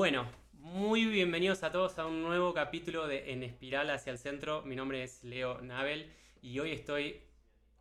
Bueno, 0.00 0.24
muy 0.54 1.04
bienvenidos 1.04 1.62
a 1.62 1.72
todos 1.72 1.98
a 1.98 2.06
un 2.06 2.22
nuevo 2.22 2.54
capítulo 2.54 3.06
de 3.06 3.34
En 3.34 3.42
Espiral 3.42 3.90
hacia 3.90 4.10
el 4.10 4.16
Centro. 4.16 4.62
Mi 4.62 4.74
nombre 4.74 5.02
es 5.02 5.22
Leo 5.24 5.60
Nabel 5.60 6.10
y 6.40 6.58
hoy 6.58 6.72
estoy 6.72 7.20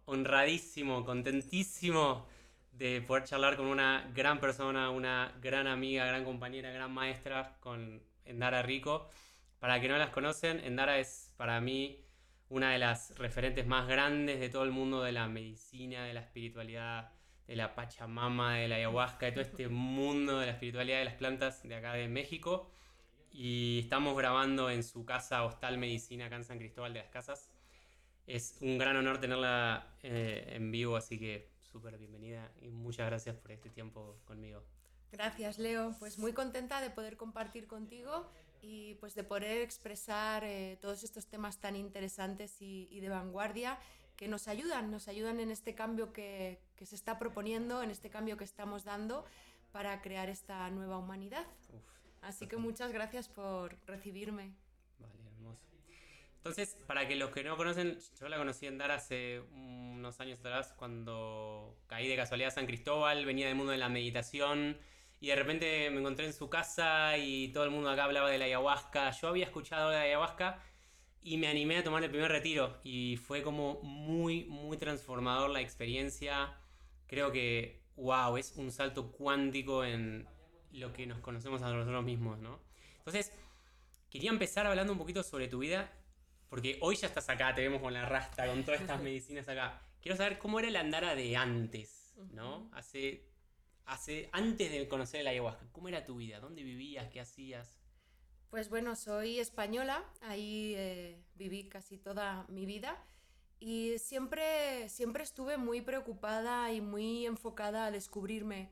honradísimo, 0.04 1.06
contentísimo 1.06 2.28
de 2.74 3.00
poder 3.00 3.24
charlar 3.24 3.56
con 3.56 3.68
una 3.68 4.12
gran 4.14 4.42
persona, 4.42 4.90
una 4.90 5.34
gran 5.42 5.66
amiga, 5.66 6.06
gran 6.08 6.26
compañera, 6.26 6.72
gran 6.72 6.92
maestra, 6.92 7.56
con 7.62 8.04
Endara 8.26 8.64
Rico. 8.64 9.10
Para 9.60 9.80
que 9.80 9.88
no 9.88 9.98
las 9.98 10.10
conocen, 10.10 10.60
Endara 10.60 11.00
es 11.00 11.32
para 11.38 11.62
mí 11.62 12.04
una 12.50 12.74
de 12.74 12.80
las 12.80 13.18
referentes 13.18 13.66
más 13.66 13.88
grandes 13.88 14.42
de 14.42 14.50
todo 14.50 14.66
el 14.66 14.72
mundo 14.72 15.04
de 15.04 15.14
la 15.14 15.30
medicina, 15.30 16.04
de 16.04 16.14
la 16.14 16.20
espiritualidad, 16.20 17.14
de 17.50 17.56
la 17.56 17.74
Pachamama, 17.74 18.58
de 18.58 18.68
la 18.68 18.76
ayahuasca, 18.76 19.26
de 19.26 19.32
todo 19.32 19.42
este 19.42 19.70
mundo 19.70 20.38
de 20.38 20.46
la 20.46 20.52
espiritualidad 20.52 21.00
de 21.00 21.06
las 21.06 21.16
plantas 21.16 21.64
de 21.64 21.74
acá 21.74 21.94
de 21.94 22.08
México. 22.08 22.70
Y 23.32 23.80
estamos 23.80 24.16
grabando 24.16 24.70
en 24.70 24.84
su 24.84 25.04
casa 25.04 25.44
Hostal 25.44 25.80
Medicina 25.80 26.28
acá 26.28 26.36
en 26.36 26.44
San 26.44 26.60
Cristóbal 26.60 26.94
de 26.94 27.00
las 27.00 27.10
Casas. 27.10 27.50
Es 28.28 28.60
un 28.62 28.78
gran 28.78 28.96
honor 28.98 29.20
tenerla 29.20 29.96
eh, 30.04 30.46
en 30.50 30.70
vivo, 30.70 30.96
así 30.96 31.18
que 31.18 31.50
súper 31.60 31.98
bienvenida 31.98 32.52
y 32.62 32.70
muchas 32.70 33.08
gracias 33.08 33.36
por 33.36 33.52
este 33.52 33.72
tiempo 33.72 34.20
conmigo. 34.26 34.64
Gracias, 35.12 35.58
Leo. 35.58 35.96
Pues 35.98 36.20
muy 36.20 36.34
contenta 36.34 36.82
de 36.82 36.92
poder 36.92 37.18
compartir 37.18 37.66
contigo 37.66 38.30
y 38.62 38.94
pues 38.96 39.16
de 39.16 39.24
poder 39.24 39.64
expresar 39.64 40.44
eh, 40.44 40.78
todos 40.84 41.04
estos 41.04 41.26
temas 41.26 41.60
tan 41.60 41.76
interesantes 41.76 42.62
y, 42.62 42.88
y, 42.92 43.00
de 43.00 43.10
vanguardia 43.10 43.80
que 44.20 44.28
nos 44.28 44.50
ayudan, 44.50 44.92
nos 44.92 45.08
ayudan 45.08 45.40
en 45.40 45.50
este 45.50 45.76
cambio 45.76 46.12
que, 46.12 46.60
que, 46.76 46.86
se 46.86 46.96
está 46.96 47.18
proponiendo, 47.18 47.82
en 47.82 47.90
este 47.90 48.10
cambio 48.10 48.36
que 48.36 48.44
estamos 48.44 48.84
dando 48.84 49.24
para 49.72 50.02
crear 50.02 50.28
esta 50.28 50.70
nueva 50.72 50.98
humanidad. 50.98 51.48
Uf, 51.70 51.82
Así 52.22 52.46
que 52.46 52.58
muchas 52.58 52.92
gracias 52.92 53.30
por 53.30 53.78
recibirme. 53.86 54.52
Vale, 54.98 55.14
hermoso. 55.26 55.62
Entonces, 56.36 56.78
para 56.86 57.08
que 57.08 57.16
los 57.16 57.32
que 57.32 57.46
no 57.46 57.56
conocen, 57.56 57.98
yo 58.20 58.28
la 58.28 58.36
conocí 58.36 58.68
en 58.68 58.78
Dar 58.78 58.92
hace 58.92 59.40
unos 59.54 60.20
años 60.20 60.40
atrás 60.40 60.74
cuando 60.76 61.78
caí 61.88 62.10
de 62.10 62.18
casualidad 62.18 62.50
a 62.50 62.56
San 62.56 62.66
Cristóbal, 62.66 63.24
venía 63.26 63.48
del 63.48 63.56
mundo 63.56 63.72
de 63.72 63.78
la 63.78 63.88
meditación 63.88 64.78
y 65.22 65.28
de 65.28 65.36
repente 65.38 65.90
me 65.92 66.00
encontré 66.02 66.26
en 66.26 66.34
su 66.34 66.50
casa 66.50 67.18
y 67.18 67.54
todo 67.54 67.64
el 67.64 67.72
mundo 67.72 67.90
acá 67.90 68.04
hablaba 68.04 68.30
de 68.30 68.38
la 68.38 68.46
ayahuasca. 68.46 69.12
Yo 69.12 69.30
había 69.30 69.46
escuchado 69.46 69.92
de 69.92 69.96
la 69.96 70.02
ayahuasca 70.02 70.62
y 71.22 71.38
me 71.38 71.48
animé 71.48 71.78
a 71.78 71.84
tomar 71.84 72.04
el 72.04 72.10
primer 72.10 72.32
retiro 72.32 72.80
y 72.84 73.18
fue 73.18 73.42
como 73.42 73.82
muy, 73.82 74.46
muy 74.46 74.78
transformador 74.78 75.50
la 75.50 75.62
experiencia. 75.62 76.58
Creo 77.08 77.32
que, 77.32 77.82
wow, 77.96 78.38
es 78.38 78.56
un 78.56 78.72
salto 78.72 79.12
cuántico 79.12 79.84
en 79.84 80.28
lo 80.72 80.94
que 80.94 81.06
nos 81.06 81.20
conocemos 81.20 81.62
a 81.62 81.72
nosotros 81.72 82.04
mismos, 82.04 82.40
¿no? 82.40 82.60
Entonces, 82.98 83.32
quería 84.10 84.30
empezar 84.30 84.68
hablando 84.68 84.94
un 84.94 85.00
poquito 85.00 85.24
sobre 85.24 85.48
tu 85.48 85.60
vida, 85.60 85.92
porque 86.50 86.78
hoy 86.82 86.96
ya 86.96 87.08
estás 87.08 87.30
acá, 87.30 87.54
te 87.54 87.62
vemos 87.62 87.82
con 87.82 87.94
la 87.94 88.06
rasta, 88.06 88.48
con 88.48 88.64
todas 88.64 88.82
estas 88.82 89.02
medicinas 89.04 89.48
acá. 89.50 89.82
Quiero 90.02 90.18
saber 90.18 90.38
cómo 90.38 90.60
era 90.60 90.70
el 90.70 90.76
andara 90.76 91.16
de 91.16 91.36
antes, 91.36 92.14
¿no? 92.32 92.70
Hace 92.74 93.30
hace, 93.90 94.30
antes 94.32 94.72
de 94.72 94.88
conocer 94.88 95.22
el 95.22 95.28
ayahuasca, 95.28 95.66
¿cómo 95.72 95.88
era 95.88 96.06
tu 96.06 96.18
vida? 96.18 96.40
¿Dónde 96.40 96.64
vivías? 96.64 97.10
¿Qué 97.10 97.20
hacías? 97.20 97.79
Pues 98.50 98.70
bueno, 98.70 98.96
soy 98.96 99.40
española, 99.40 100.04
ahí 100.22 100.74
eh, 100.76 101.24
viví 101.36 101.70
casi 101.70 101.98
toda 101.98 102.46
mi 102.50 102.66
vida 102.66 102.98
y 103.60 104.00
siempre, 104.00 104.90
siempre 104.90 105.24
estuve 105.24 105.58
muy 105.58 105.82
preocupada 105.82 106.72
y 106.74 106.82
muy 106.82 107.28
enfocada 107.28 107.86
a 107.86 107.92
descubrirme, 107.92 108.72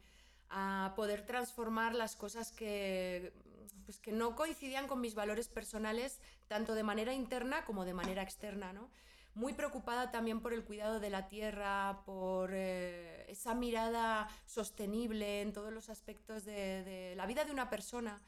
a 0.50 0.94
poder 0.96 1.28
transformar 1.28 1.94
las 1.94 2.16
cosas 2.16 2.52
que, 2.52 3.34
pues 3.86 4.00
que 4.00 4.12
no 4.12 4.36
coincidían 4.36 4.88
con 4.88 5.00
mis 5.00 5.14
valores 5.14 5.48
personales, 5.48 6.22
tanto 6.48 6.74
de 6.74 6.82
manera 6.82 7.14
interna 7.14 7.64
como 7.64 7.86
de 7.86 7.94
manera 7.94 8.24
externa, 8.24 8.74
¿no? 8.74 8.90
muy 9.36 9.54
preocupada 9.54 10.10
también 10.10 10.42
por 10.42 10.54
el 10.54 10.66
cuidado 10.66 11.00
de 11.00 11.12
la 11.12 11.28
tierra, 11.28 12.02
por 12.08 12.50
eh, 12.54 13.26
esa 13.30 13.54
mirada 13.54 14.28
sostenible 14.48 15.42
en 15.42 15.54
todos 15.54 15.72
los 15.72 15.90
aspectos 15.90 16.44
de, 16.44 16.84
de, 16.84 17.16
la 17.16 17.28
vida 17.28 17.46
de 17.46 17.52
una 17.52 17.70
persona. 17.70 18.20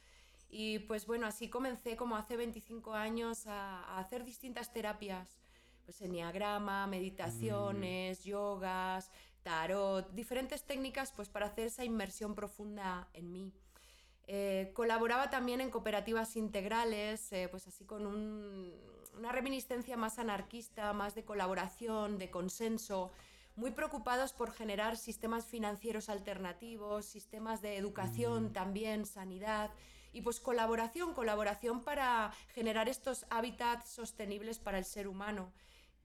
Y 0.49 0.79
pues 0.79 1.05
bueno, 1.05 1.27
así 1.27 1.49
comencé 1.49 1.95
como 1.95 2.15
hace 2.15 2.35
25 2.35 2.93
años 2.93 3.45
a, 3.47 3.83
a 3.83 3.99
hacer 3.99 4.25
distintas 4.25 4.73
terapias, 4.73 5.39
pues 5.85 6.01
enneagrama, 6.01 6.87
meditaciones, 6.87 8.19
mm. 8.19 8.29
yogas, 8.29 9.11
tarot, 9.43 10.11
diferentes 10.13 10.63
técnicas 10.63 11.11
pues 11.11 11.29
para 11.29 11.47
hacer 11.47 11.67
esa 11.67 11.85
inmersión 11.85 12.35
profunda 12.35 13.07
en 13.13 13.31
mí. 13.31 13.53
Eh, 14.27 14.71
colaboraba 14.75 15.31
también 15.31 15.59
en 15.59 15.71
cooperativas 15.71 16.35
integrales, 16.35 17.31
eh, 17.33 17.47
pues 17.49 17.67
así 17.67 17.85
con 17.85 18.05
un, 18.05 18.71
una 19.17 19.31
reminiscencia 19.31 19.97
más 19.97 20.19
anarquista, 20.19 20.93
más 20.93 21.15
de 21.15 21.25
colaboración, 21.25 22.19
de 22.19 22.29
consenso, 22.29 23.11
muy 23.55 23.71
preocupados 23.71 24.33
por 24.33 24.51
generar 24.51 24.97
sistemas 24.97 25.47
financieros 25.47 26.09
alternativos, 26.09 27.05
sistemas 27.05 27.63
de 27.63 27.77
educación 27.77 28.45
mm. 28.45 28.53
también, 28.53 29.05
sanidad 29.07 29.71
y 30.13 30.21
pues 30.21 30.39
colaboración, 30.39 31.13
colaboración 31.13 31.83
para 31.83 32.31
generar 32.53 32.89
estos 32.89 33.25
hábitats 33.29 33.89
sostenibles 33.89 34.59
para 34.59 34.77
el 34.77 34.85
ser 34.85 35.07
humano, 35.07 35.51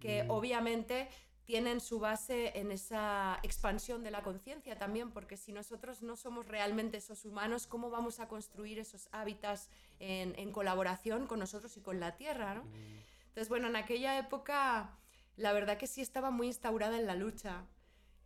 que 0.00 0.24
mm. 0.24 0.30
obviamente 0.30 1.08
tienen 1.44 1.80
su 1.80 2.00
base 2.00 2.58
en 2.58 2.72
esa 2.72 3.38
expansión 3.42 4.02
de 4.02 4.10
la 4.10 4.22
conciencia 4.22 4.78
también, 4.78 5.10
porque 5.10 5.36
si 5.36 5.52
nosotros 5.52 6.02
no 6.02 6.16
somos 6.16 6.48
realmente 6.48 6.96
esos 6.96 7.24
humanos, 7.24 7.66
¿cómo 7.66 7.90
vamos 7.90 8.18
a 8.18 8.28
construir 8.28 8.78
esos 8.78 9.08
hábitats 9.12 9.68
en, 10.00 10.34
en 10.38 10.52
colaboración 10.52 11.26
con 11.26 11.38
nosotros 11.38 11.76
y 11.76 11.80
con 11.80 12.00
la 12.00 12.16
Tierra? 12.16 12.54
¿no? 12.54 12.64
Mm. 12.64 12.98
Entonces, 13.28 13.48
bueno, 13.48 13.68
en 13.68 13.76
aquella 13.76 14.18
época 14.18 14.96
la 15.36 15.52
verdad 15.52 15.78
que 15.78 15.86
sí 15.86 16.00
estaba 16.00 16.30
muy 16.30 16.46
instaurada 16.46 16.98
en 16.98 17.06
la 17.06 17.14
lucha. 17.14 17.64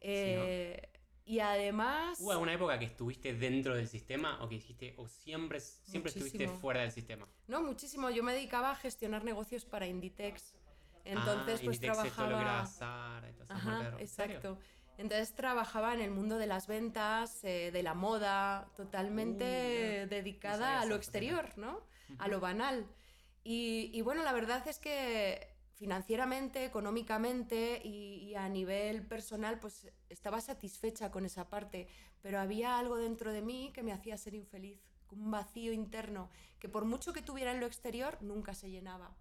Eh, 0.00 0.80
sí, 0.82 0.90
¿no? 0.92 0.97
Y 1.28 1.40
además... 1.40 2.18
¿Hubo 2.20 2.32
alguna 2.32 2.54
época 2.54 2.78
que 2.78 2.86
estuviste 2.86 3.34
dentro 3.34 3.76
del 3.76 3.86
sistema 3.86 4.42
o 4.42 4.48
que 4.48 4.54
dijiste, 4.54 4.94
o 4.96 5.06
siempre, 5.06 5.60
siempre 5.60 6.10
estuviste 6.10 6.48
fuera 6.48 6.80
del 6.80 6.90
sistema? 6.90 7.28
No, 7.46 7.62
muchísimo. 7.62 8.08
Yo 8.08 8.22
me 8.22 8.32
dedicaba 8.32 8.70
a 8.70 8.74
gestionar 8.74 9.24
negocios 9.24 9.66
para 9.66 9.86
Inditex. 9.86 10.54
Entonces, 11.04 11.36
ah, 11.38 11.44
pues 11.44 11.62
Inditex 11.64 12.14
trabajaba. 12.14 12.66
Zara, 12.66 13.30
Ajá, 13.50 13.96
exacto. 13.98 14.58
Entonces 14.96 15.34
trabajaba 15.34 15.92
en 15.92 16.00
el 16.00 16.10
mundo 16.10 16.38
de 16.38 16.46
las 16.46 16.66
ventas, 16.66 17.44
eh, 17.44 17.70
de 17.72 17.82
la 17.82 17.92
moda, 17.92 18.70
totalmente 18.74 20.04
uh, 20.06 20.08
dedicada 20.08 20.76
no 20.76 20.80
a 20.80 20.84
lo 20.86 20.96
exterior, 20.96 21.56
¿no? 21.58 21.76
Uh 21.76 22.12
-huh. 22.12 22.16
A 22.20 22.28
lo 22.28 22.40
banal. 22.40 22.86
Y, 23.44 23.90
y, 23.92 24.00
bueno, 24.00 24.22
la 24.24 24.32
verdad 24.32 24.66
es 24.66 24.78
que 24.78 25.57
financieramente, 25.78 26.64
económicamente 26.64 27.80
y, 27.84 28.28
y, 28.28 28.34
a 28.34 28.48
nivel 28.48 29.06
personal, 29.06 29.60
pues 29.60 29.90
estaba 30.08 30.40
satisfecha 30.40 31.10
con 31.10 31.24
esa 31.24 31.48
parte, 31.48 31.86
pero 32.20 32.40
había 32.40 32.78
algo 32.78 32.96
dentro 32.96 33.32
de 33.32 33.42
mí 33.42 33.70
que 33.72 33.84
me 33.84 33.92
hacía 33.92 34.18
ser 34.18 34.34
infeliz, 34.34 34.80
un 35.10 35.30
vacío 35.30 35.72
interno, 35.72 36.30
que 36.58 36.68
por 36.68 36.84
mucho 36.84 37.12
que 37.12 37.22
tuviera 37.22 37.52
en 37.52 37.60
lo 37.60 37.66
exterior, 37.66 38.18
nunca 38.20 38.54
se 38.54 38.70
llenaba. 38.70 39.16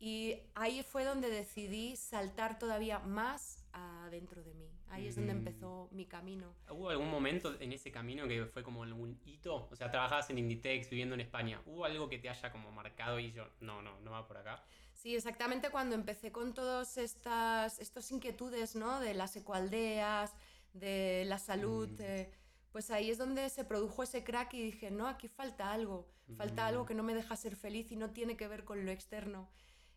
Y 0.00 0.36
ahí 0.54 0.84
fue 0.84 1.04
donde 1.04 1.28
decidí 1.28 1.96
saltar 1.96 2.58
todavía 2.58 3.00
más 3.00 3.64
adentro 3.72 4.44
de 4.44 4.54
mí. 4.54 4.70
Ahí 4.90 5.04
mm. 5.04 5.08
es 5.08 5.16
donde 5.16 5.34
mm. 5.34 5.38
empezó 5.38 5.88
mi 5.90 6.06
camino. 6.06 6.54
¿Hubo 6.70 6.90
algún 6.90 7.10
momento 7.10 7.60
en 7.60 7.72
ese 7.72 7.90
camino 7.90 8.28
que 8.28 8.46
fue 8.46 8.62
como 8.62 8.84
algún 8.84 9.18
hito? 9.24 9.68
O 9.70 9.74
sea, 9.74 9.90
trabajabas 9.90 10.30
en 10.30 10.38
Inditex, 10.38 10.88
viviendo 10.88 11.14
en 11.14 11.22
España. 11.22 11.60
¿Hubo 11.66 11.84
algo 11.84 12.08
que 12.08 12.18
te 12.18 12.28
haya 12.28 12.52
como 12.52 12.70
marcado 12.70 13.18
y 13.18 13.32
yo, 13.32 13.48
no, 13.60 13.82
no, 13.82 13.98
no 14.00 14.12
va 14.12 14.28
por 14.28 14.36
acá? 14.36 14.62
Sí, 14.98 15.14
exactamente 15.14 15.70
cuando 15.70 15.94
empecé 15.94 16.32
con 16.32 16.54
todas 16.54 16.98
estas 16.98 17.78
estos 17.78 18.10
inquietudes, 18.10 18.74
¿no? 18.74 18.98
De 18.98 19.14
las 19.14 19.36
ecoaldeas, 19.36 20.34
de 20.72 21.24
la 21.26 21.38
salud. 21.38 21.88
Mm. 21.88 22.02
Eh, 22.02 22.30
pues 22.72 22.90
ahí 22.90 23.08
es 23.08 23.16
donde 23.16 23.48
se 23.48 23.64
produjo 23.64 24.02
ese 24.02 24.24
crack 24.24 24.54
y 24.54 24.62
dije, 24.62 24.90
no, 24.90 25.06
aquí 25.06 25.28
falta 25.28 25.72
algo. 25.72 26.08
Falta 26.36 26.66
algo 26.66 26.84
que 26.84 26.94
no 26.94 27.04
me 27.04 27.14
deja 27.14 27.36
ser 27.36 27.56
feliz 27.56 27.90
y 27.90 27.96
no 27.96 28.10
tiene 28.10 28.36
que 28.36 28.48
ver 28.48 28.64
con 28.64 28.84
lo 28.84 28.90
externo. 28.90 29.48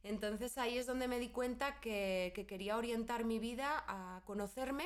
Entonces 0.03 0.57
ahí 0.59 0.77
es 0.77 0.86
donde 0.86 1.07
me 1.07 1.19
di 1.19 1.30
cuenta 1.30 1.81
que, 1.81 2.31
que, 2.36 2.45
quería 2.45 2.77
orientar 2.77 3.25
mi 3.25 3.39
vida 3.39 3.83
a 3.88 4.21
conocerme 4.25 4.86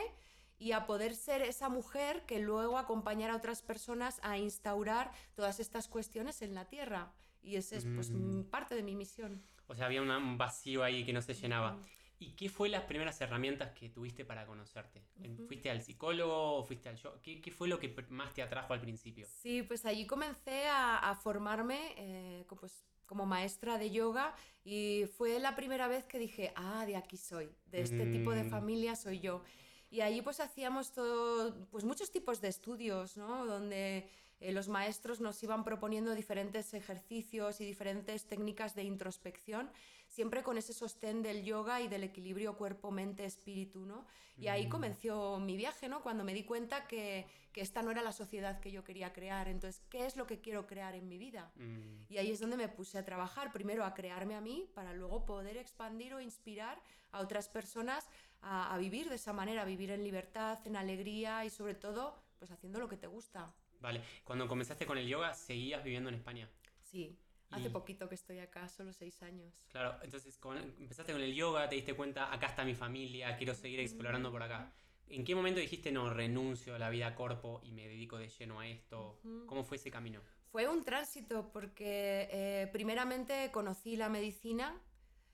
y 0.58 0.72
a 0.72 0.88
poder 0.88 1.14
ser 1.14 1.42
esa 1.42 1.70
mujer 1.70 2.26
que 2.26 2.40
luego 2.40 2.78
acompañara 2.78 3.34
a 3.34 3.38
otras 3.38 3.62
personas 3.62 4.20
a 4.24 4.38
instaurar 4.38 5.12
todas 5.36 5.60
estas 5.60 5.88
cuestiones 5.88 6.42
en 6.42 6.56
la 6.56 6.66
Tierra. 6.66 7.14
Y 7.44 7.58
esa 7.58 7.76
es 7.76 7.86
pues, 7.86 8.10
mm. 8.10 8.46
parte 8.46 8.76
de 8.76 8.82
mi 8.82 8.96
misión. 8.96 9.44
O 9.68 9.76
sea, 9.76 9.86
había 9.86 10.02
un 10.02 10.38
vacío 10.38 10.84
ahí 10.84 11.04
que 11.06 11.14
no 11.14 11.22
se 11.22 11.34
llenaba. 11.34 11.80
¿Y 12.18 12.32
qué 12.32 12.50
fue 12.50 12.70
las 12.70 12.84
primeras 12.84 13.20
herramientas 13.20 13.72
que 13.72 13.90
tuviste 13.90 14.24
para 14.24 14.46
conocerte? 14.46 15.04
Uh 15.20 15.24
-huh. 15.24 15.48
¿Fuiste 15.48 15.70
al 15.70 15.82
psicólogo 15.82 16.58
o 16.58 16.64
fuiste 16.64 16.88
al 16.88 16.96
yo? 16.96 17.22
¿Qué, 17.22 17.42
¿Qué, 17.42 17.52
fue 17.52 17.68
lo 17.68 17.78
que 17.78 17.94
más 18.10 18.34
te 18.34 18.42
atrajo 18.42 18.74
al 18.74 18.80
principio? 18.80 19.28
Sí, 19.28 19.64
pues 19.64 19.86
allí 19.86 20.08
comencé 20.08 20.68
a, 20.68 20.98
a 20.98 21.16
formarme 21.16 21.94
eh, 21.98 22.46
pues, 22.60 22.86
como 23.06 23.26
maestra 23.26 23.78
de 23.78 23.92
yoga 23.92 24.34
y 24.64 25.06
fue 25.18 25.40
la 25.40 25.56
primera 25.56 25.88
vez 25.88 26.06
que 26.06 26.18
dije, 26.18 26.54
ah, 26.56 26.86
de 26.86 26.96
aquí 26.96 27.18
soy, 27.18 27.50
de 27.66 27.82
este 27.82 28.06
mm. 28.06 28.12
tipo 28.12 28.32
de 28.32 28.44
mm. 28.44 28.50
familia 28.50 28.96
soy 28.96 29.20
yo. 29.20 29.44
Y 29.90 30.02
allí 30.02 30.22
pues 30.22 30.40
hacíamos 30.40 30.92
todo, 30.92 31.68
pues 31.70 31.84
muchos 31.84 32.12
tipos 32.12 32.42
de 32.42 32.48
estudios, 32.48 33.18
¿no? 33.18 33.46
Donde 33.46 34.10
eh, 34.40 34.52
los 34.52 34.68
maestros 34.68 35.22
nos 35.22 35.42
iban 35.44 35.64
proponiendo 35.64 36.14
diferentes 36.14 36.74
ejercicios 36.74 37.62
y 37.62 37.66
diferentes 37.66 38.26
técnicas 38.26 38.76
de 38.76 38.84
introspección, 38.84 39.70
siempre 40.08 40.44
con 40.44 40.58
ese 40.58 40.74
sostén 40.74 41.22
del 41.22 41.44
yoga 41.44 41.82
y 41.82 41.88
del 41.88 42.04
equilibrio 42.04 42.58
cuerpo-mente-espíritu, 42.58 43.86
¿no? 43.86 44.06
Y 44.38 44.50
ahí 44.50 44.68
comenzó 44.68 45.40
mi 45.40 45.56
viaje, 45.56 45.88
¿no? 45.88 46.02
Cuando 46.02 46.26
me 46.26 46.34
di 46.34 46.44
cuenta 46.44 46.88
que, 46.88 47.26
que, 47.54 47.62
esta 47.62 47.82
no 47.82 47.92
era 47.92 48.02
la 48.02 48.12
sociedad 48.12 48.60
que 48.60 48.70
yo 48.70 48.84
quería 48.84 49.14
crear. 49.14 49.48
Entonces, 49.48 49.82
¿qué 49.90 50.06
es 50.06 50.18
lo 50.18 50.28
que 50.28 50.42
quiero 50.42 50.68
crear 50.68 50.94
en 50.94 51.08
mi 51.08 51.18
vida? 51.18 51.54
Mm. 51.56 52.12
Y 52.12 52.18
ahí 52.18 52.32
es 52.32 52.42
donde 52.42 52.58
me 52.58 52.68
puse 52.68 52.98
a 52.98 53.06
trabajar, 53.06 53.54
primero 53.54 53.86
a 53.86 53.94
crearme 53.94 54.36
a 54.36 54.42
mí, 54.42 54.70
para 54.74 54.92
luego 54.94 55.26
poder 55.26 55.56
expandir 55.56 56.14
o 56.14 56.20
inspirar 56.20 56.82
a 57.14 57.22
otras 57.22 57.48
personas 57.48 58.10
a, 58.42 58.74
a 58.74 58.78
vivir 58.78 59.08
de 59.08 59.16
esa 59.16 59.32
manera, 59.32 59.62
a 59.62 59.66
vivir 59.66 59.90
en 59.92 60.04
libertad, 60.04 60.60
en 60.66 60.76
alegría 60.76 61.46
y 61.46 61.50
sobre 61.50 61.76
todo, 61.76 62.18
pues 62.38 62.52
haciendo 62.52 62.80
lo 62.80 62.90
que 62.90 62.98
te 62.98 63.08
gusta. 63.08 63.54
Vale, 63.80 64.02
cuando 64.24 64.48
comenzaste 64.48 64.86
con 64.86 64.98
el 64.98 65.08
yoga, 65.08 65.34
¿seguías 65.34 65.84
viviendo 65.84 66.10
en 66.10 66.16
España? 66.16 66.50
Sí, 66.82 67.18
hace 67.50 67.68
Y- 67.68 67.70
poquito 67.72 68.08
que 68.10 68.16
estoy 68.16 68.40
acá, 68.40 68.68
solo 68.68 68.94
seis 68.94 69.22
años. 69.24 69.54
Claro, 69.70 69.98
entonces 70.04 70.38
con- 70.38 70.58
empezaste 70.58 71.12
con 71.14 71.22
el 71.22 71.34
yoga, 71.34 71.70
te 71.70 71.76
diste 71.76 71.94
cuenta, 71.94 72.34
acá 72.34 72.48
está 72.48 72.64
mi 72.64 72.76
familia, 72.76 73.38
quiero 73.38 73.54
seguir 73.54 73.80
explorando 73.80 74.32
por 74.32 74.42
acá. 74.44 74.72
¿En 75.08 75.24
qué 75.24 75.36
momento 75.36 75.60
dijiste, 75.60 75.92
no, 75.92 76.10
renuncio 76.10 76.74
a 76.76 76.80
la 76.80 76.90
vida 76.90 77.14
corpo 77.14 77.62
y 77.64 77.72
me 77.72 77.88
dedico 77.88 78.18
de 78.18 78.28
lleno 78.30 78.60
a 78.60 78.68
esto? 78.68 79.20
¿Cómo 79.46 79.64
fue 79.64 79.78
ese 79.78 79.92
camino? 79.92 80.20
Fue 80.52 80.68
un 80.68 80.84
tránsito 80.84 81.52
porque 81.52 82.28
eh, 82.32 82.70
primeramente 82.72 83.52
conocí 83.52 83.98
la 83.98 84.10
medicina, 84.10 84.82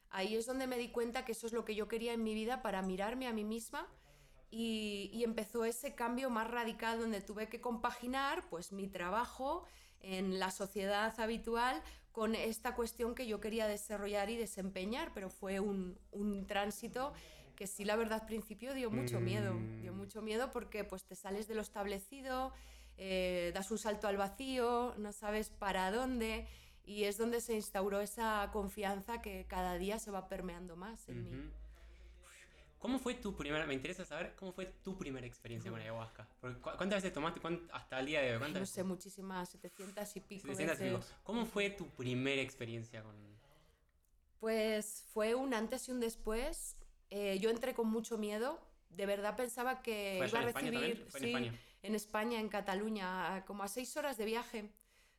ahí 0.10 0.36
es 0.36 0.46
donde 0.46 0.68
me 0.68 0.78
di 0.78 0.90
cuenta 0.90 1.24
que 1.24 1.32
eso 1.32 1.48
es 1.48 1.54
lo 1.54 1.64
que 1.64 1.76
yo 1.76 1.88
quería 1.88 2.12
en 2.14 2.24
mi 2.24 2.34
vida 2.34 2.62
para 2.62 2.82
mirarme 2.82 3.28
a 3.28 3.34
mí 3.34 3.46
misma 3.46 3.88
y, 4.52 5.10
y 5.14 5.24
empezó 5.24 5.66
ese 5.66 5.96
cambio 5.96 6.30
más 6.30 6.50
radical 6.52 7.00
donde 7.00 7.22
tuve 7.22 7.48
que 7.48 7.62
compaginar 7.62 8.44
pues 8.50 8.72
mi 8.74 8.88
trabajo 8.88 9.64
en 10.02 10.40
la 10.40 10.52
sociedad 10.52 11.18
habitual 11.20 11.82
con 12.12 12.36
esta 12.36 12.76
cuestión 12.76 13.16
que 13.16 13.26
yo 13.26 13.40
quería 13.40 13.68
desarrollar 13.68 14.30
y 14.30 14.36
desempeñar, 14.36 15.12
pero 15.14 15.30
fue 15.30 15.60
un, 15.62 15.98
un 16.12 16.46
tránsito 16.46 17.14
que 17.56 17.68
sí 17.68 17.86
la 17.86 17.96
verdad 17.96 18.20
al 18.22 18.26
principio 18.28 18.74
dio 18.74 18.92
mucho 18.92 19.22
miedo, 19.22 19.54
dio 19.82 19.94
Mm. 19.94 19.98
mucho 19.98 20.22
miedo 20.22 20.52
porque 20.52 20.84
pues 20.84 21.06
te 21.06 21.16
sales 21.16 21.48
de 21.48 21.56
lo 21.56 21.62
establecido, 21.62 22.52
eh, 22.98 23.52
das 23.54 23.72
un 23.72 23.78
salto 23.78 24.08
al 24.08 24.18
vacío, 24.18 24.94
no 24.98 25.14
sabes 25.14 25.50
para 25.50 25.92
dónde 25.92 26.48
y 26.84 27.04
es 27.06 27.18
donde 27.18 27.40
se 27.40 27.54
instauró 27.54 28.02
esa 28.02 28.50
confianza 28.52 29.22
que 29.22 29.46
cada 29.48 29.78
día 29.78 30.00
se 30.00 30.12
va 30.12 30.28
permeando 30.28 30.76
más 30.76 31.08
en 31.08 31.24
mí. 31.24 31.52
¿Cómo 32.82 32.98
fue 32.98 33.14
tu 33.14 33.36
primera, 33.36 33.66
me 33.68 33.76
interesa 33.76 34.04
saber, 34.06 34.36
cómo 34.36 34.52
fue 34.54 34.66
tu 34.66 34.98
primera 34.98 35.26
experiencia 35.28 35.70
con 35.70 35.80
ayahuasca? 35.80 36.28
Porque, 36.40 36.60
¿cu- 36.60 36.72
¿Cuántas 36.78 37.04
veces 37.04 37.14
tomaste 37.14 37.40
cuán- 37.40 37.70
hasta 37.72 38.00
el 38.00 38.08
día 38.08 38.22
de 38.22 38.28
hoy? 38.30 38.34
Ay, 38.34 38.40
¿Cuántas 38.40 38.60
no 38.62 38.66
sé, 38.66 38.84
muchísimas, 38.84 39.50
700 39.50 40.16
y 40.16 40.20
pico 40.22 40.48
700 40.48 40.80
y 40.80 40.84
pico. 40.90 41.00
¿Cómo 41.24 41.46
fue 41.46 41.70
tu 41.70 41.88
primera 41.90 42.42
experiencia 42.42 43.04
con...? 43.04 43.16
Pues 44.40 45.06
fue 45.14 45.36
un 45.36 45.54
antes 45.54 45.88
y 45.88 45.92
un 45.92 46.00
después. 46.00 46.76
Eh, 47.12 47.38
yo 47.40 47.50
entré 47.52 47.74
con 47.76 47.88
mucho 47.88 48.18
miedo. 48.18 48.60
De 48.90 49.06
verdad 49.06 49.36
pensaba 49.38 49.82
que 49.84 50.16
¿Fue 50.18 50.26
allá 50.26 50.42
iba 50.42 50.50
a 50.50 50.54
recibir. 50.54 51.06
en 51.06 51.12
sí, 51.22 51.26
España? 51.28 51.54
en 51.84 51.96
España, 51.96 52.40
en 52.40 52.50
Cataluña, 52.50 53.36
a- 53.36 53.46
como 53.46 53.64
a 53.64 53.68
seis 53.68 53.96
horas 53.98 54.18
de 54.18 54.26
viaje 54.26 54.72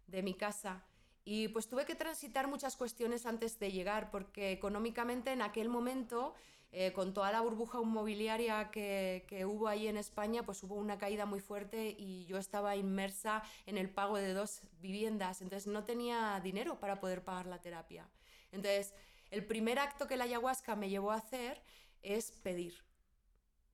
de 0.08 0.22
mi 0.22 0.34
casa. 0.34 0.84
Y 1.24 1.48
pues 1.48 1.68
tuve 1.68 1.84
que 1.86 1.94
transitar 1.94 2.48
muchas 2.48 2.76
cuestiones 2.76 3.24
antes 3.26 3.60
de 3.60 3.70
llegar, 3.70 4.10
porque 4.10 4.50
económicamente 4.50 5.30
en 5.30 5.40
aquel 5.42 5.68
momento, 5.68 6.34
eh, 6.72 6.92
con 6.92 7.12
toda 7.12 7.30
la 7.32 7.40
burbuja 7.42 7.78
inmobiliaria 7.82 8.70
que, 8.70 9.24
que 9.28 9.44
hubo 9.44 9.68
ahí 9.68 9.86
en 9.88 9.96
España, 9.98 10.42
pues 10.42 10.62
hubo 10.62 10.74
una 10.74 10.96
caída 10.98 11.26
muy 11.26 11.40
fuerte 11.40 11.94
y 11.98 12.24
yo 12.24 12.38
estaba 12.38 12.76
inmersa 12.76 13.42
en 13.66 13.76
el 13.76 13.90
pago 13.90 14.16
de 14.16 14.32
dos 14.32 14.62
viviendas, 14.80 15.42
entonces 15.42 15.70
no 15.70 15.84
tenía 15.84 16.40
dinero 16.42 16.80
para 16.80 16.98
poder 16.98 17.22
pagar 17.22 17.46
la 17.46 17.60
terapia. 17.60 18.08
Entonces, 18.52 18.94
el 19.30 19.44
primer 19.46 19.78
acto 19.78 20.06
que 20.08 20.16
la 20.16 20.24
ayahuasca 20.24 20.74
me 20.76 20.88
llevó 20.88 21.12
a 21.12 21.16
hacer 21.16 21.62
es 22.02 22.32
pedir 22.32 22.74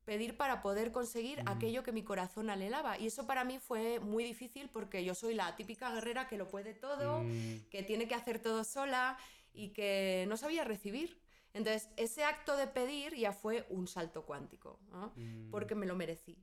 pedir 0.04 0.38
para 0.38 0.62
poder 0.62 0.90
conseguir 0.90 1.44
Mm. 1.44 1.48
aquello 1.48 1.82
que 1.82 1.92
mi 1.92 2.02
corazón 2.02 2.48
anhelaba. 2.48 2.98
Y 2.98 3.08
eso 3.08 3.26
para 3.26 3.44
mí 3.44 3.58
fue 3.58 4.00
muy 4.00 4.24
difícil 4.24 4.70
porque 4.70 5.04
yo 5.04 5.14
soy 5.14 5.34
la 5.34 5.54
típica 5.54 5.92
guerrera 5.92 6.26
que 6.28 6.38
lo 6.38 6.48
puede 6.48 6.72
todo, 6.72 7.24
Mm, 7.24 7.68
que 7.70 7.82
tiene 7.82 8.08
que 8.08 8.14
hacer 8.14 8.38
todo 8.38 8.64
sola 8.64 9.18
y 9.52 9.68
que 9.74 10.24
no 10.26 10.38
sabía 10.38 10.64
recibir. 10.64 11.20
Entonces, 11.54 11.88
ese 11.96 12.24
acto 12.24 12.56
de 12.56 12.66
pedir 12.66 13.14
ya 13.16 13.32
fue 13.32 13.66
un 13.70 13.86
salto 13.86 14.24
cuántico, 14.24 14.78
¿no? 14.90 15.12
mm. 15.16 15.50
porque 15.50 15.74
me 15.74 15.86
lo 15.86 15.96
merecí. 15.96 16.36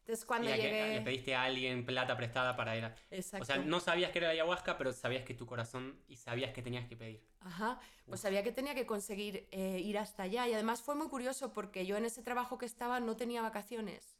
Entonces, 0.00 0.24
¿Y 0.24 0.26
cuando 0.28 0.48
llegué... 0.50 0.94
le 0.94 1.00
pediste 1.00 1.34
a 1.34 1.42
alguien 1.42 1.84
plata 1.84 2.16
prestada 2.16 2.54
para 2.56 2.76
ir 2.76 2.84
a... 2.84 2.94
Exacto. 3.10 3.42
O 3.42 3.44
sea, 3.44 3.58
no 3.58 3.80
sabías 3.80 4.12
que 4.12 4.18
era 4.18 4.28
la 4.28 4.34
ayahuasca, 4.34 4.78
pero 4.78 4.92
sabías 4.92 5.24
que 5.24 5.34
tu 5.34 5.46
corazón 5.46 5.98
y 6.06 6.16
sabías 6.16 6.52
que 6.52 6.62
tenías 6.62 6.86
que 6.88 6.96
pedir. 6.96 7.24
Ajá, 7.40 7.80
pues 8.06 8.20
sabía 8.20 8.44
que 8.44 8.52
tenía 8.52 8.74
que 8.76 8.86
conseguir 8.86 9.48
eh, 9.50 9.80
ir 9.80 9.98
hasta 9.98 10.22
allá 10.22 10.46
y 10.46 10.52
además 10.54 10.80
fue 10.80 10.94
muy 10.94 11.08
curioso 11.08 11.52
porque 11.52 11.86
yo 11.86 11.96
en 11.96 12.04
ese 12.04 12.22
trabajo 12.22 12.56
que 12.56 12.66
estaba 12.66 13.00
no 13.00 13.16
tenía 13.16 13.42
vacaciones. 13.42 14.16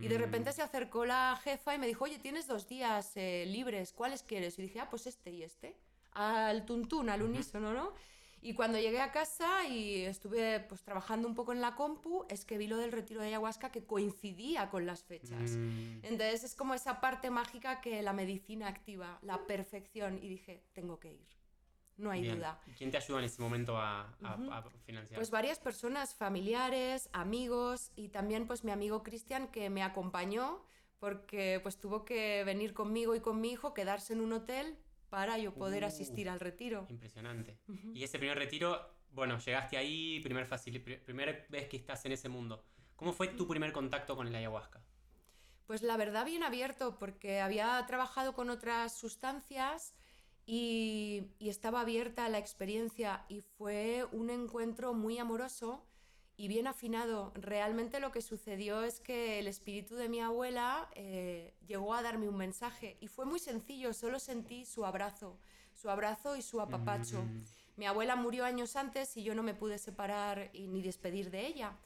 Y 0.00 0.08
de 0.08 0.16
Mm. 0.16 0.20
repente 0.22 0.52
se 0.52 0.62
acercó 0.62 1.04
la 1.04 1.38
jefa 1.44 1.74
y 1.74 1.78
me 1.78 1.86
dijo, 1.86 2.04
oye, 2.04 2.18
tienes 2.18 2.46
dos 2.48 2.66
días 2.66 3.12
eh, 3.16 3.44
libres, 3.46 3.92
¿cuáles 3.92 4.22
quieres? 4.22 4.58
Y 4.58 4.62
dije, 4.62 4.80
ah, 4.80 4.88
pues 4.90 5.06
este 5.06 5.30
y 5.30 5.42
este, 5.42 5.76
al 6.12 6.64
tuntún, 6.64 7.08
al 7.10 7.22
unísono, 7.22 7.72
¿no? 7.74 7.92
Y 8.42 8.54
cuando 8.54 8.78
llegué 8.78 9.00
a 9.00 9.10
casa 9.10 9.66
y 9.66 10.02
estuve 10.02 10.60
pues 10.60 10.82
trabajando 10.82 11.26
un 11.26 11.34
poco 11.34 11.52
en 11.52 11.60
la 11.60 11.74
compu, 11.74 12.24
es 12.28 12.44
que 12.44 12.58
vi 12.58 12.66
lo 12.66 12.76
del 12.76 12.92
retiro 12.92 13.20
de 13.20 13.28
ayahuasca 13.28 13.72
que 13.72 13.84
coincidía 13.84 14.70
con 14.70 14.86
las 14.86 15.04
fechas. 15.04 15.52
Mm. 15.52 16.00
Entonces 16.02 16.44
es 16.44 16.54
como 16.54 16.74
esa 16.74 17.00
parte 17.00 17.30
mágica 17.30 17.80
que 17.80 18.02
la 18.02 18.12
medicina 18.12 18.68
activa, 18.68 19.18
la 19.22 19.46
perfección, 19.46 20.18
y 20.22 20.28
dije, 20.28 20.64
tengo 20.74 21.00
que 21.00 21.14
ir, 21.14 21.26
no 21.96 22.10
hay 22.10 22.22
Bien. 22.22 22.36
duda. 22.36 22.60
¿Y 22.66 22.72
¿Quién 22.72 22.90
te 22.90 22.98
ayudó 22.98 23.18
en 23.18 23.24
ese 23.24 23.42
momento 23.42 23.78
a, 23.78 24.14
a 24.22 24.62
financiar? 24.84 25.18
Pues 25.18 25.30
varias 25.30 25.58
personas, 25.58 26.14
familiares, 26.14 27.08
amigos 27.12 27.90
y 27.96 28.10
también 28.10 28.46
pues 28.46 28.64
mi 28.64 28.70
amigo 28.70 29.02
Cristian 29.02 29.48
que 29.48 29.70
me 29.70 29.82
acompañó 29.82 30.62
porque 30.98 31.60
pues 31.62 31.78
tuvo 31.78 32.04
que 32.04 32.42
venir 32.44 32.74
conmigo 32.74 33.14
y 33.14 33.20
con 33.20 33.40
mi 33.40 33.50
hijo, 33.50 33.74
quedarse 33.74 34.12
en 34.12 34.20
un 34.20 34.32
hotel 34.32 34.78
para 35.08 35.38
yo 35.38 35.54
poder 35.54 35.82
Uh. 35.84 35.86
asistir 35.86 36.28
al 36.28 36.40
retiro. 36.40 36.86
Impresionante. 36.90 37.58
Y 37.94 38.02
ese 38.02 38.18
primer 38.18 38.38
retiro, 38.38 38.80
bueno, 39.10 39.38
llegaste 39.38 39.76
ahí, 39.76 40.20
primer 40.20 40.48
facil- 40.48 40.82
pri- 40.82 40.98
primera 40.98 41.46
vez 41.48 41.68
que 41.68 41.76
estás 41.76 42.04
en 42.06 42.12
ese 42.12 42.28
mundo. 42.28 42.64
¿Cómo 42.96 43.12
fue 43.12 43.28
tu 43.28 43.46
primer 43.46 43.72
contacto 43.72 44.16
con 44.16 44.26
el 44.26 44.34
ayahuasca? 44.34 44.82
Pues 45.66 45.82
la 45.82 45.96
verdad 45.96 46.24
bien 46.24 46.42
abierto 46.44 46.96
porque 46.98 47.40
había 47.40 47.84
trabajado 47.86 48.34
con 48.34 48.50
otras 48.50 48.96
sustancias 48.96 49.94
y, 50.46 51.24
y 51.38 51.48
estaba 51.48 51.80
abierta 51.80 52.24
a 52.24 52.28
la 52.28 52.38
experiencia 52.38 53.24
y 53.28 53.40
fue 53.40 54.04
un 54.12 54.30
encuentro 54.30 54.94
muy 54.94 55.18
amoroso 55.18 55.84
y 56.36 56.48
bien 56.48 56.66
afinado. 56.66 57.32
Realmente 57.34 58.00
lo 58.00 58.12
que 58.12 58.20
sucedió 58.20 58.82
es 58.82 59.00
que 59.00 59.38
el 59.38 59.46
espíritu 59.46 59.96
de 59.96 60.08
mi 60.08 60.20
abuela 60.20 60.88
eh, 60.94 61.54
llegó 61.66 61.94
a 61.94 62.02
darme 62.02 62.28
un 62.28 62.36
mensaje 62.36 62.96
y 63.00 63.08
fue 63.08 63.24
muy 63.24 63.38
sencillo, 63.38 63.92
solo 63.92 64.18
sentí 64.18 64.64
su 64.66 64.84
abrazo, 64.84 65.38
su 65.74 65.88
abrazo 65.88 66.36
y 66.36 66.42
su 66.42 66.60
apapacho. 66.60 67.22
Mm. 67.22 67.44
Mi 67.76 67.86
abuela 67.86 68.16
murió 68.16 68.44
años 68.44 68.76
antes 68.76 69.16
y 69.16 69.22
yo 69.22 69.34
no 69.34 69.42
me 69.42 69.54
pude 69.54 69.78
separar 69.78 70.50
y 70.52 70.68
ni 70.68 70.82
despedir 70.82 71.30
de 71.30 71.46
ella. 71.46 71.76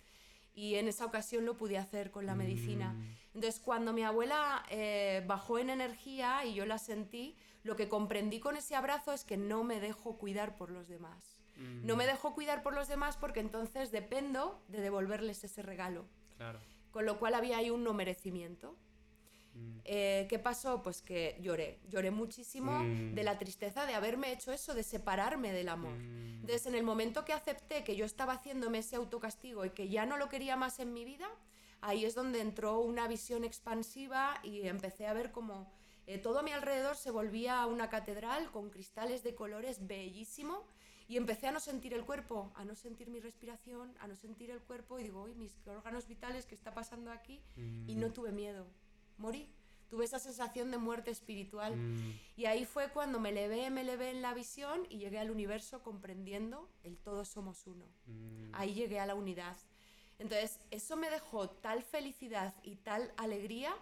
Y 0.52 0.75
en 0.75 0.88
esa 0.88 1.04
ocasión 1.04 1.47
lo 1.47 1.57
pude 1.57 1.78
hacer 1.78 2.11
con 2.11 2.26
la 2.26 2.35
medicina. 2.35 2.92
Mm. 2.92 3.16
Entonces, 3.35 3.61
cuando 3.61 3.92
mi 3.92 4.02
abuela 4.02 4.64
eh, 4.69 5.23
bajó 5.26 5.59
en 5.59 5.71
energía 5.71 6.45
y 6.45 6.54
yo 6.54 6.66
la 6.66 6.78
sentí, 6.78 7.37
lo 7.62 7.76
que 7.76 7.88
comprendí 7.88 8.40
con 8.40 8.57
ese 8.57 8.75
abrazo 8.75 9.12
es 9.12 9.25
que 9.25 9.37
no 9.37 9.62
me 9.62 9.80
dejo 9.80 10.16
cuidar 10.19 10.57
por 10.57 10.71
los 10.71 10.88
demás. 10.88 11.39
Mm. 11.61 11.87
No 11.87 11.95
me 11.97 12.07
dejo 12.07 12.35
cuidar 12.35 12.62
por 12.62 12.75
los 12.75 12.88
demás 12.88 13.17
porque 13.17 13.40
entonces 13.40 13.90
dependo 13.93 14.62
de 14.69 14.81
devolverles 14.81 15.45
ese 15.45 15.62
regalo. 15.62 16.07
Claro. 16.37 16.59
Con 16.90 17.07
lo 17.07 17.19
cual 17.19 17.35
había 17.35 17.59
ahí 17.59 17.71
un 17.71 17.85
no 17.85 17.93
merecimiento. 17.95 18.76
Mm. 19.55 19.79
Eh, 19.85 20.26
¿Qué 20.29 20.38
pasó? 20.38 20.83
Pues 20.83 21.02
que 21.02 21.37
lloré. 21.40 21.79
Lloré 21.88 22.11
muchísimo 22.11 22.73
Mm. 22.83 23.14
de 23.14 23.23
la 23.25 23.38
tristeza 23.38 23.87
de 23.87 23.95
haberme 23.95 24.33
hecho 24.33 24.52
eso, 24.52 24.75
de 24.75 24.83
separarme 24.83 25.52
del 25.52 25.69
amor. 25.69 25.93
Mm. 25.99 26.40
Entonces, 26.40 26.67
en 26.67 26.75
el 26.75 26.83
momento 26.83 27.25
que 27.25 27.33
acepté 27.33 27.85
que 27.85 27.95
yo 27.97 28.05
estaba 28.05 28.33
haciéndome 28.35 28.79
ese 28.79 28.97
autocastigo 28.97 29.64
y 29.64 29.71
que 29.71 29.88
ya 29.88 30.07
no 30.07 30.17
lo 30.17 30.29
quería 30.29 30.57
más 30.57 30.81
en 30.81 30.93
mi 30.93 31.05
vida, 31.05 31.29
ahí 31.83 32.05
es 32.05 32.14
donde 32.14 32.40
entró 32.40 32.79
una 32.81 33.07
visión 33.09 33.45
expansiva 33.45 34.40
y 34.43 34.67
empecé 34.67 35.07
a 35.07 35.12
ver 35.12 35.31
como 35.33 35.71
eh, 36.07 36.19
todo 36.19 36.40
a 36.40 36.43
mi 36.43 36.50
alrededor 36.50 36.97
se 36.97 37.11
volvía 37.11 37.64
una 37.67 37.88
catedral 37.88 38.50
con 38.50 38.71
cristales 38.71 39.23
de 39.23 39.35
colores 39.35 39.87
bellísimo 39.87 40.67
y 41.11 41.17
empecé 41.17 41.49
a 41.49 41.50
no 41.52 41.59
sentir 41.59 41.93
el 41.93 42.05
cuerpo, 42.05 42.52
a 42.55 42.64
no 42.64 42.76
sentir 42.76 43.11
mi 43.11 43.19
respiración, 43.19 43.93
a 43.99 44.07
no 44.07 44.14
sentir 44.14 44.49
el 44.52 44.61
cuerpo 44.61 44.97
y 45.00 45.02
digo, 45.02 45.25
uy, 45.25 45.35
mis 45.35 45.52
órganos 45.67 46.07
vitales, 46.07 46.47
¿qué 46.47 46.55
está 46.55 46.73
pasando 46.73 47.11
aquí? 47.11 47.43
Y 47.88 47.97
Mm. 47.97 48.00
no 48.00 48.12
tuve 48.12 48.31
miedo, 48.31 48.64
morí. 49.19 49.49
Tuve 49.88 50.05
esa 50.05 50.21
sensación 50.21 50.71
de 50.71 50.79
muerte 50.79 51.11
espiritual. 51.11 51.76
Mm. 51.76 52.12
Y 52.37 52.45
ahí 52.45 52.64
fue 52.64 52.90
cuando 52.93 53.19
me 53.19 53.31
elevé, 53.31 53.71
me 53.71 53.81
elevé 53.81 54.11
en 54.11 54.23
la 54.23 54.35
visión 54.35 54.87
y 54.88 54.99
llegué 54.99 55.19
al 55.19 55.33
universo 55.33 55.83
comprendiendo 55.83 56.71
el 56.85 56.97
todos 56.97 57.26
somos 57.29 57.67
uno. 57.67 57.87
Mm. 58.07 58.50
Ahí 58.52 58.73
llegué 58.75 59.00
a 59.00 59.07
la 59.07 59.17
unidad. 59.17 59.57
Entonces, 60.21 60.61
eso 60.71 60.97
me 60.97 61.11
dejó 61.11 61.50
tal 61.50 61.83
felicidad 61.83 62.55
y 62.62 62.76
tal 62.76 63.12
alegría 63.17 63.75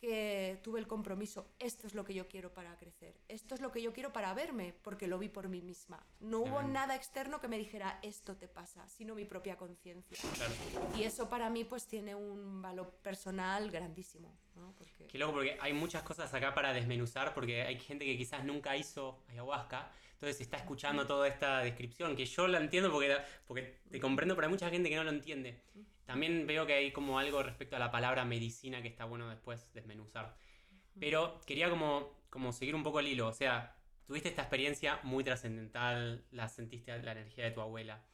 que 0.00 0.58
tuve 0.62 0.80
el 0.80 0.86
compromiso, 0.86 1.46
esto 1.58 1.86
es 1.86 1.94
lo 1.94 2.04
que 2.04 2.14
yo 2.14 2.26
quiero 2.26 2.54
para 2.54 2.74
crecer, 2.78 3.14
esto 3.28 3.54
es 3.54 3.60
lo 3.60 3.70
que 3.70 3.82
yo 3.82 3.92
quiero 3.92 4.14
para 4.14 4.32
verme, 4.32 4.72
porque 4.82 5.06
lo 5.06 5.18
vi 5.18 5.28
por 5.28 5.50
mí 5.50 5.60
misma. 5.60 6.02
No 6.20 6.38
hubo 6.38 6.62
nada 6.62 6.96
externo 6.96 7.38
que 7.38 7.48
me 7.48 7.58
dijera, 7.58 7.98
esto 8.02 8.34
te 8.34 8.48
pasa, 8.48 8.88
sino 8.88 9.14
mi 9.14 9.26
propia 9.26 9.58
conciencia. 9.58 10.16
Y 10.96 11.02
eso 11.02 11.28
para 11.28 11.50
mí 11.50 11.64
pues 11.64 11.86
tiene 11.86 12.14
un 12.14 12.62
valor 12.62 12.90
personal 13.02 13.70
grandísimo. 13.70 14.34
¿no? 14.56 14.72
Porque... 14.78 15.06
Qué 15.06 15.18
loco, 15.18 15.34
porque 15.34 15.58
hay 15.60 15.74
muchas 15.74 16.02
cosas 16.02 16.32
acá 16.32 16.54
para 16.54 16.72
desmenuzar, 16.72 17.34
porque 17.34 17.60
hay 17.60 17.78
gente 17.78 18.06
que 18.06 18.16
quizás 18.16 18.42
nunca 18.42 18.76
hizo 18.78 19.22
ayahuasca, 19.28 19.92
entonces 20.14 20.40
está 20.40 20.56
escuchando 20.56 21.06
toda 21.06 21.28
esta 21.28 21.60
descripción, 21.60 22.16
que 22.16 22.24
yo 22.24 22.48
la 22.48 22.58
entiendo 22.58 22.90
porque, 22.90 23.18
porque 23.46 23.80
te 23.90 24.00
comprendo, 24.00 24.34
pero 24.34 24.46
hay 24.46 24.52
mucha 24.52 24.70
gente 24.70 24.88
que 24.88 24.96
no 24.96 25.04
lo 25.04 25.10
entiende. 25.10 25.60
También 26.10 26.44
veo 26.44 26.66
que 26.66 26.74
hay 26.74 26.90
como 26.90 27.20
algo 27.20 27.40
respecto 27.40 27.76
a 27.76 27.78
la 27.78 27.92
palabra 27.92 28.24
medicina 28.24 28.82
que 28.82 28.88
está 28.88 29.04
bueno 29.04 29.28
después 29.28 29.72
desmenuzar. 29.72 30.36
Pero 30.98 31.40
quería 31.46 31.70
como, 31.70 32.24
como 32.30 32.52
seguir 32.52 32.74
un 32.74 32.82
poco 32.82 32.98
el 32.98 33.06
hilo. 33.06 33.28
O 33.28 33.32
sea, 33.32 33.76
tuviste 34.08 34.28
esta 34.28 34.42
experiencia 34.42 34.98
muy 35.04 35.22
trascendental, 35.22 36.24
la 36.32 36.48
sentiste 36.48 36.90
la 37.00 37.12
energía 37.12 37.44
de 37.44 37.52
tu 37.52 37.60
abuela. 37.60 38.04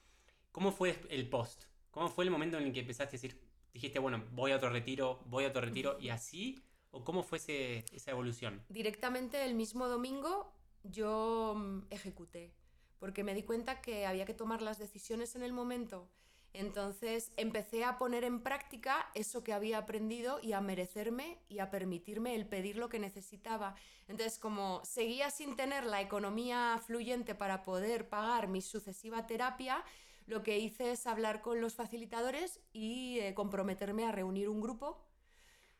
¿Cómo 0.52 0.72
fue 0.72 1.00
el 1.08 1.26
post? 1.30 1.64
¿Cómo 1.90 2.10
fue 2.10 2.26
el 2.26 2.30
momento 2.30 2.58
en 2.58 2.64
el 2.64 2.72
que 2.74 2.80
empezaste 2.80 3.16
a 3.16 3.18
decir, 3.18 3.40
dijiste, 3.72 3.98
bueno, 3.98 4.22
voy 4.32 4.52
a 4.52 4.56
otro 4.56 4.68
retiro, 4.68 5.22
voy 5.24 5.46
a 5.46 5.48
otro 5.48 5.62
retiro 5.62 5.96
y 5.98 6.10
así? 6.10 6.62
¿O 6.90 7.02
cómo 7.02 7.22
fue 7.22 7.38
esa 7.38 8.10
evolución? 8.10 8.62
Directamente 8.68 9.42
el 9.42 9.54
mismo 9.54 9.88
domingo 9.88 10.52
yo 10.82 11.54
mm, 11.56 11.86
ejecuté, 11.88 12.52
porque 12.98 13.24
me 13.24 13.32
di 13.32 13.42
cuenta 13.42 13.80
que 13.80 14.04
había 14.04 14.26
que 14.26 14.34
tomar 14.34 14.60
las 14.60 14.78
decisiones 14.78 15.34
en 15.34 15.42
el 15.42 15.54
momento 15.54 16.10
entonces 16.56 17.32
empecé 17.36 17.84
a 17.84 17.98
poner 17.98 18.25
en 18.25 18.42
práctica 18.42 19.10
eso 19.14 19.44
que 19.44 19.52
había 19.52 19.78
aprendido 19.78 20.40
y 20.42 20.52
a 20.52 20.60
merecerme 20.60 21.38
y 21.48 21.58
a 21.58 21.70
permitirme 21.70 22.34
el 22.34 22.46
pedir 22.46 22.76
lo 22.76 22.88
que 22.88 22.98
necesitaba. 22.98 23.75
Entonces 24.08 24.38
como 24.38 24.84
seguía 24.84 25.30
sin 25.30 25.56
tener 25.56 25.84
la 25.84 26.00
economía 26.00 26.80
fluyente 26.84 27.34
para 27.34 27.62
poder 27.62 28.08
pagar 28.08 28.48
mi 28.48 28.62
sucesiva 28.62 29.26
terapia, 29.26 29.84
lo 30.26 30.42
que 30.42 30.58
hice 30.58 30.90
es 30.90 31.06
hablar 31.06 31.40
con 31.40 31.60
los 31.60 31.75
facilitadores 31.75 32.60
y 32.72 33.20
eh, 33.20 33.34
comprometerme 33.34 34.04
a 34.04 34.12
reunir 34.12 34.48
un 34.48 34.60
grupo 34.60 35.05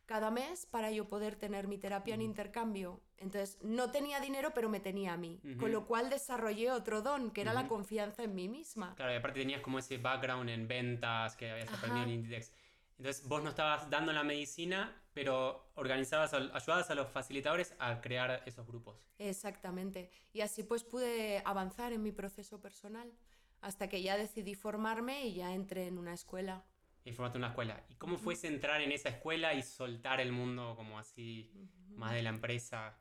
cada 0.07 0.31
mes 0.31 0.67
para 0.67 0.91
yo 0.91 1.09
poder 1.09 1.37
tener 1.37 1.69
mi 1.69 1.79
terapia 1.79 2.15
en 2.15 2.23
intercambio. 2.23 3.01
Entonces, 3.19 3.59
no 3.63 3.91
tenía 3.91 4.21
dinero, 4.21 4.53
pero 4.55 4.69
me 4.69 4.81
tenía 4.81 5.15
a 5.15 5.17
mí. 5.17 5.41
Con 5.59 5.73
lo 5.73 5.87
cual 5.87 6.09
desarrollé 6.11 6.71
otro 6.71 7.03
don, 7.03 7.31
que 7.31 7.41
era 7.41 7.53
la 7.53 7.69
confianza 7.69 8.23
en 8.23 8.35
mí 8.35 8.49
misma. 8.49 8.95
Claro, 8.95 9.13
y 9.13 9.17
aparte 9.17 9.41
tenías 9.41 9.61
como 9.61 9.79
ese 9.79 9.99
background 9.99 10.49
en 10.49 10.69
ventas 10.69 11.37
que 11.37 11.51
habías 11.51 11.73
aprendido 11.73 12.05
en 12.05 12.11
Inditex. 12.11 12.53
Entonces, 12.99 13.29
vos 13.29 13.43
no 13.43 13.51
estabas 13.51 13.91
dando 13.91 14.13
la 14.13 14.23
medicina, 14.23 15.03
pero 15.13 15.71
organizabas, 15.75 16.33
ayudabas 16.33 16.91
a 16.91 16.95
los 16.95 17.11
facilitadores 17.11 17.75
a 17.79 18.01
crear 18.01 18.43
esos 18.47 18.67
grupos. 18.67 19.03
Exactamente. 19.19 20.11
Y 20.33 20.41
así 20.41 20.63
pues 20.63 20.85
pude 20.85 21.43
avanzar 21.45 21.93
en 21.93 22.03
mi 22.03 22.13
proceso 22.13 22.61
personal 22.61 23.13
hasta 23.61 23.89
que 23.89 24.03
ya 24.03 24.17
decidí 24.17 24.55
formarme 24.55 25.27
y 25.27 25.35
ya 25.35 25.53
entré 25.53 25.89
en 25.89 25.99
una 25.99 26.15
escuela 26.15 26.65
y 27.07 27.13
formaste 27.13 27.39
una 27.39 27.49
escuela. 27.49 27.83
¿Y 27.89 27.95
cómo 27.95 28.19
fue 28.19 28.35
entrar 28.43 28.81
en 28.83 28.91
esa 28.91 29.09
escuela 29.09 29.55
y 29.55 29.63
soltar 29.63 30.21
el 30.21 30.33
mundo 30.33 30.75
como 30.77 30.99
así, 30.99 31.51
más 31.95 32.13
de 32.13 32.23
la 32.23 32.31
empresa? 32.31 32.99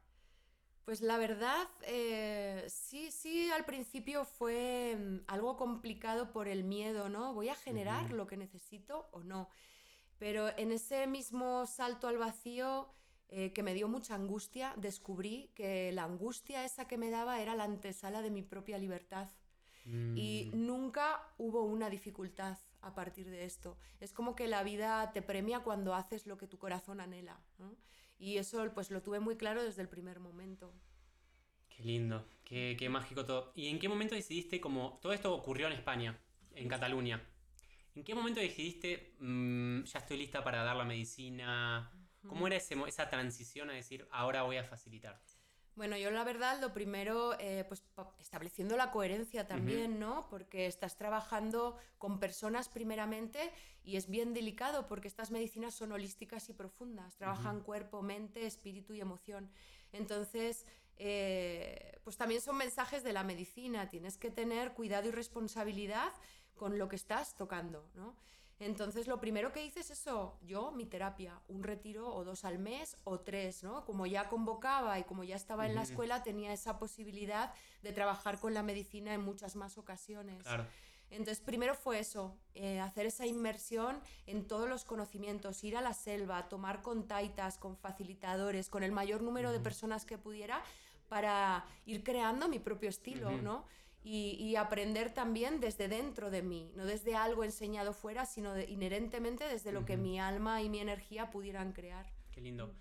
Pues 0.86 1.02
la 1.02 1.18
verdad, 1.18 1.68
eh, 1.82 2.64
sí, 2.68 3.10
sí, 3.12 3.50
al 3.50 3.66
principio 3.66 4.24
fue 4.24 4.96
mm, 4.96 5.24
algo 5.26 5.58
complicado 5.58 6.32
por 6.32 6.48
el 6.48 6.64
miedo, 6.64 7.10
¿no? 7.10 7.34
¿Voy 7.34 7.50
a 7.50 7.56
generar 7.56 8.14
lo 8.14 8.28
que 8.28 8.38
necesito 8.38 9.10
o 9.12 9.24
no? 9.24 9.50
Pero 10.20 10.56
en 10.56 10.72
ese 10.72 11.08
mismo 11.08 11.66
salto 11.66 12.08
al 12.08 12.20
vacío, 12.20 12.94
eh, 13.30 13.54
que 13.54 13.64
me 13.64 13.74
dio 13.74 13.88
mucha 13.88 14.14
angustia, 14.14 14.76
descubrí 14.78 15.50
que 15.56 15.92
la 15.92 16.04
angustia 16.04 16.64
esa 16.64 16.88
que 16.88 17.00
me 17.00 17.10
daba 17.10 17.42
era 17.42 17.56
la 17.56 17.64
antesala 17.64 18.22
de 18.22 18.30
mi 18.30 18.44
propia 18.44 18.78
libertad. 18.78 19.30
Y 19.88 20.50
mm. 20.52 20.66
nunca 20.66 21.32
hubo 21.38 21.64
una 21.64 21.92
dificultad 21.92 22.58
a 22.86 22.94
partir 22.94 23.30
de 23.30 23.46
esto. 23.46 23.78
Es 24.00 24.14
como 24.14 24.36
que 24.36 24.48
la 24.48 24.64
vida 24.64 25.12
te 25.12 25.22
premia 25.22 25.62
cuando 25.62 25.96
haces 25.96 26.28
lo 26.28 26.38
que 26.38 26.48
tu 26.48 26.58
corazón 26.58 27.02
anhela. 27.02 27.40
Y 28.18 28.38
eso 28.38 28.72
pues 28.74 28.92
lo 28.92 29.02
tuve 29.02 29.20
muy 29.20 29.36
claro 29.36 29.64
desde 29.64 29.82
el 29.82 29.90
primer 29.90 30.20
momento. 30.20 30.72
Qué 31.68 31.84
lindo, 31.84 32.26
qué, 32.46 32.76
qué 32.78 32.88
mágico 32.88 33.26
todo. 33.26 33.52
¿Y 33.56 33.68
en 33.68 33.80
qué 33.80 33.90
momento 33.90 34.16
decidiste, 34.16 34.62
como 34.62 35.00
todo 35.02 35.14
esto 35.14 35.34
ocurrió 35.34 35.68
en 35.68 35.74
España, 35.74 36.18
en 36.54 36.68
Cataluña? 36.68 37.22
¿En 37.96 38.04
qué 38.04 38.14
momento 38.14 38.40
decidiste, 38.40 39.16
mm, 39.20 39.84
ya 39.84 40.00
estoy 40.00 40.18
lista 40.18 40.44
para 40.44 40.64
dar 40.64 40.76
la 40.76 40.86
medicina? 40.86 41.92
¿Cómo 42.28 42.48
era 42.48 42.56
ese, 42.56 42.76
esa 42.88 43.10
transición 43.10 43.70
a 43.70 43.74
decir, 43.74 44.08
ahora 44.12 44.44
voy 44.44 44.58
a 44.58 44.64
facilitar? 44.64 45.22
Bueno, 45.76 45.98
yo 45.98 46.10
la 46.10 46.24
verdad 46.24 46.62
lo 46.62 46.74
primero, 46.74 47.38
eh, 47.38 47.66
pues 47.68 47.84
estableciendo 48.20 48.78
la 48.78 48.92
coherencia 48.92 49.46
también, 49.46 50.00
¿no? 50.00 50.26
Porque 50.30 50.68
estás 50.68 50.96
trabajando 50.96 51.78
con 51.98 52.18
personas 52.18 52.70
primeramente 52.70 53.52
y 53.84 53.98
es 53.98 54.10
bien 54.10 54.34
delicado 54.34 54.88
porque 54.88 55.10
estas 55.10 55.32
medicinas 55.32 55.74
son 55.74 55.92
holísticas 55.92 56.48
y 56.48 56.54
profundas, 56.54 57.18
trabajan 57.18 57.60
cuerpo, 57.60 58.02
mente, 58.02 58.46
espíritu 58.46 58.94
y 58.94 59.02
emoción. 59.02 59.52
Entonces, 59.92 60.66
eh, 60.96 62.00
pues 62.06 62.16
también 62.16 62.40
son 62.40 62.56
mensajes 62.56 63.04
de 63.04 63.12
la 63.12 63.26
medicina, 63.26 63.90
tienes 63.90 64.18
que 64.18 64.32
tener 64.32 64.74
cuidado 64.74 65.10
y 65.10 65.12
responsabilidad 65.12 66.14
con 66.56 66.78
lo 66.78 66.88
que 66.88 66.96
estás 66.96 67.36
tocando, 67.36 67.90
¿no? 67.96 68.16
Entonces, 68.60 69.08
lo 69.08 69.20
primero 69.20 69.52
que 69.52 69.66
hice 69.66 69.82
es 69.82 69.92
eso, 69.92 70.38
yo, 70.42 70.72
mi 70.72 70.86
terapia, 70.86 71.42
un 71.50 71.64
retiro 71.64 72.14
o 72.14 72.24
dos 72.24 72.46
al 72.46 72.58
mes 72.58 72.98
o 73.04 73.20
tres, 73.20 73.64
¿no? 73.64 73.84
Como 73.84 74.06
ya 74.06 74.30
convocaba 74.30 74.98
y 74.98 75.04
como 75.04 75.26
ya 75.26 75.36
estaba 75.36 75.66
en 75.66 75.76
la 75.76 75.82
escuela, 75.82 76.24
tenía 76.24 76.54
esa 76.54 76.80
posibilidad 76.80 77.54
de 77.82 77.92
trabajar 77.92 78.40
con 78.40 78.54
la 78.54 78.64
medicina 78.64 79.14
en 79.14 79.22
muchas 79.22 79.58
más 79.58 79.78
ocasiones. 79.78 80.44
Claro. 80.44 80.66
Entonces, 81.10 81.42
primero 81.42 81.76
fue 81.76 82.00
eso, 82.00 82.36
eh, 82.56 82.80
hacer 82.80 83.06
esa 83.06 83.26
inmersión 83.26 84.02
en 84.26 84.48
todos 84.48 84.68
los 84.68 84.86
conocimientos, 84.86 85.64
ir 85.64 85.78
a 85.78 85.82
la 85.82 85.94
selva, 85.94 86.48
tomar 86.50 86.82
contaitas 86.82 87.58
con 87.58 87.78
facilitadores, 87.78 88.70
con 88.70 88.84
el 88.84 88.92
mayor 88.92 89.22
número 89.22 89.52
de 89.52 89.60
personas 89.60 90.06
que 90.06 90.18
pudiera 90.18 90.64
para 91.08 91.66
ir 91.86 92.04
creando 92.04 92.48
mi 92.48 92.60
propio 92.60 92.90
estilo, 92.90 93.32
¿no? 93.32 93.66
Y, 94.08 94.56
aprender 94.56 95.12
también 95.14 95.60
desde 95.60 95.88
dentro 95.88 96.30
de 96.30 96.44
mí, 96.44 96.72
no 96.76 96.86
desde 96.86 97.16
algo 97.16 97.44
enseñado 97.44 97.92
fuera, 97.92 98.26
sino 98.26 98.60
inherentemente 98.60 99.48
desde 99.48 99.72
lo 99.72 99.84
que 99.84 99.98
mi 99.98 100.20
alma 100.20 100.62
y 100.62 100.70
mi 100.70 100.80
energía 100.80 101.32
pudieran 101.32 101.74
crear. 101.74 102.06
Qué 102.32 102.40
lindo. 102.40 102.72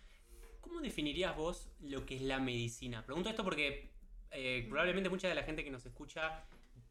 ¿Cómo 0.60 0.80
definirías 0.80 1.34
vos 1.34 1.70
lo 1.80 2.04
que 2.04 2.16
es 2.16 2.22
la 2.22 2.38
medicina? 2.40 3.04
Pregunto 3.06 3.30
esto 3.30 3.42
porque 3.42 3.90
eh, 4.32 4.66
probablemente 4.68 5.08
mucha 5.08 5.28
de 5.28 5.34
la 5.34 5.44
gente 5.44 5.64
que 5.64 5.70
nos 5.70 5.86
escucha 5.86 6.44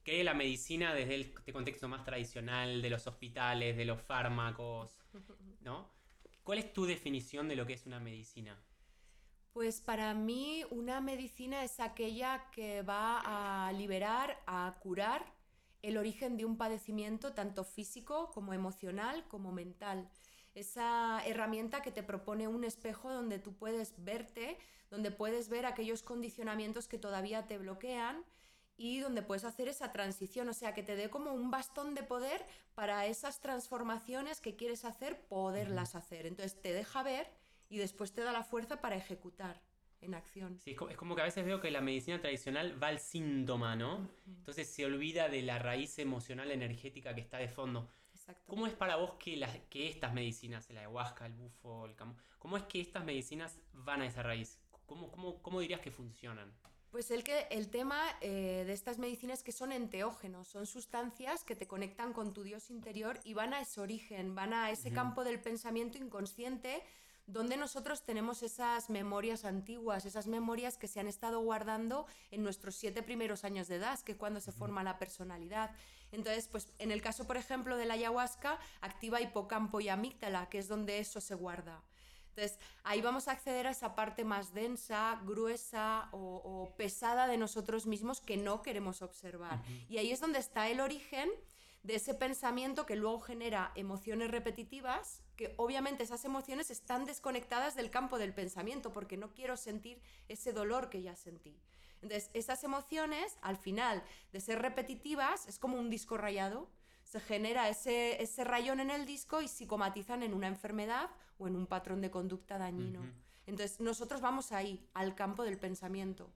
cree 0.03 0.23
la 0.23 0.33
medicina 0.33 0.93
desde 0.95 1.15
el 1.15 1.21
este 1.21 1.53
contexto 1.53 1.87
más 1.87 2.03
tradicional, 2.03 2.81
de 2.81 2.89
los 2.89 3.05
hospitales, 3.05 3.77
de 3.77 3.85
los 3.85 4.01
fármacos, 4.01 4.97
¿no? 5.61 5.89
¿Cuál 6.43 6.57
es 6.57 6.73
tu 6.73 6.85
definición 6.85 7.47
de 7.47 7.55
lo 7.55 7.65
que 7.65 7.73
es 7.73 7.85
una 7.85 7.99
medicina? 7.99 8.59
Pues 9.53 9.81
para 9.81 10.15
mí 10.15 10.63
una 10.71 10.99
medicina 10.99 11.63
es 11.63 11.79
aquella 11.79 12.49
que 12.49 12.81
va 12.81 13.21
a 13.67 13.71
liberar, 13.71 14.41
a 14.47 14.79
curar 14.81 15.23
el 15.83 15.99
origen 15.99 16.37
de 16.37 16.45
un 16.45 16.57
padecimiento 16.57 17.33
tanto 17.33 17.63
físico 17.63 18.31
como 18.31 18.55
emocional 18.55 19.27
como 19.27 19.51
mental. 19.51 20.09
Esa 20.55 21.23
herramienta 21.27 21.83
que 21.83 21.91
te 21.91 22.01
propone 22.01 22.47
un 22.47 22.63
espejo 22.63 23.11
donde 23.11 23.37
tú 23.37 23.53
puedes 23.53 23.93
verte, 24.03 24.57
donde 24.89 25.11
puedes 25.11 25.49
ver 25.49 25.67
aquellos 25.67 26.01
condicionamientos 26.01 26.87
que 26.87 26.97
todavía 26.97 27.45
te 27.45 27.59
bloquean 27.59 28.25
y 28.75 29.01
donde 29.01 29.21
puedes 29.21 29.45
hacer 29.45 29.67
esa 29.67 29.91
transición, 29.91 30.49
o 30.49 30.53
sea, 30.53 30.73
que 30.73 30.81
te 30.81 30.95
dé 30.95 31.11
como 31.11 31.31
un 31.31 31.51
bastón 31.51 31.93
de 31.93 32.01
poder 32.01 32.43
para 32.73 33.05
esas 33.05 33.39
transformaciones 33.39 34.41
que 34.41 34.55
quieres 34.55 34.83
hacer, 34.83 35.27
poderlas 35.27 35.93
hacer. 35.93 36.25
Entonces 36.25 36.59
te 36.59 36.73
deja 36.73 37.03
ver 37.03 37.42
y 37.73 37.77
después 37.79 38.13
te 38.13 38.21
da 38.21 38.31
la 38.31 38.43
fuerza 38.43 38.79
para 38.81 38.95
ejecutar 38.95 39.59
en 40.01 40.13
acción. 40.13 40.59
Sí, 40.59 40.75
es 40.89 40.97
como 40.97 41.15
que 41.15 41.21
a 41.21 41.25
veces 41.25 41.43
veo 41.43 41.59
que 41.59 41.71
la 41.71 41.81
medicina 41.81 42.21
tradicional 42.21 42.81
va 42.81 42.89
al 42.89 42.99
síntoma, 42.99 43.75
¿no? 43.75 44.09
Entonces 44.27 44.69
se 44.69 44.85
olvida 44.85 45.27
de 45.27 45.41
la 45.41 45.57
raíz 45.57 45.97
emocional 45.97 46.51
energética 46.51 47.15
que 47.15 47.21
está 47.21 47.37
de 47.37 47.47
fondo. 47.47 47.89
Exacto. 48.13 48.43
¿Cómo 48.47 48.67
es 48.67 48.73
para 48.73 48.97
vos 48.97 49.13
que, 49.13 49.35
las, 49.37 49.57
que 49.69 49.89
estas 49.89 50.13
medicinas, 50.13 50.69
el 50.69 50.77
ayahuasca, 50.77 51.25
el 51.25 51.33
bufo, 51.33 51.85
el 51.85 51.95
camo, 51.95 52.15
cómo 52.37 52.57
es 52.57 52.63
que 52.63 52.79
estas 52.79 53.03
medicinas 53.03 53.59
van 53.71 54.01
a 54.01 54.05
esa 54.05 54.21
raíz? 54.21 54.59
¿Cómo, 54.85 55.09
cómo, 55.09 55.41
cómo 55.41 55.59
dirías 55.59 55.81
que 55.81 55.89
funcionan? 55.89 56.53
Pues 56.93 57.09
el, 57.09 57.23
que, 57.23 57.47
el 57.49 57.71
tema 57.71 57.99
eh, 58.21 58.65
de 58.67 58.71
estas 58.71 58.99
medicinas 58.99 59.41
que 59.41 59.51
son 59.51 59.71
enteógenos, 59.71 60.47
son 60.47 60.67
sustancias 60.67 61.43
que 61.43 61.55
te 61.55 61.65
conectan 61.65 62.13
con 62.13 62.33
tu 62.33 62.43
Dios 62.43 62.69
interior 62.69 63.19
y 63.23 63.33
van 63.33 63.55
a 63.55 63.61
ese 63.61 63.81
origen, 63.81 64.35
van 64.35 64.53
a 64.53 64.69
ese 64.69 64.91
campo 64.91 65.23
del 65.23 65.41
pensamiento 65.41 65.97
inconsciente 65.97 66.83
donde 67.25 67.55
nosotros 67.57 68.03
tenemos 68.03 68.43
esas 68.43 68.89
memorias 68.89 69.45
antiguas, 69.45 70.05
esas 70.05 70.27
memorias 70.27 70.77
que 70.77 70.87
se 70.87 70.99
han 70.99 71.07
estado 71.07 71.39
guardando 71.39 72.05
en 72.31 72.43
nuestros 72.43 72.75
siete 72.75 73.01
primeros 73.01 73.43
años 73.43 73.67
de 73.67 73.75
edad, 73.75 73.99
que 74.01 74.11
es 74.13 74.17
cuando 74.17 74.41
se 74.41 74.51
forma 74.51 74.83
la 74.83 74.99
personalidad. 74.99 75.71
Entonces, 76.11 76.47
pues 76.47 76.73
en 76.79 76.91
el 76.91 77.01
caso, 77.01 77.25
por 77.25 77.37
ejemplo, 77.37 77.77
de 77.77 77.85
la 77.85 77.95
ayahuasca, 77.95 78.59
activa 78.81 79.21
hipocampo 79.21 79.79
y 79.79 79.89
amígdala, 79.89 80.49
que 80.49 80.59
es 80.59 80.67
donde 80.67 80.99
eso 80.99 81.21
se 81.21 81.35
guarda. 81.35 81.81
Entonces, 82.35 82.59
ahí 82.83 83.01
vamos 83.01 83.27
a 83.27 83.33
acceder 83.33 83.67
a 83.67 83.71
esa 83.71 83.95
parte 83.95 84.23
más 84.23 84.53
densa, 84.53 85.21
gruesa 85.23 86.09
o, 86.11 86.73
pesada 86.77 87.27
de 87.27 87.37
nosotros 87.37 87.85
mismos 87.85 88.21
que 88.21 88.37
no 88.37 88.63
queremos 88.63 89.01
observar. 89.01 89.63
Y 89.87 89.97
ahí 89.97 90.11
es 90.11 90.19
donde 90.19 90.39
está 90.39 90.67
el 90.67 90.79
origen 90.81 91.29
de 91.83 91.95
ese 91.95 92.13
pensamiento 92.13 92.85
que 92.85 92.95
luego 92.95 93.19
genera 93.21 93.71
emociones 93.75 94.31
repetitivas, 94.31 95.21
que 95.43 95.53
obviamente 95.57 96.03
esas 96.03 96.23
emociones 96.23 96.71
están 96.71 97.03
desconectadas 97.03 97.75
del 97.75 97.89
campo 97.89 98.17
del 98.17 98.33
pensamiento, 98.33 98.93
porque 98.93 99.17
no 99.17 99.33
quiero 99.33 99.57
sentir 99.57 100.01
ese 100.29 100.53
dolor 100.53 100.89
que 100.89 101.01
ya 101.01 101.17
sentí. 101.17 101.59
Entonces, 102.01 102.29
esas 102.33 102.63
emociones, 102.63 103.37
al 103.41 103.57
final 103.57 104.03
de 104.31 104.39
ser 104.39 104.61
repetitivas, 104.61 105.45
es 105.47 105.59
como 105.59 105.77
un 105.77 105.89
disco 105.89 106.15
rayado, 106.15 106.69
se 107.03 107.19
genera 107.19 107.67
ese, 107.67 108.23
ese 108.23 108.45
rayón 108.45 108.79
en 108.79 108.89
el 108.89 109.05
disco 109.05 109.41
y 109.41 109.49
psicomatizan 109.49 110.23
en 110.23 110.33
una 110.33 110.47
enfermedad 110.47 111.09
o 111.37 111.47
en 111.47 111.57
un 111.57 111.67
patrón 111.67 111.99
de 111.99 112.09
conducta 112.09 112.57
dañino. 112.57 113.01
Entonces, 113.45 113.81
nosotros 113.81 114.21
vamos 114.21 114.53
ahí, 114.53 114.87
al 114.93 115.13
campo 115.13 115.43
del 115.43 115.57
pensamiento. 115.57 116.31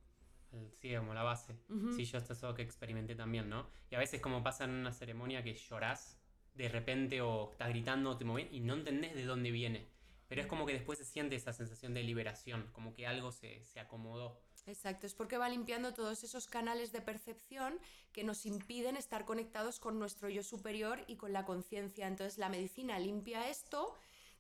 Sí, 0.74 0.94
como 0.96 1.14
la 1.14 1.24
base. 1.24 1.56
Sí, 1.96 2.04
yo 2.04 2.18
esto 2.18 2.34
es 2.34 2.44
algo 2.44 2.56
que 2.56 2.62
experimenté 2.62 3.16
también, 3.16 3.50
¿no? 3.50 3.70
Y 3.90 3.96
a 3.96 4.00
veces 4.00 4.20
como 4.20 4.44
pasa 4.44 4.66
en 4.66 4.72
una 4.72 4.92
ceremonia 4.92 5.44
que 5.44 5.54
llorás 5.54 6.17
de 6.58 6.70
repente 6.70 7.22
o 7.22 7.52
estás 7.52 7.70
gritando 7.70 8.18
te 8.18 8.26
mueves 8.26 8.52
y 8.52 8.60
no 8.60 8.74
entendés 8.74 9.16
de 9.16 9.26
dónde 9.26 9.52
viene. 9.52 9.88
Pero 10.28 10.42
es 10.42 10.48
como 10.48 10.66
que 10.66 10.74
después 10.74 11.00
se 11.00 11.06
siente 11.06 11.36
esa 11.36 11.54
sensación 11.54 11.94
de 11.94 12.04
liberación, 12.04 12.70
como 12.74 12.94
que 12.94 13.08
algo 13.08 13.32
se, 13.32 13.64
se 13.64 13.80
acomodó. 13.80 14.42
Exacto, 14.66 15.08
es 15.08 15.14
porque 15.14 15.38
va 15.38 15.48
limpiando 15.48 15.94
todos 15.94 16.26
esos 16.26 16.48
canales 16.48 16.92
de 16.92 17.00
percepción 17.00 17.80
que 18.12 18.26
nos 18.26 18.46
impiden 18.46 18.98
estar 18.98 19.24
conectados 19.24 19.80
con 19.80 19.98
nuestro 19.98 20.28
yo 20.28 20.44
superior 20.44 21.06
y 21.08 21.16
con 21.16 21.32
la 21.32 21.46
conciencia. 21.46 22.08
Entonces 22.08 22.38
la 22.38 22.50
medicina 22.50 23.00
limpia 23.00 23.48
esto 23.48 23.96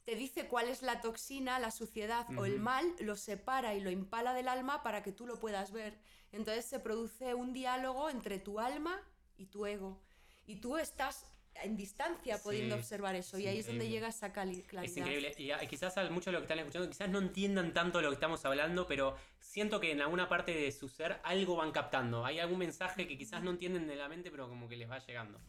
te 0.08 0.16
dice 0.16 0.48
cuál 0.48 0.70
es 0.70 0.84
la 0.84 1.02
toxina, 1.02 1.60
la 1.60 1.70
suciedad 1.70 2.26
o 2.38 2.46
el 2.46 2.62
mal, 2.62 2.96
lo 3.02 3.18
separa 3.18 3.76
y 3.76 3.82
lo 3.82 3.92
impala 3.92 4.34
del 4.34 4.48
alma 4.48 4.82
para 4.82 5.04
que 5.04 5.12
tú 5.12 5.28
lo 5.28 5.38
puedas 5.38 5.74
ver. 5.74 6.00
Entonces 6.32 6.64
se 6.64 6.80
produce 6.80 7.34
un 7.34 7.52
diálogo 7.52 8.10
entre 8.10 8.40
tu 8.40 8.62
alma 8.62 9.02
y 9.36 9.48
tu 9.48 9.66
ego. 9.66 10.00
Y 10.46 10.62
tú 10.62 10.78
estás 10.78 11.26
en 11.64 11.76
distancia 11.76 12.38
pudiendo 12.42 12.76
observar 12.76 13.16
eso 13.16 13.38
y 13.38 13.48
ahí 13.48 13.60
es 13.60 13.68
donde 13.68 13.90
llega 13.90 14.08
esa 14.08 14.32
claridad. 14.32 14.84
Es 14.84 14.98
increíble. 14.98 15.34
Y 15.38 15.52
ah, 15.52 15.60
quizás 15.68 15.96
muchos 16.12 16.28
de 16.28 16.32
los 16.34 16.42
que 16.42 16.46
están 16.46 16.60
escuchando 16.60 16.90
quizás 16.90 17.10
no 17.10 17.20
entiendan 17.20 17.74
tanto 17.74 18.02
lo 18.02 18.10
que 18.10 18.16
estamos 18.16 18.44
hablando, 18.46 18.88
pero 18.88 19.16
siento 19.40 19.80
que 19.80 19.92
en 19.92 20.02
alguna 20.02 20.28
parte 20.30 20.54
de 20.54 20.72
su 20.72 20.90
ser 20.90 21.20
algo 21.24 21.56
van 21.56 21.72
captando. 21.72 22.26
Hay 22.26 22.40
algún 22.40 22.60
mensaje 22.60 23.08
que 23.08 23.18
quizás 23.18 23.44
no 23.44 23.52
entienden 23.52 23.88
de 23.88 23.96
la 23.96 24.08
mente, 24.08 24.32
pero 24.32 24.48
como 24.48 24.68
que 24.68 24.76
les 24.76 24.90
va 24.90 25.00
llegando. 25.00 25.40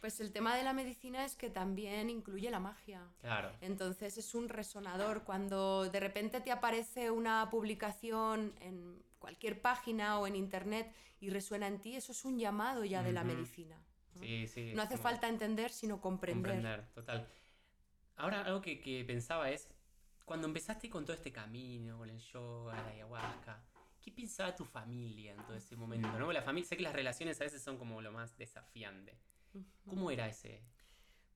Pues 0.00 0.20
el 0.20 0.32
tema 0.32 0.56
de 0.56 0.62
la 0.62 0.72
medicina 0.72 1.24
es 1.24 1.34
que 1.34 1.50
también 1.50 2.08
incluye 2.08 2.50
la 2.50 2.60
magia. 2.60 3.02
Claro. 3.20 3.50
Entonces 3.60 4.16
es 4.16 4.34
un 4.34 4.48
resonador. 4.48 5.24
Cuando 5.24 5.88
de 5.90 5.98
repente 5.98 6.40
te 6.40 6.52
aparece 6.52 7.10
una 7.10 7.50
publicación 7.50 8.54
en 8.60 9.02
cualquier 9.18 9.60
página 9.60 10.20
o 10.20 10.26
en 10.26 10.36
internet 10.36 10.94
y 11.20 11.30
resuena 11.30 11.66
en 11.66 11.80
ti, 11.80 11.96
eso 11.96 12.12
es 12.12 12.24
un 12.24 12.38
llamado 12.38 12.84
ya 12.84 13.02
de 13.02 13.12
la 13.12 13.24
medicina. 13.24 13.76
Sí, 14.20 14.46
sí. 14.46 14.72
No 14.74 14.82
hace 14.82 14.96
falta 14.96 15.28
entender, 15.28 15.70
sino 15.70 16.00
comprender. 16.00 16.52
Comprender, 16.52 16.88
total. 16.92 17.28
Ahora, 18.16 18.42
algo 18.42 18.60
que, 18.60 18.80
que, 18.80 19.04
pensaba 19.04 19.50
es, 19.50 19.68
cuando 20.24 20.46
empezaste 20.46 20.90
con 20.90 21.04
todo 21.04 21.14
este 21.14 21.32
camino, 21.32 21.98
con 21.98 22.10
el 22.10 22.18
yoga, 22.18 22.74
la 22.74 22.88
ayahuasca, 22.88 23.62
¿qué 24.00 24.10
pensaba 24.10 24.54
tu 24.54 24.64
familia 24.64 25.32
en 25.32 25.44
todo 25.46 25.56
ese 25.56 25.76
momento? 25.76 26.18
¿no? 26.18 26.32
La 26.32 26.42
familia, 26.42 26.68
sé 26.68 26.76
que 26.76 26.82
las 26.82 26.92
relaciones 26.92 27.40
a 27.40 27.44
veces 27.44 27.62
son 27.62 27.78
como 27.78 28.00
lo 28.00 28.12
más 28.12 28.36
desafiante. 28.36 29.18
¿Cómo 29.86 30.10
era 30.10 30.28
ese? 30.28 30.62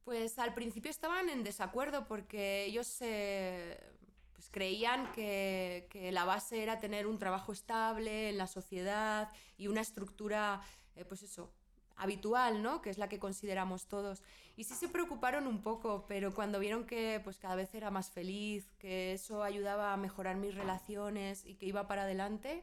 Pues 0.04 0.38
al 0.38 0.54
principio 0.54 0.90
estaban 0.90 1.28
en 1.28 1.44
desacuerdo 1.44 2.06
porque 2.06 2.64
ellos 2.64 2.98
pues 2.98 4.50
creían 4.50 5.12
que, 5.12 6.10
la 6.12 6.24
base 6.24 6.62
era 6.62 6.80
tener 6.80 7.06
un 7.06 7.18
trabajo 7.18 7.52
estable 7.52 8.30
en 8.30 8.38
la 8.38 8.46
sociedad 8.46 9.30
y 9.56 9.68
una 9.68 9.80
estructura, 9.80 10.60
eh, 10.96 11.04
pues 11.04 11.22
eso, 11.22 11.52
habitual, 11.96 12.62
¿no? 12.62 12.82
Que 12.82 12.90
es 12.90 12.98
la 12.98 13.08
que 13.08 13.18
consideramos 13.18 13.86
todos. 13.86 14.22
Y 14.54 14.64
sí 14.64 14.74
se 14.74 14.88
preocuparon 14.88 15.46
un 15.46 15.62
poco, 15.62 16.04
pero 16.06 16.34
cuando 16.34 16.58
vieron 16.58 16.84
que 16.84 17.20
pues 17.24 17.38
cada 17.38 17.54
vez 17.54 17.74
era 17.74 17.90
más 17.90 18.10
feliz, 18.10 18.70
que 18.78 19.14
eso 19.14 19.42
ayudaba 19.42 19.94
a 19.94 19.96
mejorar 19.96 20.36
mis 20.36 20.54
relaciones 20.54 21.46
y 21.46 21.54
que 21.54 21.66
iba 21.66 21.88
para 21.88 22.02
adelante, 22.02 22.62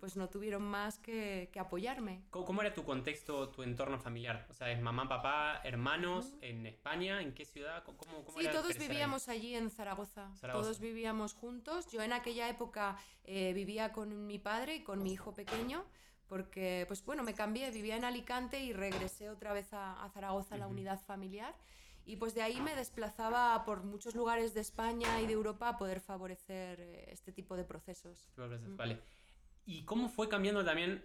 pues 0.00 0.16
no 0.16 0.28
tuvieron 0.28 0.62
más 0.62 0.98
que, 0.98 1.50
apoyarme. 1.58 2.22
¿Cómo, 2.30 2.60
era 2.60 2.74
tu 2.74 2.84
contexto, 2.84 3.48
tu 3.48 3.62
entorno 3.62 3.98
familiar? 3.98 4.46
O 4.50 4.52
sea, 4.52 4.70
¿es 4.70 4.80
mamá, 4.80 5.08
papá, 5.08 5.62
hermanos 5.64 6.34
en 6.42 6.66
España? 6.66 7.22
¿En 7.22 7.32
qué 7.32 7.46
ciudad? 7.46 7.84
¿Cómo, 7.84 7.96
sí, 8.38 8.46
todos 8.52 8.76
vivíamos 8.76 9.28
allí 9.28 9.54
en 9.54 9.70
Zaragoza. 9.70 10.30
Todos 10.40 10.78
vivíamos 10.78 11.32
juntos. 11.32 11.90
Yo 11.90 12.02
en 12.02 12.12
aquella 12.12 12.48
época 12.50 12.98
eh, 13.24 13.52
vivía 13.54 13.92
con 13.92 14.26
mi 14.26 14.38
padre 14.38 14.76
y 14.76 14.84
con 14.84 15.02
mi 15.02 15.12
hijo 15.12 15.32
pequeño 15.32 15.84
porque, 16.30 16.84
pues 16.86 17.04
bueno, 17.04 17.24
me 17.24 17.34
cambié, 17.34 17.72
vivía 17.72 17.96
en 17.96 18.04
Alicante 18.04 18.60
y 18.60 18.72
regresé 18.72 19.30
otra 19.30 19.52
vez 19.52 19.66
a, 19.72 20.08
Zaragoza, 20.14 20.54
a 20.54 20.58
la 20.58 20.68
unidad 20.68 21.00
familiar. 21.00 21.56
Y 22.06 22.16
pues 22.16 22.36
de 22.36 22.42
ahí 22.42 22.60
me 22.60 22.76
desplazaba 22.76 23.64
por 23.64 23.82
muchos 23.82 24.14
lugares 24.14 24.54
de 24.54 24.60
España 24.60 25.20
y 25.20 25.26
de 25.26 25.32
Europa 25.32 25.68
a 25.68 25.76
poder 25.76 26.00
favorecer 26.00 26.80
eh, 26.80 27.08
este 27.10 27.32
tipo 27.32 27.56
de 27.56 27.64
procesos. 27.64 28.30
Vale. 28.76 29.00
¿Y 29.66 29.84
cómo 29.84 30.08
fue 30.08 30.28
cambiando 30.28 30.64
también 30.64 31.04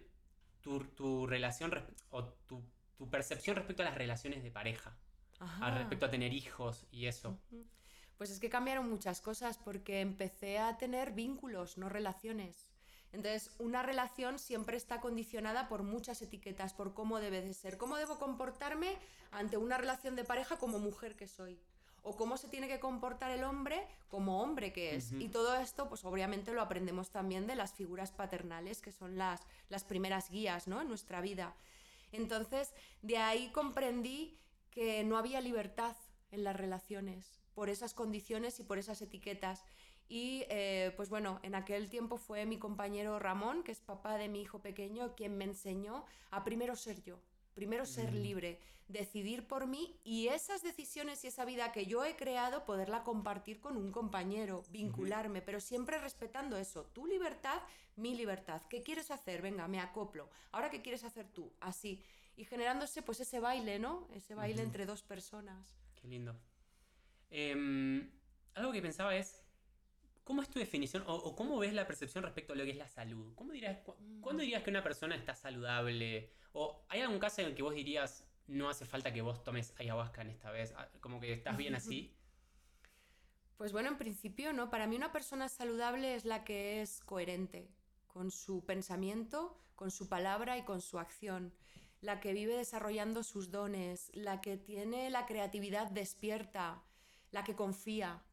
tu, 0.62 0.80
tu 0.82 1.26
relación 1.26 1.74
o 2.12 2.26
tu, 2.26 2.64
tu, 2.96 3.10
percepción 3.10 3.56
respecto 3.56 3.82
a 3.82 3.86
las 3.86 3.96
relaciones 3.96 4.44
de 4.44 4.52
pareja? 4.52 4.96
respecto 5.60 6.06
a 6.06 6.12
tener 6.12 6.34
hijos 6.34 6.86
y 6.92 7.08
eso. 7.08 7.40
Pues 8.16 8.30
es 8.30 8.40
que 8.40 8.50
cambiaron 8.52 8.88
muchas 8.88 9.22
cosas 9.22 9.58
porque 9.58 10.02
empecé 10.02 10.60
a 10.60 10.78
tener 10.78 11.14
vínculos, 11.14 11.80
no 11.80 11.90
relaciones. 11.90 12.75
Entonces, 13.16 13.50
una 13.60 13.82
relación 13.82 14.40
siempre 14.40 14.76
está 14.76 15.00
condicionada 15.00 15.70
por 15.70 15.84
muchas 15.84 16.22
etiquetas, 16.22 16.74
por 16.74 16.94
cómo 16.94 17.20
debe 17.22 17.42
de 17.42 17.54
ser, 17.54 17.78
cómo 17.78 17.96
debo 17.96 18.20
comportarme 18.20 18.98
ante 19.32 19.56
una 19.56 19.78
relación 19.78 20.18
de 20.18 20.26
pareja 20.26 20.58
como 20.58 20.80
mujer 20.80 21.16
que 21.16 21.26
soy, 21.26 21.58
o 22.04 22.18
cómo 22.18 22.36
se 22.36 22.50
tiene 22.50 22.68
que 22.68 22.82
comportar 22.82 23.32
el 23.32 23.46
hombre 23.46 23.88
como 24.10 24.42
hombre 24.42 24.74
que 24.74 24.96
es. 24.96 25.14
Y 25.14 25.30
todo 25.30 25.56
esto, 25.56 25.88
pues 25.88 26.04
obviamente 26.04 26.52
lo 26.52 26.62
aprendemos 26.62 27.10
también 27.10 27.48
de 27.48 27.56
las 27.56 27.74
figuras 27.74 28.12
paternales, 28.12 28.82
que 28.82 28.92
son 28.92 29.18
las, 29.18 29.42
las 29.70 29.86
primeras 29.86 30.30
guías 30.30 30.68
¿no? 30.68 30.82
en 30.82 30.90
nuestra 30.90 31.22
vida. 31.22 31.56
Entonces, 32.12 32.74
de 33.02 33.18
ahí 33.18 33.50
comprendí 33.54 34.38
que 34.72 35.06
no 35.06 35.18
había 35.18 35.40
libertad 35.40 35.96
en 36.32 36.44
las 36.44 36.58
relaciones 36.58 37.40
por 37.54 37.70
esas 37.70 37.94
condiciones 37.94 38.60
y 38.60 38.64
por 38.64 38.78
esas 38.78 39.02
etiquetas. 39.02 39.64
Y 40.08 40.46
eh, 40.50 40.94
pues 40.96 41.10
bueno, 41.10 41.40
en 41.44 41.56
aquel 41.56 41.90
tiempo 41.90 42.18
fue 42.18 42.46
mi 42.46 42.60
compañero 42.60 43.18
Ramón, 43.20 43.64
que 43.64 43.72
es 43.72 43.80
papá 43.80 44.18
de 44.18 44.30
mi 44.30 44.42
hijo 44.42 44.60
pequeño, 44.60 45.16
quien 45.16 45.38
me 45.38 45.46
enseñó 45.46 46.06
a 46.30 46.44
primero 46.44 46.76
ser 46.76 47.02
yo, 47.02 47.20
primero 47.54 47.86
ser 47.86 48.12
mm. 48.12 48.16
libre, 48.16 48.60
decidir 48.88 49.48
por 49.48 49.66
mí 49.66 50.00
y 50.04 50.28
esas 50.28 50.62
decisiones 50.62 51.24
y 51.24 51.28
esa 51.28 51.46
vida 51.46 51.72
que 51.72 51.88
yo 51.88 52.06
he 52.06 52.16
creado 52.16 52.66
poderla 52.66 53.04
compartir 53.04 53.60
con 53.60 53.78
un 53.78 53.92
compañero, 53.92 54.64
vincularme, 54.70 55.42
pero 55.42 55.60
siempre 55.60 55.98
respetando 55.98 56.58
eso, 56.58 56.84
tu 56.94 57.08
libertad, 57.08 57.60
mi 57.96 58.16
libertad. 58.16 58.62
¿Qué 58.70 58.84
quieres 58.84 59.10
hacer? 59.10 59.42
Venga, 59.42 59.68
me 59.68 59.80
acoplo. 59.80 60.30
Ahora, 60.52 60.70
¿qué 60.70 60.82
quieres 60.82 61.04
hacer 61.04 61.28
tú? 61.30 61.52
Así. 61.62 62.04
Y 62.38 62.46
generándose 62.46 63.02
pues 63.02 63.20
ese 63.22 63.40
baile, 63.40 63.80
¿no? 63.80 64.08
Ese 64.14 64.36
baile 64.36 64.62
entre 64.62 64.86
dos 64.86 65.02
personas. 65.02 65.80
Qué 65.96 66.08
lindo. 66.08 66.36
Em, 67.30 68.12
algo 68.54 68.72
que 68.72 68.82
pensaba 68.82 69.16
es, 69.16 69.45
¿Cómo 70.26 70.42
es 70.42 70.50
tu 70.50 70.58
definición 70.58 71.04
o, 71.06 71.36
cómo 71.36 71.60
ves 71.60 71.72
la 71.74 71.86
percepción 71.86 72.24
respecto 72.24 72.54
a 72.54 72.56
lo 72.56 72.64
que 72.64 72.72
es 72.72 72.78
la 72.78 72.88
salud? 72.88 73.36
¿Cómo 73.36 73.54
dirías, 73.54 73.78
¿Cuándo 74.22 74.42
dirías 74.42 74.64
que 74.64 74.72
una 74.72 74.84
persona 74.84 75.16
está 75.16 75.36
saludable? 75.36 76.32
¿O 76.52 76.84
hay 76.90 77.02
algún 77.02 77.20
caso 77.20 77.42
en 77.42 77.48
el 77.48 77.56
que 77.56 77.62
vos 77.62 77.76
dirías, 77.76 78.26
no 78.48 78.68
hace 78.68 78.86
falta 78.86 79.14
que 79.14 79.22
vos 79.22 79.44
tomes 79.44 79.76
ayahuasca 79.78 80.24
en 80.24 80.32
esta 80.32 80.50
vez? 80.50 80.74
Como 81.00 81.20
que 81.20 81.32
estás 81.32 81.56
bien 81.56 81.76
así. 81.76 82.12
Pues 83.58 83.72
bueno, 83.72 83.88
en 83.88 83.98
principio 83.98 84.52
no. 84.52 84.70
Para 84.70 84.86
mí 84.86 84.98
una 84.98 85.14
persona 85.14 85.48
saludable 85.48 86.16
es 86.16 86.26
la 86.26 86.44
que 86.44 86.82
es 86.82 87.00
coherente 87.00 87.70
con 88.08 88.30
su 88.30 88.66
pensamiento, 88.66 89.58
con 89.76 89.92
su 89.92 90.10
palabra 90.10 90.58
y 90.58 90.64
con 90.64 90.82
su 90.82 91.00
acción. 91.00 91.54
La 92.02 92.20
que 92.20 92.34
vive 92.34 92.58
desarrollando 92.58 93.24
sus 93.24 93.52
dones, 93.52 94.12
la 94.14 94.42
que 94.42 94.58
tiene 94.58 95.10
la 95.10 95.26
creatividad 95.26 95.90
despierta, 95.90 96.84
la 97.32 97.46
que 97.46 97.56
confía, 97.56 98.25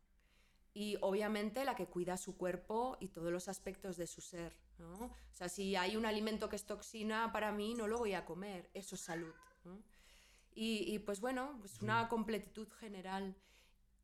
y 0.74 0.96
obviamente 1.00 1.64
la 1.64 1.76
que 1.76 1.86
cuida 1.86 2.16
su 2.16 2.36
cuerpo 2.36 2.96
y 3.00 3.08
todos 3.08 3.30
los 3.30 3.48
aspectos 3.48 3.96
de 3.96 4.06
su 4.06 4.20
ser. 4.20 4.56
¿no? 4.78 4.94
O 4.94 5.34
sea, 5.34 5.48
si 5.48 5.76
hay 5.76 5.96
un 5.96 6.06
alimento 6.06 6.48
que 6.48 6.56
es 6.56 6.64
toxina, 6.64 7.30
para 7.32 7.52
mí 7.52 7.74
no 7.74 7.86
lo 7.86 7.98
voy 7.98 8.14
a 8.14 8.24
comer, 8.24 8.70
eso 8.74 8.94
es 8.94 9.00
salud. 9.02 9.34
Y, 10.54 10.98
pues 11.00 11.20
bueno, 11.20 11.56
pues 11.60 11.80
una 11.80 12.08
completitud 12.08 12.68
general. 12.78 13.34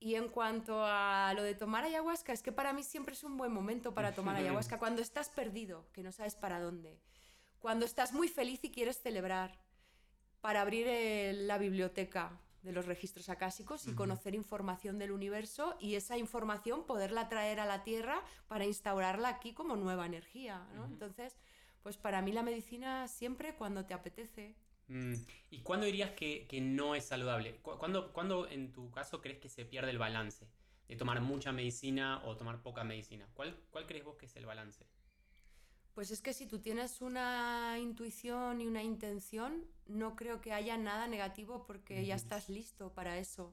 Y 0.01 0.15
en 0.15 0.29
cuanto 0.29 0.83
a 0.83 1.33
lo 1.35 1.43
de 1.43 1.55
tomar 1.55 1.85
ayahuasca, 1.85 2.33
es 2.33 2.43
que 2.43 2.53
para 2.53 2.73
mí 2.73 2.83
siempre 2.83 3.15
es 3.15 3.25
un 3.25 3.37
buen 3.37 3.53
momento 3.53 3.93
para 3.93 4.13
tomar 4.13 4.37
ayahuasca, 4.37 4.79
cuando 4.79 5.03
estás 5.03 5.29
perdido, 5.29 5.87
que 5.93 6.03
no 6.03 6.13
sabes 6.13 6.37
para 6.37 6.61
dónde, 6.61 7.01
cuando 7.59 7.85
estás 7.85 8.13
muy 8.13 8.29
feliz 8.29 8.61
y 8.63 8.71
quieres 8.71 9.01
celebrar, 9.01 9.59
para 10.41 10.63
abrir 10.63 10.87
la 11.35 11.59
biblioteca, 11.59 12.41
de 12.63 12.73
los 12.73 12.87
registros 12.87 13.29
acásicos 13.29 13.87
y 13.87 13.95
conocer 13.95 14.35
información 14.35 14.99
del 14.99 15.13
universo 15.13 15.77
y 15.81 15.95
esa 15.95 16.19
información 16.19 16.85
poderla 16.85 17.29
traer 17.29 17.61
a 17.61 17.67
la 17.67 17.85
Tierra 17.85 18.23
para 18.49 18.65
instaurarla 18.65 19.29
aquí 19.29 19.53
como 19.53 19.77
nueva 19.77 20.07
energía. 20.07 20.67
¿no? 20.75 20.87
Entonces, 20.87 21.37
pues 21.83 21.97
para 21.97 22.21
mí 22.21 22.33
la 22.33 22.43
medicina 22.43 23.07
siempre 23.09 23.55
cuando 23.55 23.87
te 23.87 23.95
apetece. 23.95 24.57
Mm, 24.89 25.15
¿Y 25.51 25.61
cuándo 25.61 25.87
dirías 25.87 26.11
que, 26.13 26.47
que, 26.49 26.61
no 26.61 26.95
es 26.95 27.05
saludable? 27.05 27.57
¿Cuándo, 27.63 28.13
¿Cuándo 28.13 28.49
en 28.49 28.73
tu 28.73 28.91
caso 28.91 29.21
crees 29.21 29.39
que 29.39 29.49
se 29.49 29.65
pierde 29.65 29.91
el 29.91 29.99
balance? 29.99 30.49
De 30.89 30.97
tomar 30.97 31.21
mucha 31.21 31.53
medicina 31.53 32.23
o 32.25 32.37
tomar 32.37 32.63
poca 32.63 32.83
medicina. 32.83 33.29
¿Cuál, 33.35 33.57
cuál 33.71 33.87
crees 33.87 34.05
vos 34.05 34.17
que 34.17 34.27
es 34.27 34.37
el 34.37 34.47
balance? 34.47 34.87
Pues 35.99 36.13
es 36.13 36.21
que 36.21 36.33
si 36.33 36.47
tú 36.47 36.61
tienes 36.61 37.01
una 37.01 37.77
intuición 37.77 38.61
y 38.61 38.69
una 38.69 38.85
intención, 38.85 39.67
no 39.89 40.15
creo 40.15 40.41
que 40.41 40.53
haya 40.53 40.77
nada 40.77 41.09
negativo 41.09 41.65
porque 41.67 42.07
ya 42.07 42.15
estás 42.15 42.49
listo 42.49 42.95
para 42.95 43.19
eso. 43.19 43.53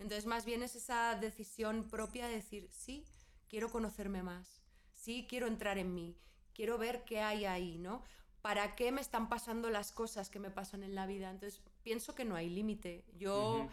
Entonces 0.00 0.26
más 0.26 0.44
bien 0.44 0.64
es 0.64 0.74
esa 0.74 1.14
decisión 1.14 1.88
propia 1.88 2.26
de 2.26 2.34
decir, 2.34 2.68
sí, 2.72 3.04
quiero 3.48 3.70
conocerme 3.70 4.24
más, 4.24 4.60
sí, 4.92 5.26
quiero 5.28 5.46
entrar 5.46 5.78
en 5.78 5.94
mí, 5.94 6.16
quiero 6.52 6.78
ver 6.78 7.04
qué 7.04 7.20
hay 7.20 7.44
ahí, 7.44 7.78
¿no? 7.78 8.02
¿Para 8.42 8.74
qué 8.74 8.90
me 8.90 9.00
están 9.00 9.28
pasando 9.28 9.70
las 9.70 9.92
cosas 9.92 10.30
que 10.30 10.40
me 10.40 10.50
pasan 10.50 10.82
en 10.82 10.96
la 10.96 11.06
vida? 11.06 11.30
Entonces 11.30 11.62
pienso 11.84 12.16
que 12.16 12.24
no 12.24 12.34
hay 12.34 12.50
límite. 12.50 13.04
Yo, 13.16 13.68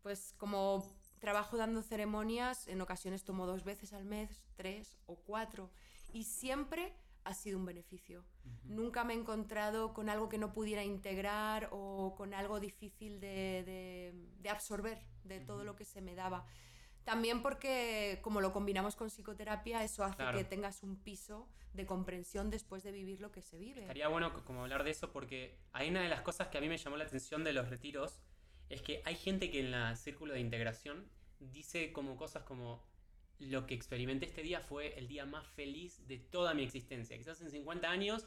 pues 0.00 0.32
como 0.38 0.96
trabajo 1.18 1.58
dando 1.58 1.82
ceremonias, 1.82 2.68
en 2.68 2.80
ocasiones 2.80 3.22
tomo 3.22 3.44
dos 3.44 3.64
veces 3.64 3.92
al 3.92 4.06
mes, 4.06 4.46
tres 4.54 4.96
o 5.04 5.16
cuatro, 5.16 5.70
y 6.14 6.24
siempre 6.24 6.94
ha 7.26 7.34
sido 7.34 7.58
un 7.58 7.66
beneficio. 7.66 8.24
Nunca 8.62 9.02
me 9.02 9.12
he 9.12 9.16
encontrado 9.16 9.92
con 9.92 10.08
algo 10.08 10.28
que 10.28 10.38
no 10.38 10.52
pudiera 10.52 10.84
integrar 10.84 11.68
o 11.72 12.14
con 12.16 12.34
algo 12.34 12.60
difícil 12.60 13.20
de, 13.20 14.14
absorber 14.48 15.02
de 15.24 15.40
todo 15.40 15.64
lo 15.64 15.74
que 15.74 15.84
se 15.84 16.00
me 16.00 16.14
daba. 16.14 16.46
También 17.04 17.42
porque 17.42 18.20
como 18.22 18.40
lo 18.40 18.52
combinamos 18.52 18.94
con 18.94 19.08
psicoterapia, 19.08 19.82
eso 19.82 20.04
hace 20.04 20.22
que 20.34 20.44
tengas 20.44 20.84
un 20.84 20.96
piso 20.96 21.48
de 21.74 21.84
comprensión 21.84 22.48
después 22.48 22.84
de 22.84 22.92
vivir 22.92 23.20
lo 23.20 23.32
que 23.32 23.42
se 23.42 23.58
vive. 23.58 23.82
Estaría 23.82 24.08
bueno 24.08 24.32
como 24.44 24.62
hablar 24.62 24.84
de 24.84 24.92
eso 24.92 25.12
porque 25.12 25.58
hay 25.72 25.90
una 25.90 26.02
de 26.02 26.08
las 26.08 26.22
cosas 26.22 26.48
que 26.48 26.58
a 26.58 26.60
mí 26.60 26.68
me 26.68 26.78
llamó 26.78 26.96
la 26.96 27.04
atención 27.04 27.42
de 27.42 27.52
los 27.52 27.68
retiros, 27.68 28.20
es 28.68 28.82
que 28.82 29.02
hay 29.04 29.16
gente 29.16 29.50
que 29.50 29.60
en 29.60 29.72
la 29.72 29.96
círculo 29.96 30.32
de 30.32 30.40
integración 30.40 31.08
dice 31.40 31.92
como 31.92 32.16
cosas 32.16 32.44
como 32.44 32.82
lo 33.38 33.66
que 33.66 33.74
experimenté 33.74 34.26
este 34.26 34.42
día 34.42 34.60
fue 34.60 34.98
el 34.98 35.08
día 35.08 35.26
más 35.26 35.46
feliz 35.46 36.06
de 36.06 36.18
toda 36.18 36.54
mi 36.54 36.62
existencia. 36.62 37.16
Quizás 37.16 37.40
en 37.40 37.50
50 37.50 37.88
años, 37.88 38.26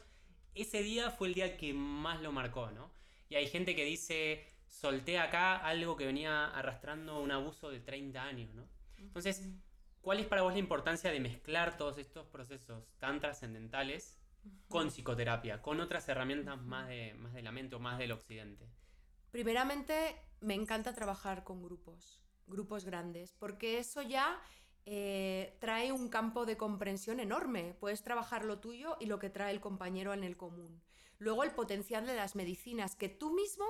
ese 0.54 0.82
día 0.82 1.10
fue 1.10 1.28
el 1.28 1.34
día 1.34 1.56
que 1.56 1.72
más 1.74 2.20
lo 2.22 2.32
marcó, 2.32 2.70
¿no? 2.70 2.90
Y 3.28 3.36
hay 3.36 3.46
gente 3.48 3.74
que 3.74 3.84
dice, 3.84 4.44
solté 4.66 5.18
acá 5.18 5.56
algo 5.56 5.96
que 5.96 6.06
venía 6.06 6.46
arrastrando 6.46 7.20
un 7.20 7.30
abuso 7.30 7.70
de 7.70 7.80
30 7.80 8.22
años, 8.22 8.54
¿no? 8.54 8.68
Entonces, 8.98 9.48
¿cuál 10.00 10.20
es 10.20 10.26
para 10.26 10.42
vos 10.42 10.52
la 10.52 10.58
importancia 10.58 11.10
de 11.10 11.20
mezclar 11.20 11.76
todos 11.76 11.98
estos 11.98 12.26
procesos 12.26 12.84
tan 12.98 13.20
trascendentales 13.20 14.18
con 14.68 14.90
psicoterapia, 14.90 15.60
con 15.60 15.80
otras 15.80 16.08
herramientas 16.08 16.60
más 16.60 16.88
de, 16.88 17.14
más 17.14 17.34
de 17.34 17.42
la 17.42 17.52
mente 17.52 17.76
o 17.76 17.78
más 17.78 17.98
del 17.98 18.12
occidente? 18.12 18.68
Primeramente, 19.30 20.16
me 20.40 20.54
encanta 20.54 20.92
trabajar 20.92 21.44
con 21.44 21.62
grupos, 21.62 22.20
grupos 22.46 22.84
grandes, 22.84 23.32
porque 23.38 23.78
eso 23.78 24.02
ya 24.02 24.40
eh, 24.86 25.56
trae 25.60 25.92
un 25.92 26.08
campo 26.08 26.46
de 26.46 26.56
comprensión 26.56 27.20
enorme. 27.20 27.74
Puedes 27.78 28.02
trabajar 28.02 28.44
lo 28.44 28.58
tuyo 28.58 28.96
y 29.00 29.06
lo 29.06 29.18
que 29.18 29.30
trae 29.30 29.52
el 29.52 29.60
compañero 29.60 30.12
en 30.12 30.24
el 30.24 30.36
común. 30.36 30.82
Luego 31.18 31.44
el 31.44 31.52
potencial 31.52 32.06
de 32.06 32.16
las 32.16 32.34
medicinas, 32.34 32.96
que 32.96 33.08
tú 33.08 33.32
mismo 33.32 33.66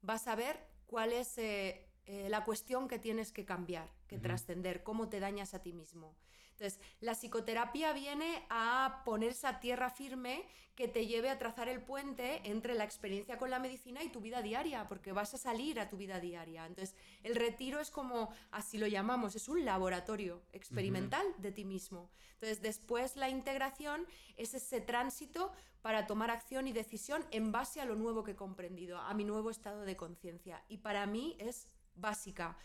vas 0.00 0.26
a 0.26 0.34
ver 0.34 0.66
cuál 0.86 1.12
es 1.12 1.36
eh, 1.38 1.88
eh, 2.06 2.28
la 2.28 2.44
cuestión 2.44 2.88
que 2.88 2.98
tienes 2.98 3.32
que 3.32 3.44
cambiar, 3.44 3.90
que 4.06 4.18
trascender, 4.18 4.82
cómo 4.82 5.08
te 5.08 5.20
dañas 5.20 5.54
a 5.54 5.62
ti 5.62 5.72
mismo. 5.72 6.16
Entonces, 6.54 6.80
la 7.00 7.14
psicoterapia 7.14 7.92
viene 7.92 8.46
a 8.48 9.02
poner 9.04 9.30
esa 9.30 9.58
tierra 9.58 9.90
firme 9.90 10.46
que 10.76 10.88
te 10.88 11.06
lleve 11.06 11.30
a 11.30 11.38
trazar 11.38 11.68
el 11.68 11.80
puente 11.80 12.40
entre 12.44 12.74
la 12.74 12.84
experiencia 12.84 13.38
con 13.38 13.50
la 13.50 13.58
medicina 13.58 14.02
y 14.02 14.08
tu 14.08 14.20
vida 14.20 14.40
diaria, 14.40 14.88
porque 14.88 15.12
vas 15.12 15.34
a 15.34 15.38
salir 15.38 15.78
a 15.80 15.88
tu 15.88 15.96
vida 15.96 16.20
diaria. 16.20 16.66
Entonces, 16.66 16.96
el 17.22 17.34
retiro 17.34 17.80
es 17.80 17.90
como, 17.90 18.32
así 18.50 18.78
lo 18.78 18.86
llamamos, 18.86 19.34
es 19.34 19.48
un 19.48 19.64
laboratorio 19.64 20.42
experimental 20.52 21.26
de 21.38 21.52
ti 21.52 21.64
mismo. 21.64 22.10
Entonces, 22.34 22.62
después 22.62 23.16
la 23.16 23.28
integración 23.28 24.06
es 24.36 24.54
ese 24.54 24.80
tránsito 24.80 25.52
para 25.82 26.06
tomar 26.06 26.30
acción 26.30 26.66
y 26.66 26.72
decisión 26.72 27.24
en 27.30 27.52
base 27.52 27.80
a 27.80 27.84
lo 27.84 27.94
nuevo 27.94 28.24
que 28.24 28.32
he 28.32 28.36
comprendido, 28.36 28.98
a 28.98 29.12
mi 29.14 29.24
nuevo 29.24 29.50
estado 29.50 29.82
de 29.82 29.96
conciencia. 29.96 30.64
Y 30.68 30.78
para 30.78 31.06
mí 31.06 31.36
es 31.38 31.68
básica 31.94 32.56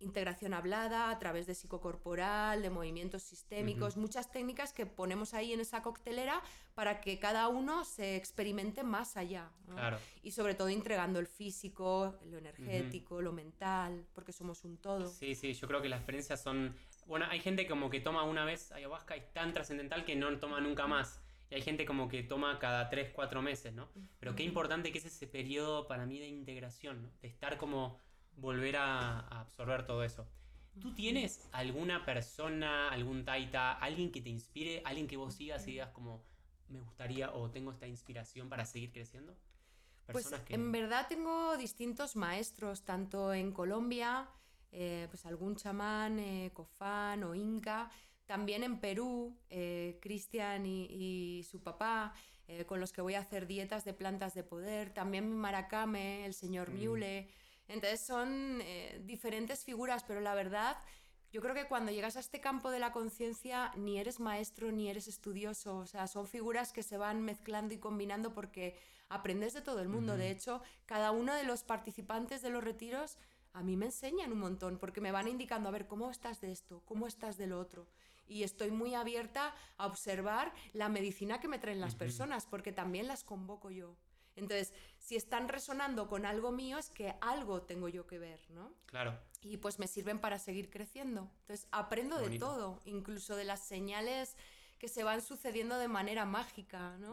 integración 0.00 0.54
hablada, 0.54 1.10
a 1.10 1.18
través 1.18 1.46
de 1.46 1.54
psicocorporal, 1.54 2.62
de 2.62 2.70
movimientos 2.70 3.22
sistémicos, 3.22 3.96
muchas 3.96 4.30
técnicas 4.30 4.72
que 4.72 4.86
ponemos 4.86 5.34
ahí 5.34 5.52
en 5.52 5.60
esa 5.60 5.82
coctelera 5.82 6.42
para 6.74 7.00
que 7.00 7.18
cada 7.18 7.48
uno 7.48 7.84
se 7.84 8.16
experimente 8.16 8.82
más 8.82 9.16
allá. 9.16 9.50
Y 10.22 10.32
sobre 10.32 10.54
todo 10.54 10.68
entregando 10.68 11.18
el 11.18 11.26
físico, 11.26 12.18
lo 12.24 12.38
energético, 12.38 13.22
lo 13.22 13.32
mental, 13.32 14.06
porque 14.12 14.32
somos 14.32 14.64
un 14.64 14.76
todo. 14.76 15.08
Sí, 15.08 15.34
sí, 15.34 15.54
yo 15.54 15.66
creo 15.66 15.80
que 15.80 15.88
las 15.88 16.00
experiencias 16.00 16.42
son... 16.42 16.76
Bueno, 17.06 17.26
hay 17.30 17.40
gente 17.40 17.66
como 17.66 17.88
que 17.88 18.00
toma 18.00 18.24
una 18.24 18.44
vez 18.44 18.72
ayahuasca 18.72 19.16
y 19.16 19.20
es 19.20 19.32
tan 19.32 19.52
trascendental 19.52 20.04
que 20.04 20.16
no 20.16 20.36
toma 20.38 20.60
nunca 20.60 20.86
más. 20.86 21.20
Y 21.48 21.54
hay 21.54 21.62
gente 21.62 21.86
como 21.86 22.08
que 22.08 22.24
toma 22.24 22.58
cada 22.58 22.90
3, 22.90 23.12
4 23.14 23.40
meses, 23.40 23.72
¿no? 23.72 23.88
Pero 24.18 24.34
qué 24.34 24.42
importante 24.42 24.90
que 24.90 24.98
es 24.98 25.04
ese 25.04 25.28
periodo 25.28 25.86
para 25.86 26.04
mí 26.04 26.18
de 26.18 26.26
integración, 26.26 27.02
¿no? 27.02 27.10
De 27.22 27.28
estar 27.28 27.56
como 27.56 28.00
volver 28.36 28.76
a, 28.76 29.20
absorber 29.40 29.86
todo 29.86 30.04
eso. 30.04 30.26
¿Tú 30.80 30.94
tienes 30.94 31.48
alguna 31.52 32.04
persona, 32.04 32.90
algún 32.90 33.24
taita, 33.24 33.72
alguien 33.72 34.12
que 34.12 34.20
te 34.20 34.28
inspire, 34.28 34.82
alguien 34.84 35.06
que 35.06 35.16
vos 35.16 35.34
sigas 35.34 35.66
y 35.66 35.72
digas 35.72 35.90
como 35.90 36.22
me 36.68 36.80
gustaría 36.80 37.32
o 37.32 37.50
tengo 37.50 37.70
esta 37.70 37.86
inspiración 37.86 38.48
para 38.48 38.66
seguir 38.66 38.92
creciendo? 38.92 39.34
Pues 40.12 40.32
en 40.50 40.70
verdad 40.70 41.06
tengo 41.08 41.56
distintos 41.56 42.14
maestros, 42.14 42.84
tanto 42.84 43.34
en 43.34 43.52
Colombia, 43.52 44.28
eh, 44.70 45.06
pues 45.10 45.26
algún 45.26 45.56
chamán, 45.56 46.18
eh, 46.18 46.50
cofán 46.52 47.24
o 47.24 47.34
inca, 47.34 47.90
también 48.26 48.62
en 48.62 48.78
Perú, 48.78 49.36
eh, 49.50 49.98
Cristian 50.00 50.66
y, 50.66 51.44
su 51.48 51.62
papá, 51.62 52.14
con 52.66 52.78
los 52.78 52.92
que 52.92 53.00
voy 53.00 53.14
a 53.14 53.20
hacer 53.20 53.48
dietas 53.48 53.84
de 53.84 53.92
plantas 53.92 54.34
de 54.34 54.44
poder, 54.44 54.90
también 54.90 55.36
Maracame, 55.36 56.24
el 56.24 56.32
señor 56.32 56.70
mm. 56.70 56.76
Entonces 57.68 58.00
son 58.00 58.60
eh, 58.62 59.00
diferentes 59.04 59.64
figuras, 59.64 60.04
pero 60.04 60.20
la 60.20 60.34
verdad, 60.34 60.76
yo 61.32 61.40
creo 61.40 61.54
que 61.54 61.66
cuando 61.66 61.92
llegas 61.92 62.16
a 62.16 62.20
este 62.20 62.40
campo 62.40 62.70
de 62.70 62.78
la 62.78 62.92
conciencia, 62.92 63.72
ni 63.76 63.98
eres 63.98 64.20
maestro 64.20 64.70
ni 64.72 64.88
eres 64.88 65.08
estudioso, 65.08 65.78
o 65.78 65.86
sea, 65.86 66.06
son 66.06 66.26
figuras 66.26 66.72
que 66.72 66.82
se 66.82 66.96
van 66.96 67.22
mezclando 67.22 67.74
y 67.74 67.78
combinando 67.78 68.32
porque 68.32 68.76
aprendes 69.08 69.54
de 69.54 69.62
todo 69.62 69.80
el 69.80 69.88
mundo. 69.88 70.16
De 70.16 70.30
hecho, 70.30 70.62
cada 70.86 71.10
uno 71.10 71.34
de 71.34 71.44
los 71.44 71.62
participantes 71.62 72.42
de 72.42 72.50
los 72.50 72.62
retiros 72.62 73.18
a 73.52 73.62
mí 73.62 73.76
me 73.76 73.86
enseñan 73.86 74.32
un 74.32 74.40
montón 74.40 74.78
porque 74.78 75.00
me 75.00 75.12
van 75.12 75.28
indicando, 75.28 75.68
a 75.68 75.72
ver, 75.72 75.86
¿cómo 75.86 76.10
estás 76.10 76.40
de 76.42 76.52
esto? 76.52 76.82
¿Cómo 76.84 77.06
estás 77.06 77.38
del 77.38 77.54
otro? 77.54 77.88
Y 78.28 78.42
estoy 78.42 78.70
muy 78.70 78.94
abierta 78.94 79.54
a 79.78 79.86
observar 79.86 80.52
la 80.74 80.88
medicina 80.88 81.40
que 81.40 81.48
me 81.48 81.58
traen 81.58 81.80
las 81.80 81.94
personas 81.94 82.44
porque 82.44 82.72
también 82.72 83.06
las 83.06 83.24
convoco 83.24 83.70
yo. 83.70 83.96
Entonces, 84.36 84.72
si 84.98 85.16
están 85.16 85.48
resonando 85.48 86.08
con 86.08 86.26
algo 86.26 86.52
mío, 86.52 86.78
es 86.78 86.90
que 86.90 87.14
algo 87.20 87.62
tengo 87.62 87.88
yo 87.88 88.06
que 88.06 88.18
ver, 88.18 88.40
¿no? 88.50 88.72
Claro. 88.86 89.18
Y 89.40 89.56
pues 89.56 89.78
me 89.78 89.88
sirven 89.88 90.20
para 90.20 90.38
seguir 90.38 90.70
creciendo. 90.70 91.30
Entonces, 91.40 91.66
aprendo 91.72 92.18
de 92.18 92.38
todo, 92.38 92.80
incluso 92.84 93.34
de 93.34 93.44
las 93.44 93.66
señales 93.66 94.36
que 94.78 94.88
se 94.88 95.04
van 95.04 95.22
sucediendo 95.22 95.78
de 95.78 95.88
manera 95.88 96.26
mágica, 96.26 96.96
¿no? 96.98 97.12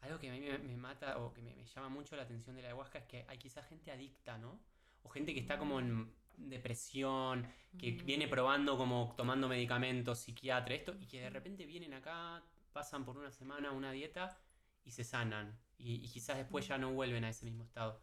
Algo 0.00 0.18
que 0.18 0.30
a 0.30 0.32
mí 0.32 0.40
me, 0.40 0.76
mata 0.78 1.18
o 1.18 1.34
que 1.34 1.42
me, 1.42 1.54
llama 1.66 1.90
mucho 1.90 2.16
la 2.16 2.22
atención 2.22 2.56
de 2.56 2.62
la 2.62 2.68
ayahuasca 2.68 3.00
es 3.00 3.04
que 3.04 3.26
hay 3.28 3.36
quizá 3.36 3.62
gente 3.62 3.92
adicta, 3.92 4.38
¿no? 4.38 4.58
O 5.02 5.10
gente 5.10 5.34
que 5.34 5.40
está 5.40 5.58
como 5.58 5.78
en 5.78 6.10
depresión, 6.36 7.46
que 7.78 7.90
viene 7.90 8.26
probando 8.26 8.78
como 8.78 9.12
tomando 9.16 9.48
medicamentos, 9.48 10.20
psiquiatra, 10.20 10.74
esto, 10.74 10.94
y 10.98 11.06
que 11.06 11.20
de 11.20 11.28
repente 11.30 11.66
vienen 11.66 11.92
acá, 11.92 12.42
pasan 12.72 13.04
por 13.04 13.18
una 13.18 13.30
semana 13.30 13.72
una 13.72 13.92
dieta 13.92 14.38
y 14.84 14.92
se 14.92 15.04
sanan 15.04 15.58
y, 15.82 16.00
quizás 16.08 16.36
después 16.36 16.66
ya 16.68 16.78
no 16.78 16.92
vuelven 16.92 17.24
a 17.24 17.30
ese 17.30 17.44
mismo 17.44 17.64
estado. 17.64 18.00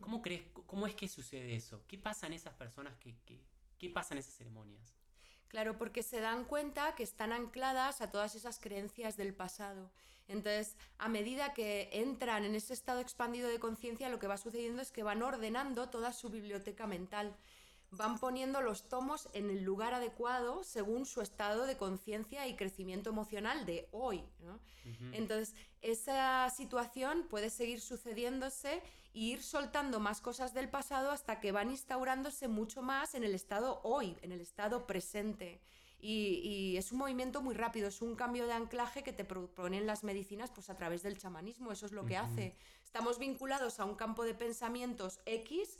¿Cómo 0.00 0.22
crees, 0.22 0.42
cómo 0.66 0.86
es 0.86 0.94
que 0.94 1.08
sucede 1.08 1.54
eso? 1.54 1.84
¿Qué 1.86 1.98
pasa 1.98 2.26
en 2.26 2.32
esas 2.32 2.54
personas 2.54 2.96
que, 2.96 3.16
qué 3.78 3.90
pasa 3.90 4.14
en 4.14 4.18
esas 4.18 4.34
ceremonias? 4.34 4.96
Claro, 5.48 5.76
porque 5.76 6.02
se 6.02 6.20
dan 6.20 6.44
cuenta 6.44 6.94
que 6.94 7.02
están 7.02 7.30
ancladas 7.30 8.00
a 8.00 8.10
todas 8.10 8.34
esas 8.34 8.58
creencias 8.58 9.18
del 9.18 9.34
pasado. 9.34 9.90
Entonces, 10.26 10.76
a 10.96 11.08
medida 11.08 11.52
que 11.52 11.90
entran 11.92 12.44
en 12.44 12.54
ese 12.54 12.72
estado 12.72 13.00
expandido 13.00 13.50
de 13.50 13.58
conciencia, 13.58 14.08
lo 14.08 14.18
que 14.18 14.26
va 14.26 14.38
sucediendo 14.38 14.80
es 14.80 14.92
que 14.92 15.02
van 15.02 15.22
ordenando 15.22 15.90
toda 15.90 16.14
su 16.14 16.30
biblioteca 16.30 16.86
mental. 16.86 17.36
Van 17.92 18.18
poniendo 18.18 18.62
los 18.62 18.88
tomos 18.88 19.28
en 19.34 19.50
el 19.50 19.62
lugar 19.62 19.92
adecuado 19.94 20.64
según 20.64 21.04
su 21.04 21.20
estado 21.20 21.66
de 21.66 21.76
conciencia 21.76 22.48
y 22.48 22.56
crecimiento 22.56 23.10
emocional 23.10 23.66
de 23.66 23.88
hoy. 23.92 24.24
Entonces, 25.12 25.54
esa 25.80 26.48
situación 26.50 27.26
puede 27.28 27.50
seguir 27.50 27.80
sucediéndose 27.80 28.82
e 29.14 29.18
ir 29.18 29.42
soltando 29.42 30.00
más 30.00 30.20
cosas 30.20 30.54
del 30.54 30.68
pasado 30.68 31.10
hasta 31.10 31.38
que 31.38 31.52
van 31.52 31.70
instaurándose 31.70 32.48
mucho 32.48 32.82
más 32.82 33.14
en 33.14 33.24
el 33.24 33.34
estado 33.34 33.80
hoy, 33.84 34.16
en 34.22 34.32
el 34.32 34.40
estado 34.40 34.86
presente. 34.86 35.60
Y, 36.04 36.76
es 36.76 36.90
un 36.90 36.98
movimiento 36.98 37.42
muy 37.42 37.54
rápido, 37.54 37.86
es 37.86 38.02
un 38.02 38.16
cambio 38.16 38.46
de 38.46 38.54
anclaje 38.54 39.04
que 39.04 39.12
te 39.12 39.24
proponen 39.24 39.86
las 39.86 40.02
medicinas 40.02 40.50
pues, 40.50 40.68
a 40.68 40.76
través 40.76 41.04
del 41.04 41.16
chamanismo, 41.16 41.70
eso 41.70 41.86
es 41.86 41.92
lo 41.92 42.04
que 42.04 42.16
hace. 42.16 42.56
Estamos 42.82 43.20
vinculados 43.20 43.78
a 43.78 43.84
un 43.84 43.94
campo 43.94 44.24
de 44.24 44.34
pensamientos 44.34 45.20
X 45.26 45.78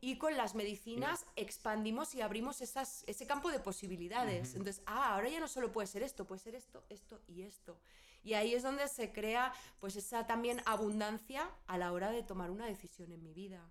y 0.00 0.16
con 0.18 0.36
las 0.36 0.54
medicinas 0.54 1.26
expandimos 1.36 2.14
y 2.14 2.20
abrimos 2.20 2.60
esas, 2.60 3.04
ese 3.06 3.26
campo 3.26 3.50
de 3.50 3.58
posibilidades. 3.58 4.54
Entonces, 4.54 4.82
ah, 4.86 5.14
ahora 5.14 5.28
ya 5.28 5.40
no 5.40 5.48
solo 5.48 5.72
puede 5.72 5.86
ser 5.86 6.02
esto, 6.02 6.26
puede 6.26 6.40
ser 6.40 6.54
esto, 6.54 6.84
esto 6.88 7.20
y 7.26 7.42
esto. 7.42 7.78
Y 8.22 8.34
ahí 8.34 8.54
es 8.54 8.62
donde 8.62 8.86
se 8.88 9.12
crea 9.12 9.52
pues 9.80 9.96
esa 9.96 10.26
también 10.26 10.60
abundancia 10.66 11.50
a 11.66 11.78
la 11.78 11.92
hora 11.92 12.10
de 12.10 12.22
tomar 12.22 12.50
una 12.50 12.66
decisión 12.66 13.12
en 13.12 13.22
mi 13.22 13.32
vida. 13.32 13.68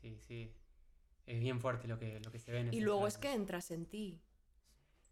Sí, 0.00 0.18
sí. 0.18 0.52
Es 1.26 1.40
bien 1.40 1.60
fuerte 1.60 1.88
lo 1.88 1.98
que, 1.98 2.20
lo 2.20 2.30
que 2.30 2.38
se 2.38 2.52
ve 2.52 2.60
en 2.60 2.74
Y 2.74 2.80
luego 2.80 3.06
es 3.06 3.18
que 3.18 3.32
entras 3.32 3.70
en 3.70 3.86
ti 3.86 4.20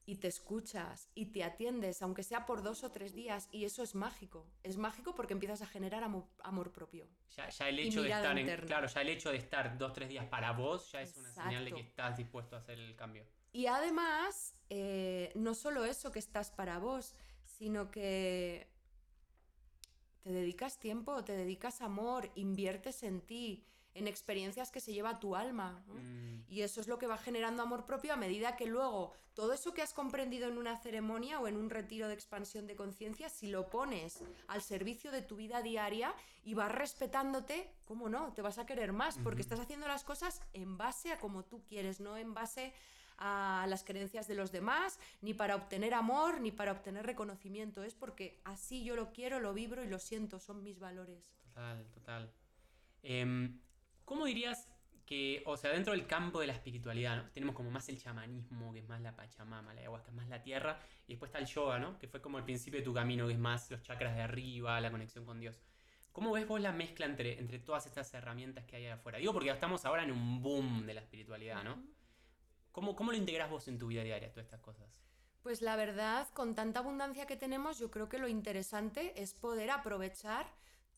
y 0.05 0.17
te 0.17 0.29
escuchas 0.29 1.09
y 1.15 1.27
te 1.27 1.45
atiendes, 1.45 2.03
aunque 2.03 2.23
sea 2.23 2.45
por 2.45 2.63
dos 2.63 2.83
o 2.85 2.91
tres 2.91 3.15
días, 3.15 3.49
y 3.53 3.65
eso 3.65 3.83
es 3.83 3.95
mágico. 3.95 4.47
Es 4.63 4.77
mágico 4.77 5.15
porque 5.15 5.33
empiezas 5.33 5.63
a 5.63 5.67
generar 5.67 6.03
amor, 6.05 6.73
propio. 6.73 7.09
Ya, 7.37 7.49
el 7.69 7.79
hecho 7.79 8.03
de 8.03 8.11
estar 8.11 8.39
en, 8.39 8.67
claro, 8.67 8.87
ya 8.87 9.01
el 9.01 9.09
hecho 9.09 9.31
de 9.31 9.37
estar 9.37 9.79
dos 9.79 9.91
o 9.91 9.93
tres 9.93 10.09
días 10.09 10.27
para 10.27 10.53
vos 10.53 10.91
ya 10.93 11.03
es 11.03 11.17
una 11.17 11.33
señal 11.33 11.65
de 11.65 11.73
que 11.73 11.81
estás 11.81 12.17
dispuesto 12.17 12.57
a 12.57 12.59
hacer 12.59 12.79
el 12.79 12.97
cambio. 12.97 13.25
Y 13.53 13.67
además, 13.67 14.55
eh, 14.71 15.31
no 15.35 15.55
solo 15.55 15.85
eso 15.85 16.11
que 16.11 16.19
estás 16.19 16.51
para 16.51 16.79
vos, 16.79 17.15
sino 17.45 17.91
que 17.91 18.69
te 20.23 20.31
dedicas 20.31 20.79
tiempo, 20.79 21.23
te 21.25 21.37
dedicas 21.37 21.81
amor, 21.83 22.31
inviertes 22.35 23.03
en 23.03 23.21
ti, 23.21 23.67
en 23.95 24.09
experiencias 24.09 24.71
que 24.71 24.81
se 24.81 24.93
lleva 24.93 25.21
tu 25.21 25.37
alma. 25.37 25.85
Mm. 25.87 26.43
Y 26.49 26.63
eso 26.63 26.81
es 26.81 26.89
lo 26.89 26.99
que 26.99 27.07
va 27.07 27.19
generando 27.19 27.63
amor 27.63 27.87
propio 27.87 28.13
a 28.13 28.17
medida 28.17 28.57
que 28.57 28.67
luego 28.67 29.13
todo 29.35 29.53
eso 29.53 29.73
que 29.73 29.81
has 29.81 29.95
comprendido 29.95 30.49
en 30.49 30.59
una 30.59 30.77
ceremonia 30.77 31.41
o 31.41 31.49
en 31.49 31.57
un 31.57 31.71
retiro 31.71 32.09
de 32.09 32.15
expansión 32.15 32.67
de 32.67 32.77
conciencia, 32.77 33.29
si 33.29 33.49
lo 33.49 33.71
pones 33.71 34.23
al 34.49 34.61
servicio 34.61 35.11
de 35.11 35.23
tu 35.23 35.37
vida 35.37 35.63
diaria 35.63 36.15
y 36.45 36.55
vas 36.55 36.71
respetándote, 36.71 37.71
¿cómo 37.87 38.09
no? 38.09 38.33
Te 38.35 38.43
vas 38.43 38.59
a 38.59 38.67
querer 38.67 38.93
más 38.93 39.19
porque 39.19 39.41
estás 39.41 39.61
haciendo 39.61 39.89
las 39.89 40.05
cosas 40.05 40.43
en 40.53 40.77
base 40.77 41.13
a 41.13 41.19
como 41.19 41.45
tú 41.45 41.63
quieres, 41.65 42.01
no 42.01 42.17
en 42.19 42.35
base 42.35 42.75
a 43.19 43.67
las 43.69 43.85
creencias 43.85 44.27
de 44.27 44.35
los 44.35 44.53
demás, 44.53 44.99
ni 45.21 45.33
para 45.33 45.57
obtener 45.57 45.95
amor, 45.95 46.41
ni 46.41 46.51
para 46.51 46.73
obtener 46.73 47.07
reconocimiento. 47.07 47.85
Es 47.85 47.95
porque 47.95 48.41
así 48.45 48.85
yo 48.85 48.97
lo 48.97 49.13
quiero, 49.13 49.41
lo 49.41 49.55
vibro 49.55 49.85
y 49.85 49.89
lo 49.89 49.99
siento, 49.99 50.39
son 50.41 50.63
mis 50.63 50.79
valores. 50.81 51.33
Total, 51.45 51.87
total. 51.95 52.33
Em, 53.03 53.61
¿Cómo 54.05 54.27
dirías 54.27 54.69
que, 55.07 55.43
o 55.47 55.57
sea, 55.57 55.71
dentro 55.71 55.93
del 55.93 56.07
campo 56.07 56.41
de 56.41 56.47
la 56.47 56.53
espiritualidad, 56.53 57.31
tenemos 57.33 57.55
como 57.55 57.71
más 57.71 57.89
el 57.89 57.99
chamanismo, 57.99 58.73
que 58.73 58.81
es 58.81 58.89
más 58.89 59.01
la 59.01 59.15
Pachamama, 59.15 59.75
la 59.75 59.81
ayahuasca 59.81 60.09
es 60.09 60.15
más 60.15 60.29
la 60.29 60.43
tierra, 60.43 60.81
y 61.07 61.13
después 61.13 61.29
está 61.29 61.39
el 61.39 61.47
yoga, 61.47 61.79
¿no? 61.79 61.99
Que 61.99 62.09
fue 62.09 62.21
como 62.21 62.39
el 62.39 62.45
principio 62.45 62.81
de 62.81 62.85
tu 62.85 62.95
camino, 62.95 63.27
que 63.27 63.35
es 63.35 63.39
más 63.39 63.71
los 63.71 63.83
chakras 63.83 64.15
de 64.15 64.23
arriba, 64.23 64.81
la 64.81 64.91
conexión 64.91 65.25
con 65.25 65.41
Dios. 65.41 65.61
¿Cómo 66.13 66.33
ves 66.33 66.47
vos 66.47 66.61
la 66.61 66.73
mezcla 66.73 67.07
entre, 67.07 67.39
entre 67.39 67.59
todas 67.59 67.87
estas 67.87 68.13
herramientas 68.15 68.65
que 68.67 68.77
hay 68.77 68.87
afuera? 68.87 69.19
Digo 69.19 69.33
porque 69.33 69.51
estamos 69.51 69.85
ahora 69.85 70.05
en 70.05 70.13
un 70.13 70.43
boom 70.43 70.87
de 70.87 70.95
la 70.95 71.01
espiritualidad, 71.01 71.65
¿no? 71.65 71.83
¿Cómo, 72.71 72.97
cómo 72.97 73.13
lo 73.13 73.19
integras 73.19 73.51
vos 73.51 73.67
en 73.69 73.79
tu 73.79 73.89
vida 73.89 74.03
diaria, 74.03 74.31
todas 74.31 74.47
estas 74.47 74.61
cosas? 74.61 75.03
Pues 75.43 75.61
la 75.61 75.75
verdad, 75.77 76.29
con 76.35 76.55
tanta 76.55 76.81
abundancia 76.81 77.27
que 77.27 77.37
tenemos, 77.37 77.79
yo 77.79 77.91
creo 77.91 78.09
que 78.09 78.19
lo 78.19 78.29
interesante 78.29 79.21
es 79.21 79.35
poder 79.35 79.71
aprovechar 79.71 80.47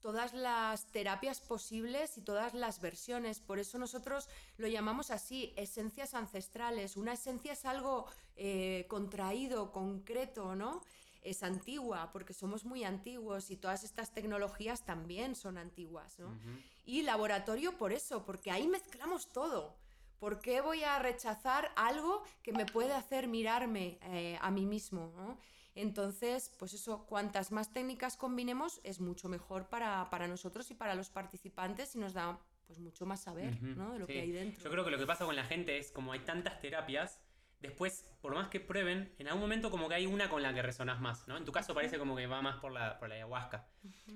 todas 0.05 0.35
las 0.35 0.85
terapias 0.93 1.41
posibles 1.41 2.19
y 2.19 2.21
todas 2.21 2.53
las 2.53 2.83
versiones. 2.83 3.41
Por 3.41 3.59
eso 3.59 3.79
nosotros 3.79 4.29
lo 4.59 4.69
llamamos 4.69 5.11
así, 5.11 5.55
esencias 5.57 6.13
ancestrales. 6.13 6.99
Una 6.99 7.15
esencia 7.15 7.55
es 7.55 7.65
algo 7.65 8.05
eh, 8.37 8.85
contraído, 8.91 9.73
concreto, 9.73 10.55
¿no? 10.55 10.83
Es 11.23 11.43
antigua, 11.43 12.11
porque 12.13 12.35
somos 12.35 12.67
muy 12.67 12.85
antiguos 12.85 13.51
y 13.51 13.57
todas 13.57 13.83
estas 13.83 14.13
tecnologías 14.13 14.85
también 14.85 15.35
son 15.35 15.57
antiguas, 15.57 16.19
¿no? 16.19 16.39
Y 16.85 17.01
laboratorio 17.01 17.79
por 17.79 17.95
eso, 17.95 18.27
porque 18.27 18.51
ahí 18.51 18.69
mezclamos 18.69 19.31
todo. 19.31 19.75
¿Por 20.19 20.39
qué 20.39 20.61
voy 20.61 20.85
a 20.85 20.99
rechazar 20.99 21.73
algo 21.77 22.23
que 22.43 22.53
me 22.53 22.67
puede 22.67 22.93
hacer 22.93 23.27
mirarme 23.27 23.99
eh, 24.03 24.39
a 24.43 24.51
mí 24.51 24.67
mismo? 24.67 25.15
¿no? 25.17 25.39
Entonces, 25.75 26.55
pues 26.59 26.73
eso, 26.73 27.05
cuantas 27.07 27.51
más 27.51 27.73
técnicas 27.73 28.17
combinemos 28.17 28.81
es 28.85 29.01
mucho 29.01 29.29
mejor 29.29 29.69
para, 29.69 30.29
nosotros 30.29 30.71
y 30.71 30.75
para 30.75 30.95
los 30.95 31.11
participantes 31.11 31.95
y 31.97 31.99
nos 31.99 32.13
da 32.13 32.39
pues 32.67 32.79
mucho 32.79 33.05
más 33.05 33.23
saber 33.23 33.61
¿no? 33.63 33.93
de 33.93 33.99
lo 33.99 34.07
que 34.07 34.21
hay 34.21 34.31
dentro. 34.31 34.65
Yo 34.65 34.71
creo 34.71 34.85
que 34.85 34.91
lo 34.91 34.99
que 34.99 35.07
pasa 35.07 35.25
con 35.25 35.37
la 35.37 35.45
gente 35.45 35.77
es 35.79 35.91
como 35.91 36.13
hay 36.13 36.21
tantas 36.21 36.61
terapias, 36.61 37.21
después, 37.61 38.09
por 38.21 38.35
más 38.35 38.49
que 38.49 38.61
prueben, 38.61 39.13
en 39.19 39.27
algún 39.27 39.43
momento 39.43 39.71
como 39.71 39.89
que 39.89 39.97
hay 39.97 40.07
una 40.07 40.31
con 40.31 40.43
la 40.43 40.55
que 40.55 40.63
resonas 40.63 41.01
más, 41.01 41.27
¿no? 41.27 41.37
En 41.37 41.45
tu 41.45 41.53
caso 41.53 41.75
parece 41.75 41.99
como 41.99 42.17
que 42.17 42.27
va 42.27 42.41
más 42.41 42.57
por 42.57 42.73
la, 42.73 42.99
por 42.99 43.09
la 43.09 43.17
ayahuasca. 43.17 43.67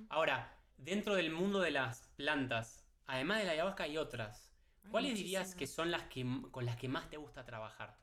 Ahora, 0.09 0.57
dentro 0.77 1.15
del 1.15 1.31
mundo 1.31 1.61
de 1.61 1.73
las 1.73 2.09
plantas, 2.17 2.87
además 3.07 3.39
de 3.39 3.45
la 3.45 3.53
ayahuasca 3.53 3.85
hay 3.85 3.99
otras. 3.99 4.53
¿Cuáles 4.91 5.17
dirías 5.17 5.55
que 5.55 5.67
son 5.67 5.91
las 5.91 6.05
que, 6.05 6.25
con 6.51 6.65
las 6.65 6.77
que 6.77 6.89
más 6.89 7.11
te 7.11 7.17
gusta 7.19 7.45
trabajar? 7.45 7.99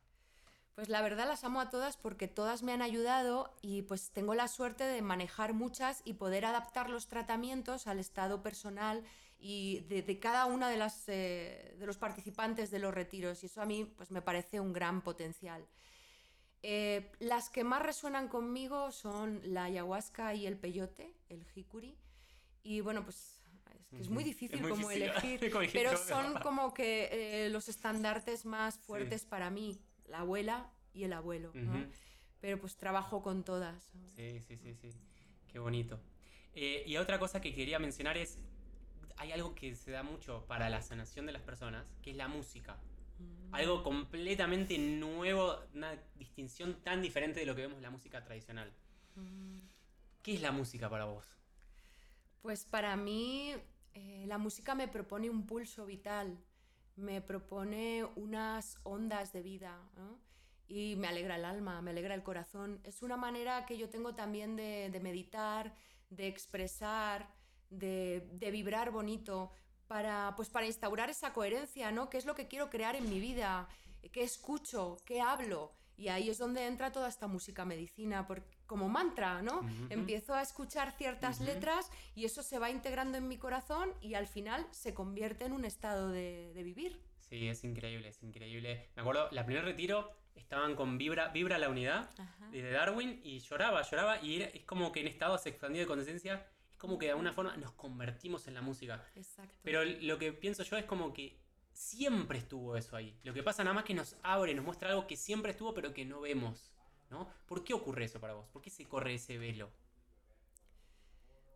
Pues 0.75 0.89
la 0.89 1.01
verdad 1.01 1.25
las 1.25 1.45
amo 1.45 1.61
a 1.61 1.69
todas 1.69 1.95
porque 1.95 2.27
todas 2.27 2.61
me 2.61 2.73
han 2.73 2.81
ayudado 2.81 3.55
y 3.61 3.83
pues 3.83 4.09
tengo 4.11 4.35
la 4.35 4.49
suerte 4.49 4.83
de 4.83 5.01
manejar 5.01 5.53
muchas 5.53 6.01
y 6.03 6.15
poder 6.15 6.43
adaptar 6.43 6.89
los 6.89 7.07
tratamientos 7.07 7.88
al 7.88 7.97
estado 7.97 8.43
personal 8.43 9.01
y 9.39 9.85
de, 9.88 10.19
cada 10.19 10.45
una 10.47 10.69
de, 10.69 10.75
las, 10.75 11.07
eh, 11.07 11.75
de 11.79 11.85
los 11.85 11.97
participantes 11.97 12.71
de 12.71 12.79
los 12.79 12.93
retiros 12.93 13.41
y 13.41 13.45
eso 13.45 13.61
a 13.61 13.65
mí 13.65 13.85
pues 13.85 14.11
me 14.11 14.21
parece 14.21 14.59
un 14.59 14.73
gran 14.73 15.01
potencial. 15.01 15.65
Eh, 16.61 17.09
las 17.19 17.49
que 17.49 17.63
más 17.63 17.81
resuenan 17.81 18.27
conmigo 18.27 18.91
son 18.91 19.39
la 19.45 19.65
ayahuasca 19.65 20.33
y 20.33 20.45
el 20.45 20.57
peyote, 20.57 21.13
el 21.29 21.45
jicuri. 21.45 21.97
Y 22.63 22.81
bueno, 22.81 23.03
pues 23.05 23.39
es, 23.91 24.09
muy 24.09 24.25
difícil 24.25 24.67
como 24.67 24.91
elegir, 24.91 25.39
pero 25.71 25.95
son 25.95 26.33
como 26.41 26.73
que 26.73 27.45
eh, 27.45 27.49
los 27.49 27.69
estandartes 27.69 28.43
más 28.45 28.77
fuertes 28.77 29.23
para 29.23 29.49
mí 29.49 29.79
la 30.07 30.19
abuela 30.19 30.71
y 30.93 31.03
el 31.03 31.13
abuelo, 31.13 31.51
Pero 32.39 32.59
pues 32.59 32.77
trabajo 32.77 33.21
con 33.21 33.43
todas. 33.43 33.91
Sí, 34.15 34.39
sí, 34.41 34.57
sí, 34.57 34.73
sí. 34.75 34.91
Qué 35.47 35.59
bonito. 35.59 35.99
Eh, 36.53 36.83
y 36.85 36.97
otra 36.97 37.19
cosa 37.19 37.41
que 37.41 37.53
quería 37.53 37.79
mencionar 37.79 38.17
es, 38.17 38.39
hay 39.17 39.31
algo 39.31 39.55
que 39.55 39.75
se 39.75 39.91
da 39.91 40.03
mucho 40.03 40.45
para 40.47 40.69
la 40.69 40.81
sanación 40.81 41.25
de 41.25 41.33
las 41.33 41.41
personas, 41.41 41.85
que 42.01 42.11
es 42.11 42.17
la 42.17 42.27
música. 42.27 42.77
Mm. 43.19 43.53
Algo 43.53 43.83
completamente 43.83 44.77
nuevo, 44.77 45.57
una 45.73 45.97
distinción 46.15 46.81
tan 46.83 47.01
diferente 47.01 47.39
de 47.39 47.45
lo 47.45 47.55
que 47.55 47.63
vemos 47.63 47.77
en 47.77 47.83
la 47.83 47.89
música 47.89 48.23
tradicional. 48.23 48.71
Mm. 49.15 49.59
¿Qué 50.21 50.33
es 50.33 50.41
la 50.41 50.51
música 50.51 50.89
para 50.89 51.05
vos? 51.05 51.25
Pues 52.41 52.65
para 52.65 52.95
mí 52.95 53.53
eh, 53.93 54.25
la 54.27 54.37
música 54.37 54.75
me 54.75 54.87
propone 54.87 55.29
un 55.29 55.45
pulso 55.45 55.85
vital 55.85 56.37
me 56.95 57.21
propone 57.21 58.05
unas 58.15 58.77
ondas 58.84 59.34
de 59.34 59.41
vida 59.41 59.77
y 60.67 60.95
me 60.95 61.08
alegra 61.08 61.36
el 61.36 61.45
alma, 61.45 61.81
me 61.81 61.91
alegra 61.91 62.15
el 62.15 62.23
corazón. 62.23 62.79
Es 62.84 63.03
una 63.03 63.17
manera 63.17 63.65
que 63.65 63.77
yo 63.77 63.89
tengo 63.89 64.15
también 64.15 64.55
de, 64.55 64.99
meditar, 65.01 65.75
de 66.10 66.27
expresar, 66.27 67.29
de, 67.69 68.49
vibrar 68.51 68.91
bonito, 68.91 69.51
para, 69.88 70.34
pues 70.36 70.49
para 70.49 70.65
instaurar 70.65 71.10
esa 71.10 71.34
coherencia, 71.34 71.91
¿no? 71.91 72.10
¿Qué 72.10 72.17
es 72.17 72.25
lo 72.25 72.34
que 72.34 72.47
quiero 72.47 72.69
crear 72.69 72.95
en 72.95 73.08
mi 73.08 73.19
vida? 73.19 73.67
¿Qué 74.12 74.23
escucho? 74.23 74.97
¿Qué 75.05 75.21
hablo? 75.21 75.73
Y 75.95 76.08
ahí 76.08 76.29
es 76.29 76.39
donde 76.39 76.65
entra 76.65 76.91
toda 76.91 77.08
esta 77.08 77.27
música 77.27 77.65
medicina, 77.65 78.27
como 78.65 78.89
mantra, 78.89 79.41
¿no? 79.41 79.62
Empiezo 79.89 80.34
a 80.34 80.41
escuchar 80.41 80.91
ciertas 80.91 81.39
letras 81.39 81.91
y 82.15 82.25
eso 82.25 82.43
se 82.43 82.60
va 82.60 82.69
integrando 82.69 83.17
en 83.17 83.28
mi 83.28 83.38
corazón 83.38 83.93
y 84.01 84.15
al 84.15 84.28
final 84.28 84.65
se 84.71 84.93
convierte 84.93 85.45
en 85.45 85.54
un 85.54 85.65
estado 85.65 86.10
de, 86.10 86.51
vivir. 86.63 86.99
Sí, 87.19 87.47
es 87.47 87.63
increíble, 87.63 88.10
es 88.10 88.21
increíble. 88.23 88.89
Me 88.95 89.01
acuerdo, 89.01 89.30
la 89.32 89.45
primer 89.45 89.65
retiro 89.65 90.12
estaban 90.36 90.75
con 90.75 90.97
Vibra, 90.97 91.30
Vibra 91.30 91.58
la 91.58 91.69
unidad 91.69 92.10
de 92.51 92.71
Darwin 92.71 93.19
y 93.23 93.39
lloraba, 93.39 93.82
lloraba 93.84 94.21
y 94.21 94.41
es 94.41 94.63
como 94.65 94.91
que 94.91 95.01
en 95.01 95.08
estados 95.08 95.45
expandidos 95.45 95.88
de 95.88 95.95
conciencia 95.95 96.45
es 96.71 96.78
como 96.78 96.97
que 96.97 97.06
de 97.06 97.12
alguna 97.12 97.34
forma 97.34 97.56
nos 97.58 97.71
convertimos 97.71 98.47
en 98.47 98.54
la 98.54 98.62
música. 98.62 99.04
Exacto. 99.15 99.56
Pero 99.63 99.84
lo 99.84 100.17
que 100.17 100.34
pienso 100.34 100.63
yo 100.63 100.78
es 100.78 100.86
como 100.86 101.13
que 101.13 101.39
siempre 101.75 102.39
estuvo 102.39 102.75
eso 102.78 102.95
ahí. 102.95 103.17
Lo 103.23 103.34
que 103.34 103.43
pasa 103.43 103.63
nada 103.63 103.75
más 103.75 103.84
que 103.84 103.93
nos 103.93 104.15
abre, 104.23 104.54
nos 104.54 104.65
muestra 104.65 104.89
algo 104.89 105.06
que 105.08 105.17
siempre 105.17 105.51
estuvo 105.51 105.73
pero 105.73 105.93
que 105.93 106.06
no 106.06 106.21
vemos. 106.21 106.74
¿No? 107.15 107.28
¿Por 107.47 107.63
qué 107.63 107.73
ocurre 107.73 108.06
eso 108.06 108.19
para 108.19 108.34
vos? 108.34 108.47
¿Por 108.49 108.62
qué 108.62 108.69
se 108.69 108.86
corre 108.86 109.13
ese 109.15 109.38
velo? 109.38 109.71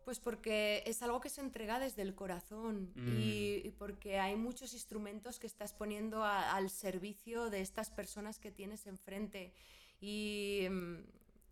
Pues 0.04 0.18
porque 0.18 0.82
es 0.86 1.02
algo 1.02 1.20
que 1.20 1.28
se 1.28 1.40
entrega 1.40 1.78
desde 1.78 2.02
el 2.02 2.14
corazón 2.14 2.92
y, 2.96 3.62
Mm. 3.68 3.72
porque 3.78 4.18
hay 4.18 4.34
muchos 4.34 4.72
instrumentos 4.72 5.38
que 5.38 5.46
estás 5.46 5.72
poniendo 5.72 6.24
a- 6.24 6.56
al 6.56 6.70
servicio 6.70 7.50
de 7.50 7.60
estas 7.60 7.90
personas 7.90 8.38
que 8.38 8.50
tienes 8.50 8.86
enfrente. 8.86 9.52
Y, 10.00 10.66
mm, 10.70 10.96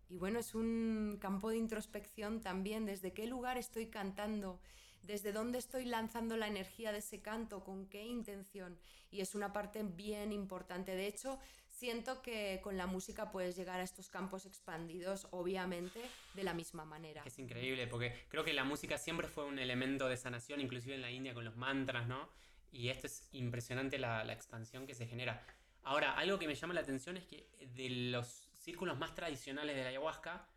y 0.09 0.17
bueno, 0.17 0.39
es 0.39 0.55
un 0.55 1.17
campo 1.21 1.49
de 1.51 1.57
introspección 1.57 2.41
también, 2.41 2.85
desde 2.85 3.13
qué 3.13 3.27
lugar 3.27 3.57
estoy 3.57 3.87
cantando, 3.87 4.59
desde 5.03 5.31
dónde 5.31 5.59
estoy 5.59 5.85
lanzando 5.85 6.35
la 6.35 6.47
energía 6.47 6.91
de 6.91 6.97
ese 6.97 7.21
canto, 7.21 7.63
con 7.63 7.85
qué 7.85 8.03
intención. 8.05 8.77
Y 9.11 9.21
es 9.21 9.35
una 9.35 9.53
parte 9.53 9.83
bien 9.83 10.31
importante. 10.33 10.95
De 10.95 11.07
hecho, 11.07 11.39
siento 11.79 12.21
que 12.21 12.59
con 12.61 12.75
la 12.75 12.87
música 12.87 13.31
puedes 13.31 13.55
llegar 13.55 13.79
a 13.79 13.83
estos 13.83 14.09
campos 14.09 14.45
expandidos, 14.45 15.27
obviamente, 15.31 16.01
de 16.33 16.43
la 16.43 16.53
misma 16.53 16.83
manera. 16.83 17.23
Es 17.25 17.39
increíble, 17.39 17.87
porque 17.87 18.25
creo 18.27 18.43
que 18.43 18.51
la 18.51 18.65
música 18.65 18.97
siempre 18.97 19.29
fue 19.29 19.45
un 19.45 19.59
elemento 19.59 20.09
de 20.09 20.17
sanación, 20.17 20.59
inclusive 20.59 20.95
en 20.95 21.01
la 21.01 21.09
India 21.09 21.33
con 21.33 21.45
los 21.45 21.55
mantras, 21.55 22.05
¿no? 22.05 22.29
Y 22.71 22.89
esto 22.89 23.07
es 23.07 23.29
impresionante 23.31 23.97
la, 23.97 24.25
la 24.25 24.33
expansión 24.33 24.85
que 24.85 24.93
se 24.93 25.07
genera. 25.07 25.41
Ahora, 25.83 26.17
algo 26.17 26.37
que 26.37 26.47
me 26.47 26.55
llama 26.55 26.73
la 26.73 26.81
atención 26.81 27.15
es 27.15 27.23
que 27.23 27.49
de 27.61 27.89
los 28.11 28.49
círculos 28.57 28.99
más 28.99 29.15
tradicionales 29.15 29.75
de 29.75 29.83
la 29.83 29.89
ayahuasca, 29.89 30.47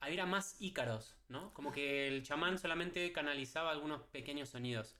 había 0.00 0.26
más 0.26 0.56
ícaros, 0.58 1.16
¿no? 1.28 1.54
Como 1.54 1.70
que 1.70 2.08
el 2.08 2.24
chamán 2.24 2.58
solamente 2.58 3.12
canalizaba 3.12 3.70
algunos 3.70 4.02
pequeños 4.02 4.48
sonidos. 4.50 4.96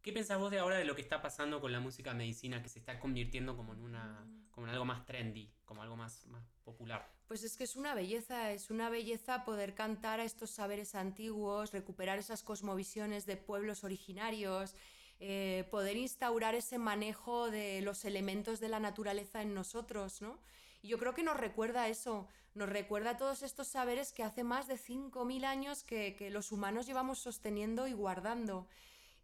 ¿Qué 0.00 0.12
pensás 0.12 0.38
vos 0.38 0.50
de 0.50 0.58
ahora 0.58 0.78
de 0.78 0.84
lo 0.84 0.96
que 0.96 1.02
está 1.02 1.20
pasando 1.22 1.60
con 1.60 1.70
la 1.70 1.80
música 1.80 2.14
medicina 2.14 2.62
que 2.62 2.68
se 2.68 2.78
está 2.80 2.98
convirtiendo 2.98 3.56
como 3.56 3.74
en 3.74 3.82
una 3.82 4.26
como 4.52 4.66
en 4.66 4.72
algo 4.72 4.84
más 4.84 5.04
trendy, 5.04 5.52
como 5.64 5.82
algo 5.82 5.96
más, 5.96 6.26
más 6.26 6.44
popular? 6.64 7.10
Pues 7.26 7.42
es 7.42 7.56
que 7.56 7.64
es 7.64 7.76
una 7.76 7.94
belleza, 7.94 8.52
es 8.52 8.70
una 8.70 8.90
belleza 8.90 9.44
poder 9.44 9.74
cantar 9.74 10.20
a 10.20 10.24
estos 10.24 10.50
saberes 10.50 10.94
antiguos, 10.94 11.72
recuperar 11.72 12.18
esas 12.18 12.42
cosmovisiones 12.42 13.26
de 13.26 13.36
pueblos 13.36 13.82
originarios, 13.82 14.76
eh, 15.18 15.66
poder 15.70 15.96
instaurar 15.96 16.54
ese 16.54 16.78
manejo 16.78 17.50
de 17.50 17.80
los 17.80 18.04
elementos 18.04 18.60
de 18.60 18.68
la 18.68 18.80
naturaleza 18.80 19.40
en 19.40 19.54
nosotros, 19.54 20.20
¿no? 20.20 20.38
Y 20.82 20.88
yo 20.88 20.98
creo 20.98 21.14
que 21.14 21.22
nos 21.22 21.36
recuerda 21.36 21.88
eso, 21.88 22.28
nos 22.54 22.68
recuerda 22.68 23.16
todos 23.16 23.42
estos 23.42 23.68
saberes 23.68 24.12
que 24.12 24.24
hace 24.24 24.44
más 24.44 24.66
de 24.66 24.76
5.000 24.76 25.44
años 25.44 25.84
que, 25.84 26.16
que 26.16 26.30
los 26.30 26.52
humanos 26.52 26.86
llevamos 26.86 27.18
sosteniendo 27.18 27.86
y 27.86 27.92
guardando. 27.92 28.66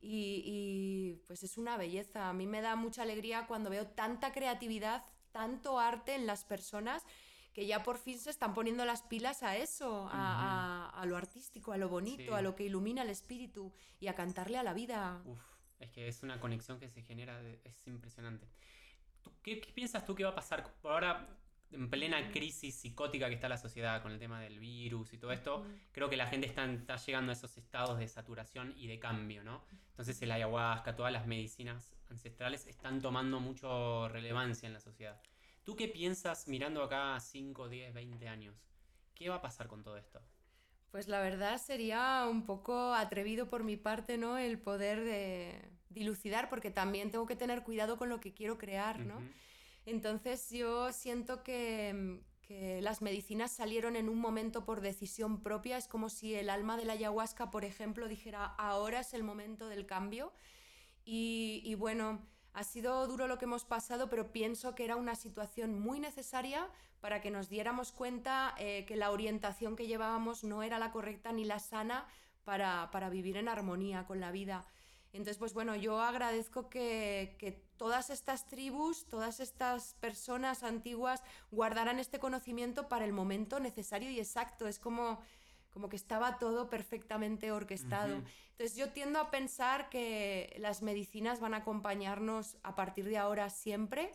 Y, 0.01 0.43
y, 0.45 1.25
pues 1.27 1.43
es 1.43 1.59
una 1.59 1.77
belleza. 1.77 2.29
A 2.29 2.33
mí 2.33 2.47
me 2.47 2.61
da 2.61 2.77
mucha 2.77 3.03
alegría 3.03 3.47
cuando 3.47 3.69
veo 3.69 3.89
tanta 3.89 4.33
creatividad, 4.33 5.05
tanto 5.43 5.79
arte 5.79 6.17
en 6.17 6.27
las 6.27 6.43
personas 6.45 7.05
que 7.55 7.65
ya 7.65 7.85
por 7.85 7.97
fin 7.97 8.19
se 8.19 8.31
están 8.31 8.55
poniendo 8.55 8.85
las 8.85 9.03
pilas 9.03 9.45
a 9.45 9.57
eso, 9.57 10.09
a, 10.11 10.11
a- 10.91 11.01
a 11.01 11.07
lo 11.07 11.17
artístico, 11.17 11.71
a 11.73 11.77
lo 11.77 11.89
bonito, 11.89 12.23
Sí. 12.33 12.39
a 12.39 12.43
lo 12.43 12.57
que 12.57 12.65
ilumina 12.65 13.03
el 13.03 13.11
espíritu 13.11 13.73
y 14.01 14.09
a 14.09 14.15
cantarle 14.17 14.59
a 14.59 14.65
la 14.65 14.75
vida. 14.75 15.23
Uf, 15.25 15.41
es 15.79 15.91
que 15.93 16.09
es 16.09 16.25
una 16.25 16.41
conexión 16.41 16.81
que 16.81 16.89
se 16.89 17.03
genera, 17.03 17.41
es 17.63 17.87
impresionante. 17.87 18.49
¿Tú- 19.23 19.33
¿Qué, 19.43 19.61
qué 19.61 19.73
piensas 19.73 20.05
tú 20.05 20.17
que 20.17 20.25
va 20.25 20.31
a 20.31 20.35
pasar 20.35 20.75
ahora, 20.83 21.29
en 21.71 21.91
plena 21.91 22.31
crisis 22.31 22.75
psicótica 22.75 23.29
que 23.29 23.35
está 23.35 23.49
la 23.49 23.59
sociedad 23.59 24.03
con 24.03 24.13
el 24.13 24.19
tema 24.19 24.41
del 24.41 24.59
virus 24.59 25.13
y 25.13 25.19
todo 25.19 25.33
esto? 25.33 25.67
Creo 25.93 26.09
que 26.09 26.17
la 26.17 26.27
gente 26.27 26.47
está, 26.47 26.65
está 26.65 26.97
llegando 26.97 27.31
a 27.31 27.35
esos 27.35 27.57
estados 27.57 27.99
de 27.99 28.09
saturación 28.09 28.75
y 28.77 28.87
de 28.87 28.99
cambio, 28.99 29.45
¿no? 29.45 29.63
Entonces 29.91 30.21
el 30.23 30.31
ayahuasca, 30.31 30.97
todas 30.97 31.13
las 31.13 31.27
medicinas 31.27 31.95
ancestrales 32.09 32.67
están 32.67 33.01
tomando 33.01 33.41
mucho 33.41 34.09
relevancia 34.09 34.67
en 34.67 34.73
la 34.73 34.81
sociedad. 34.81 35.21
¿Tú 35.65 35.77
qué 35.77 35.89
piensas 35.89 36.49
mirando 36.49 36.83
acá 36.83 37.17
a 37.17 37.21
5, 37.21 37.69
10, 37.69 37.93
20 37.93 38.29
años? 38.29 38.57
¿Qué 39.15 39.29
va 39.29 39.37
a 39.37 39.43
pasar 39.43 39.67
con 39.67 39.83
todo 39.83 39.97
esto? 39.97 40.23
Pues 40.91 41.09
la 41.09 41.21
verdad 41.21 41.59
sería 41.59 42.27
un 42.31 42.47
poco 42.47 42.95
atrevido 42.95 43.51
por 43.51 43.65
mi 43.65 43.77
parte, 43.77 44.17
¿no? 44.17 44.39
El 44.39 44.59
poder 44.59 45.05
de 45.05 45.61
dilucidar, 45.91 46.49
porque 46.49 46.71
también 46.71 47.11
tengo 47.11 47.27
que 47.27 47.37
tener 47.37 47.63
cuidado 47.63 47.99
con 47.99 48.09
lo 48.09 48.21
que 48.21 48.33
quiero 48.33 48.57
crear, 48.57 49.01
¿no? 49.01 49.17
Ujú. 49.17 49.29
Entonces 49.89 50.51
yo 50.51 50.93
siento 50.93 51.43
que, 51.43 52.21
las 52.81 53.03
medicinas 53.03 53.51
salieron 53.51 53.95
en 53.95 54.09
un 54.09 54.19
momento 54.19 54.65
por 54.65 54.81
decisión 54.81 55.43
propia. 55.43 55.77
Es 55.77 55.87
como 55.87 56.09
si 56.09 56.35
el 56.35 56.49
alma 56.49 56.79
de 56.79 56.87
la 56.87 56.95
ayahuasca, 56.95 57.51
por 57.51 57.63
ejemplo, 57.67 58.09
dijera, 58.09 58.47
ahora 58.57 59.01
es 59.01 59.13
el 59.13 59.23
momento 59.23 59.69
del 59.69 59.85
cambio. 59.85 60.33
Y, 61.05 61.75
bueno, 61.75 62.27
ha 62.55 62.65
sido 62.65 63.07
duro 63.07 63.29
lo 63.29 63.37
que 63.37 63.45
hemos 63.45 63.67
pasado, 63.67 64.09
pero 64.09 64.33
pienso 64.33 64.75
que 64.75 64.85
era 64.85 64.97
una 64.97 65.15
situación 65.15 65.79
muy 65.79 66.01
necesaria 66.01 66.71
para 67.01 67.21
que 67.21 67.31
nos 67.31 67.51
diéramos 67.51 67.93
cuenta 67.93 68.55
eh, 68.59 68.87
que 68.87 68.97
la 68.97 69.11
orientación 69.11 69.77
que 69.77 69.87
llevábamos 69.87 70.43
no 70.43 70.63
era 70.63 70.79
la 70.79 70.91
correcta 70.91 71.33
ni 71.33 71.45
la 71.45 71.59
sana 71.59 72.07
para, 72.45 73.11
vivir 73.11 73.37
en 73.37 73.49
armonía 73.49 74.07
con 74.07 74.21
la 74.21 74.33
vida. 74.33 74.67
Entonces, 75.13 75.37
pues 75.37 75.53
bueno, 75.53 75.77
yo 75.77 76.01
agradezco 76.01 76.71
que 76.71 77.68
todas 77.79 78.11
estas 78.11 78.47
tribus, 78.49 79.07
todas 79.07 79.41
estas 79.41 79.95
personas 79.95 80.63
antiguas 80.63 81.23
guardaran 81.51 81.99
este 81.99 82.19
conocimiento 82.19 82.89
para 82.89 83.05
el 83.05 83.13
momento 83.13 83.61
necesario 83.61 84.11
y 84.11 84.19
exacto. 84.19 84.67
Es 84.67 84.79
como, 84.79 85.21
como 85.71 85.89
que 85.89 85.97
estaba 85.97 86.39
todo 86.39 86.69
perfectamente 86.69 87.53
orquestado. 87.53 88.19
Ujú. 88.19 88.27
Entonces 88.51 88.77
yo 88.77 88.91
tiendo 88.91 89.21
a 89.21 89.31
pensar 89.31 89.89
que 89.89 90.55
las 90.59 90.83
medicinas 90.83 91.41
van 91.41 91.55
a 91.55 91.59
acompañarnos 91.59 92.57
a 92.63 92.75
partir 92.75 93.07
de 93.07 93.17
ahora 93.17 93.49
siempre, 93.49 94.13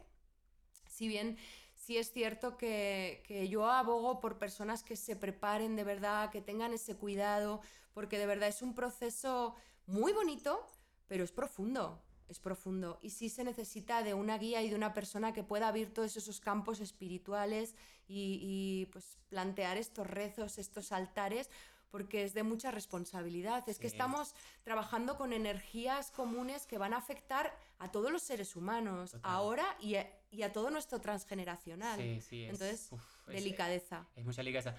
si 0.87 1.07
bien 1.07 1.37
sí 1.73 1.97
es 1.97 2.11
cierto 2.11 2.57
que, 2.57 3.23
que 3.25 3.47
yo 3.49 3.69
abogo 3.69 4.19
por 4.19 4.37
personas 4.37 4.83
que 4.83 4.95
se 4.95 5.15
preparen 5.15 5.75
de 5.75 5.83
verdad, 5.83 6.29
que 6.29 6.41
tengan 6.41 6.73
ese 6.73 6.95
cuidado, 6.95 7.61
porque 7.93 8.19
de 8.19 8.25
verdad 8.25 8.49
es 8.49 8.61
un 8.61 8.75
proceso 8.75 9.55
muy 9.85 10.13
bonito, 10.13 10.65
pero 11.07 11.23
es 11.23 11.31
profundo, 11.31 12.01
es 12.29 12.39
profundo. 12.39 12.99
Y 13.01 13.11
sí 13.11 13.29
se 13.29 13.43
necesita 13.43 14.03
de 14.03 14.13
una 14.13 14.37
guía 14.37 14.61
y 14.61 14.69
de 14.69 14.75
una 14.75 14.93
persona 14.93 15.33
que 15.33 15.43
pueda 15.43 15.67
abrir 15.67 15.93
todos 15.93 16.15
esos 16.17 16.39
campos 16.39 16.79
espirituales 16.79 17.75
y, 18.07 18.39
y, 18.41 18.85
pues 18.87 19.17
plantear 19.29 19.77
estos 19.77 20.07
rezos, 20.07 20.57
estos 20.57 20.91
altares, 20.91 21.49
porque 21.89 22.23
es 22.23 22.33
de 22.33 22.43
mucha 22.43 22.71
responsabilidad. 22.71 23.63
Es 23.69 23.77
que 23.77 23.87
estamos 23.87 24.33
trabajando 24.63 25.15
con 25.15 25.31
energías 25.31 26.09
comunes 26.11 26.65
que 26.65 26.79
van 26.79 26.93
a 26.93 26.97
afectar 26.97 27.55
a 27.77 27.91
todos 27.91 28.11
los 28.11 28.23
seres 28.23 28.55
humanos, 28.55 29.11
Total. 29.11 29.31
ahora 29.31 29.77
y 29.79 29.95
a, 29.95 30.11
y 30.31 30.41
a 30.41 30.51
todo 30.51 30.71
nuestro 30.71 30.99
transgeneracional. 30.99 31.99
Sí, 31.99 32.19
sí, 32.21 32.43
es, 32.45 32.53
Entonces, 32.53 32.87
uf, 32.91 33.27
Delicadeza. 33.27 34.07
Es 34.15 34.25
mucha 34.25 34.41
delicadeza. 34.41 34.75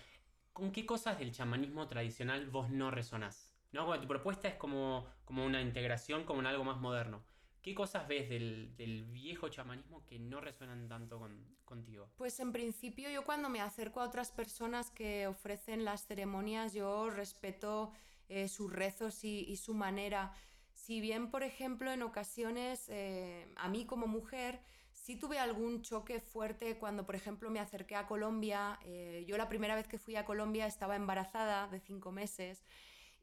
¿Con 0.53 0.73
qué 0.73 0.85
cosas 0.87 1.19
del 1.19 1.33
chamanismo 1.33 1.87
tradicional 1.89 2.49
vos 2.51 2.71
no 2.71 2.91
resonás? 2.91 3.55
¿No? 3.73 3.87
Cuando 3.87 4.03
tu 4.03 4.09
propuesta 4.09 4.49
es 4.49 4.55
como, 4.55 5.07
como 5.25 5.45
una 5.45 5.61
integración, 5.61 6.25
como 6.25 6.41
en 6.41 6.47
algo 6.47 6.65
más 6.65 6.79
moderno. 6.79 7.25
¿Qué 7.65 7.75
cosas 7.75 8.07
ves 8.07 8.29
del, 8.29 8.77
del 8.77 9.05
viejo 9.05 9.49
chamanismo 9.49 10.05
que 10.05 10.19
no 10.19 10.39
resuenan 10.39 10.87
tanto 10.87 11.19
con, 11.19 11.43
contigo? 11.65 12.11
Pues 12.19 12.39
en 12.39 12.53
principio 12.53 13.09
yo 13.09 13.25
cuando 13.25 13.49
me 13.49 13.63
acerco 13.63 14.03
a 14.03 14.05
otras 14.05 14.31
personas 14.31 14.91
que 14.91 15.27
ofrecen 15.27 15.83
las 15.83 16.07
ceremonias, 16.07 16.75
yo 16.75 17.09
respeto 17.09 17.91
eh, 18.29 18.49
sus 18.49 18.71
rezos 18.71 19.25
y, 19.25 19.47
y 19.49 19.57
su 19.57 19.73
manera. 19.73 20.35
Si 20.75 21.01
bien, 21.01 21.31
por 21.31 21.43
ejemplo, 21.43 21.91
en 21.91 22.03
ocasiones 22.03 22.85
eh, 22.91 23.47
a 23.57 23.67
mí 23.71 23.87
como 23.87 24.07
mujer 24.07 24.61
sí 24.93 25.17
tuve 25.17 25.39
algún 25.39 25.81
choque 25.81 26.21
fuerte 26.21 26.77
cuando, 26.77 27.07
por 27.07 27.15
ejemplo, 27.15 27.49
me 27.49 27.61
acerqué 27.61 27.97
a 27.97 28.07
Colombia. 28.07 28.79
eh, 28.83 29.25
yo 29.27 29.39
la 29.39 29.49
primera 29.49 29.75
vez 29.75 29.89
que 29.89 29.99
fui 29.99 30.17
a 30.17 30.27
Colombia 30.27 30.67
estaba 30.67 30.97
embarazada 30.97 31.67
de 31.69 31.81
cinco 31.81 32.13
meses. 32.13 32.63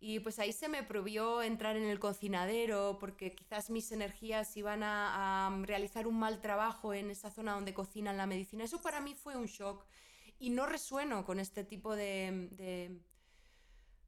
Y 0.03 0.19
pues 0.19 0.39
ahí 0.39 0.51
se 0.51 0.67
me 0.67 0.81
prohibió 0.81 1.43
entrar 1.43 1.77
en 1.77 1.83
el 1.83 1.99
cocinadero 1.99 2.97
porque 2.99 3.35
quizás 3.35 3.69
mis 3.69 3.91
energías 3.91 4.57
iban 4.57 4.81
a, 4.81 5.47
a 5.47 5.65
realizar 5.65 6.07
un 6.07 6.17
mal 6.17 6.41
trabajo 6.41 6.93
en 6.93 7.11
esa 7.11 7.29
zona 7.29 7.53
donde 7.53 7.73
cocinan 7.73 8.17
la 8.17 8.25
medicina. 8.25 8.63
Eso 8.63 8.81
para 8.81 8.99
mí 8.99 9.13
fue 9.13 9.37
un 9.37 9.45
shock 9.45 9.85
y 10.39 10.49
no 10.49 10.65
resueno 10.65 11.23
con 11.23 11.39
este 11.39 11.63
tipo 11.63 11.95
de, 11.95 12.49
de, 12.53 12.99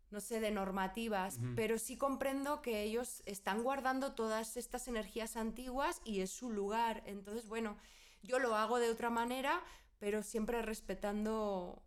no 0.09 0.19
sé, 0.19 0.39
de 0.39 0.49
normativas, 0.49 1.39
pero 1.55 1.77
sí 1.77 1.95
comprendo 1.95 2.63
que 2.63 2.81
ellos 2.81 3.21
están 3.25 3.61
guardando 3.61 4.13
todas 4.13 4.57
estas 4.57 4.87
energías 4.87 5.37
antiguas 5.37 6.01
y 6.05 6.21
es 6.21 6.31
su 6.31 6.49
lugar. 6.49 7.03
Entonces, 7.05 7.47
bueno, 7.47 7.77
yo 8.23 8.39
lo 8.39 8.55
hago 8.55 8.79
de 8.79 8.89
otra 8.89 9.11
manera, 9.11 9.61
pero 9.99 10.23
siempre 10.23 10.63
respetando 10.63 11.83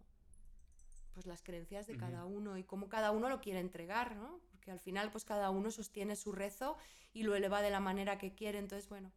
pues 1.16 1.24
las 1.24 1.42
creencias 1.42 1.86
de 1.86 1.96
cada 1.96 2.26
uno 2.26 2.58
y 2.58 2.62
cómo 2.62 2.90
cada 2.90 3.10
uno 3.10 3.30
lo 3.30 3.40
quiere 3.40 3.58
entregar, 3.58 4.16
¿no? 4.16 4.38
Porque 4.50 4.70
al 4.70 4.78
final 4.80 5.10
pues 5.10 5.24
cada 5.24 5.48
uno 5.48 5.70
sostiene 5.70 6.14
su 6.14 6.30
rezo 6.30 6.76
y 7.14 7.22
lo 7.22 7.34
eleva 7.34 7.62
de 7.62 7.70
la 7.70 7.80
manera 7.80 8.18
que 8.18 8.34
quiere, 8.34 8.58
entonces 8.58 8.86
bueno, 8.90 9.10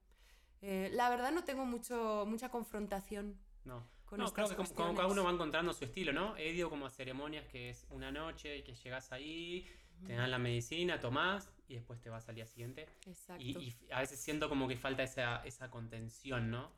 eh, 0.62 0.89
la 0.93 1.09
verdad 1.09 1.33
no 1.33 1.43
tengo 1.43 1.65
mucho, 1.65 2.23
mucha 2.25 2.47
confrontación 2.47 3.38
No. 3.65 3.86
con 4.05 4.17
no, 4.21 4.32
creo 4.32 4.47
que 4.47 4.55
como, 4.55 4.95
cada 4.95 5.09
uno 5.09 5.26
va 5.26 5.32
encontrando 5.32 5.74
su 5.74 5.84
estilo, 5.84 6.13
¿no? 6.13 6.38
He 6.38 6.51
ido 6.53 6.69
como 6.69 6.86
a 6.86 6.89
ceremonias 6.89 7.45
que 7.47 7.69
es 7.69 7.86
una 7.89 8.13
noche 8.13 8.59
y 8.59 8.63
que 8.63 8.76
llegas 8.76 9.11
ahí, 9.11 9.67
te 10.05 10.13
dan 10.13 10.32
la 10.32 10.39
medicina, 10.39 11.01
tomás 11.01 11.51
y 11.67 11.74
después 11.74 11.99
te 11.99 12.09
vas 12.09 12.30
al 12.30 12.36
día 12.36 12.45
siguiente. 12.45 12.88
Exacto. 13.05 13.43
Y, 13.43 13.57
y 13.57 13.91
a 13.91 13.99
veces 13.99 14.21
siento 14.21 14.47
como 14.47 14.69
que 14.69 14.78
falta 14.78 15.03
esa, 15.03 15.43
esa 15.43 15.69
contención, 15.69 16.49
¿no? 16.49 16.71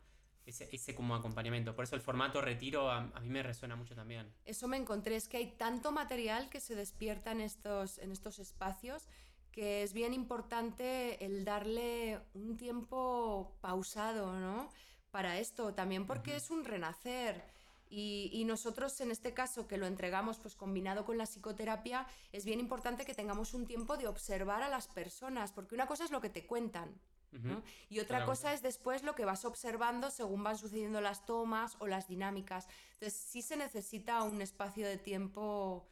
Ese, 0.46 0.68
ese 0.72 0.94
como 0.94 1.14
acompañamiento. 1.14 1.74
Por 1.74 1.84
eso 1.84 1.96
el 1.96 2.02
formato 2.02 2.40
retiro 2.40 2.90
a, 2.90 2.98
a 2.98 3.20
mí 3.20 3.28
me 3.28 3.42
resuena 3.42 3.76
mucho 3.76 3.94
también. 3.94 4.32
Eso 4.44 4.68
me 4.68 4.76
encontré, 4.76 5.16
es 5.16 5.28
que 5.28 5.36
hay 5.36 5.52
tanto 5.52 5.92
material 5.92 6.48
que 6.48 6.60
se 6.60 6.74
despierta 6.74 7.32
en 7.32 7.40
estos, 7.40 7.98
en 7.98 8.12
estos 8.12 8.38
espacios 8.38 9.08
que 9.52 9.82
es 9.82 9.92
bien 9.92 10.14
importante 10.14 11.24
el 11.24 11.44
darle 11.44 12.20
un 12.34 12.56
tiempo 12.56 13.54
pausado, 13.60 14.32
¿no? 14.32 14.70
Para 15.10 15.38
esto, 15.38 15.74
también 15.74 16.06
porque 16.06 16.34
es 16.34 16.50
un 16.50 16.64
renacer. 16.64 17.44
Y, 17.90 18.30
y, 18.32 18.46
nosotros 18.46 18.98
en 19.02 19.10
este 19.10 19.34
caso 19.34 19.68
que 19.68 19.76
lo 19.76 19.86
entregamos 19.86 20.38
pues 20.38 20.56
combinado 20.56 21.04
con 21.04 21.18
la 21.18 21.26
psicoterapia, 21.26 22.06
es 22.32 22.46
bien 22.46 22.58
importante 22.58 23.04
que 23.04 23.12
tengamos 23.12 23.52
un 23.52 23.66
tiempo 23.66 23.98
de 23.98 24.08
observar 24.08 24.62
a 24.62 24.70
las 24.70 24.88
personas, 24.88 25.52
porque 25.52 25.74
una 25.74 25.86
cosa 25.86 26.04
es 26.04 26.10
lo 26.10 26.22
que 26.22 26.30
te 26.30 26.46
cuentan, 26.46 26.98
¿no? 27.32 27.62
Y 27.88 28.00
otra 28.00 28.24
cosa 28.24 28.52
es 28.52 28.62
después 28.62 29.02
lo 29.02 29.14
que 29.14 29.24
vas 29.24 29.44
observando 29.44 30.10
según 30.10 30.44
van 30.44 30.58
sucediendo 30.58 31.00
las 31.00 31.24
tomas 31.24 31.76
o 31.80 31.86
las 31.86 32.06
dinámicas. 32.08 32.68
Entonces 32.94 33.14
sí 33.14 33.42
se 33.42 33.56
necesita 33.56 34.22
un 34.22 34.42
espacio 34.42 34.86
de 34.86 34.98
tiempo 34.98 35.88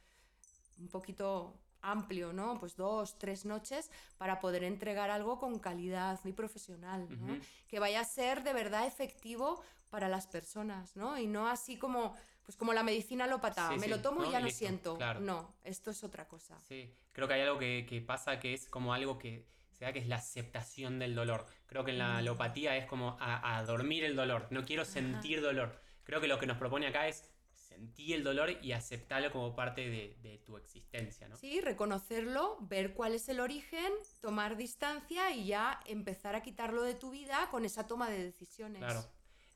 un 0.78 0.88
poquito 0.88 1.58
amplio, 1.82 2.32
¿no? 2.32 2.58
Pues 2.60 2.76
dos, 2.76 3.18
tres 3.18 3.44
noches 3.46 3.90
para 4.18 4.38
poder 4.40 4.64
entregar 4.64 5.10
algo 5.10 5.38
con 5.38 5.58
calidad 5.58 6.20
muy 6.24 6.32
profesional, 6.32 7.06
¿no? 7.20 7.38
Que 7.68 7.78
vaya 7.78 8.00
a 8.00 8.04
ser 8.04 8.42
de 8.42 8.52
verdad 8.52 8.86
efectivo 8.86 9.62
para 9.88 10.08
las 10.08 10.26
personas, 10.26 10.94
¿no? 10.94 11.18
Y 11.18 11.26
no 11.26 11.48
así 11.48 11.78
como, 11.78 12.14
pues 12.44 12.56
como 12.56 12.72
la 12.74 12.82
medicina 12.82 13.24
alópata, 13.24 13.68
Sí, 13.70 13.76
me 13.76 13.84
sí, 13.84 13.90
lo 13.90 14.02
tomo 14.02 14.20
¿no? 14.20 14.28
y 14.28 14.32
ya 14.32 14.40
lo 14.40 14.46
listo, 14.46 14.58
siento. 14.58 14.96
claro. 14.96 15.20
No, 15.20 15.54
esto 15.64 15.90
es 15.90 16.04
otra 16.04 16.28
cosa. 16.28 16.58
Sí, 16.68 16.94
creo 17.12 17.26
que 17.26 17.34
hay 17.34 17.40
algo 17.40 17.58
que, 17.58 17.86
que 17.88 18.00
pasa 18.02 18.38
que 18.38 18.52
es 18.54 18.66
como 18.68 18.92
algo 18.92 19.18
que 19.18 19.46
se 19.80 19.86
da 19.86 19.94
que 19.94 19.98
es 19.98 20.08
la 20.08 20.16
aceptación 20.16 20.98
del 20.98 21.14
dolor. 21.14 21.46
Creo 21.66 21.86
que 21.86 21.92
en 21.92 21.98
la 21.98 22.08
Mm. 22.12 22.16
alopatía 22.18 22.76
es 22.76 22.84
como 22.84 23.16
a, 23.18 23.56
a 23.56 23.64
dormir 23.64 24.04
el 24.04 24.14
dolor. 24.14 24.46
No 24.50 24.62
quiero 24.62 24.84
sentir 24.84 25.40
dolor. 25.40 25.80
Creo 26.04 26.20
que 26.20 26.28
lo 26.28 26.38
que 26.38 26.44
nos 26.46 26.58
propone 26.58 26.86
acá 26.86 27.08
es 27.08 27.24
sentir 27.54 28.16
el 28.16 28.22
dolor 28.22 28.58
y 28.60 28.72
aceptarlo 28.72 29.32
como 29.32 29.56
parte 29.56 29.80
de, 29.88 30.18
de 30.22 30.36
tu 30.44 30.58
existencia, 30.58 31.28
¿no? 31.28 31.36
Sí, 31.38 31.62
reconocerlo, 31.62 32.58
ver 32.60 32.92
cuál 32.92 33.14
es 33.14 33.30
el 33.30 33.40
origen, 33.40 33.90
tomar 34.20 34.58
distancia 34.58 35.30
y 35.34 35.46
ya 35.46 35.80
empezar 35.86 36.34
a 36.34 36.42
quitarlo 36.42 36.82
de 36.82 36.94
tu 36.94 37.10
vida 37.10 37.48
con 37.50 37.64
esa 37.64 37.86
toma 37.86 38.10
de 38.10 38.22
decisiones. 38.22 38.80
Claro. 38.80 39.02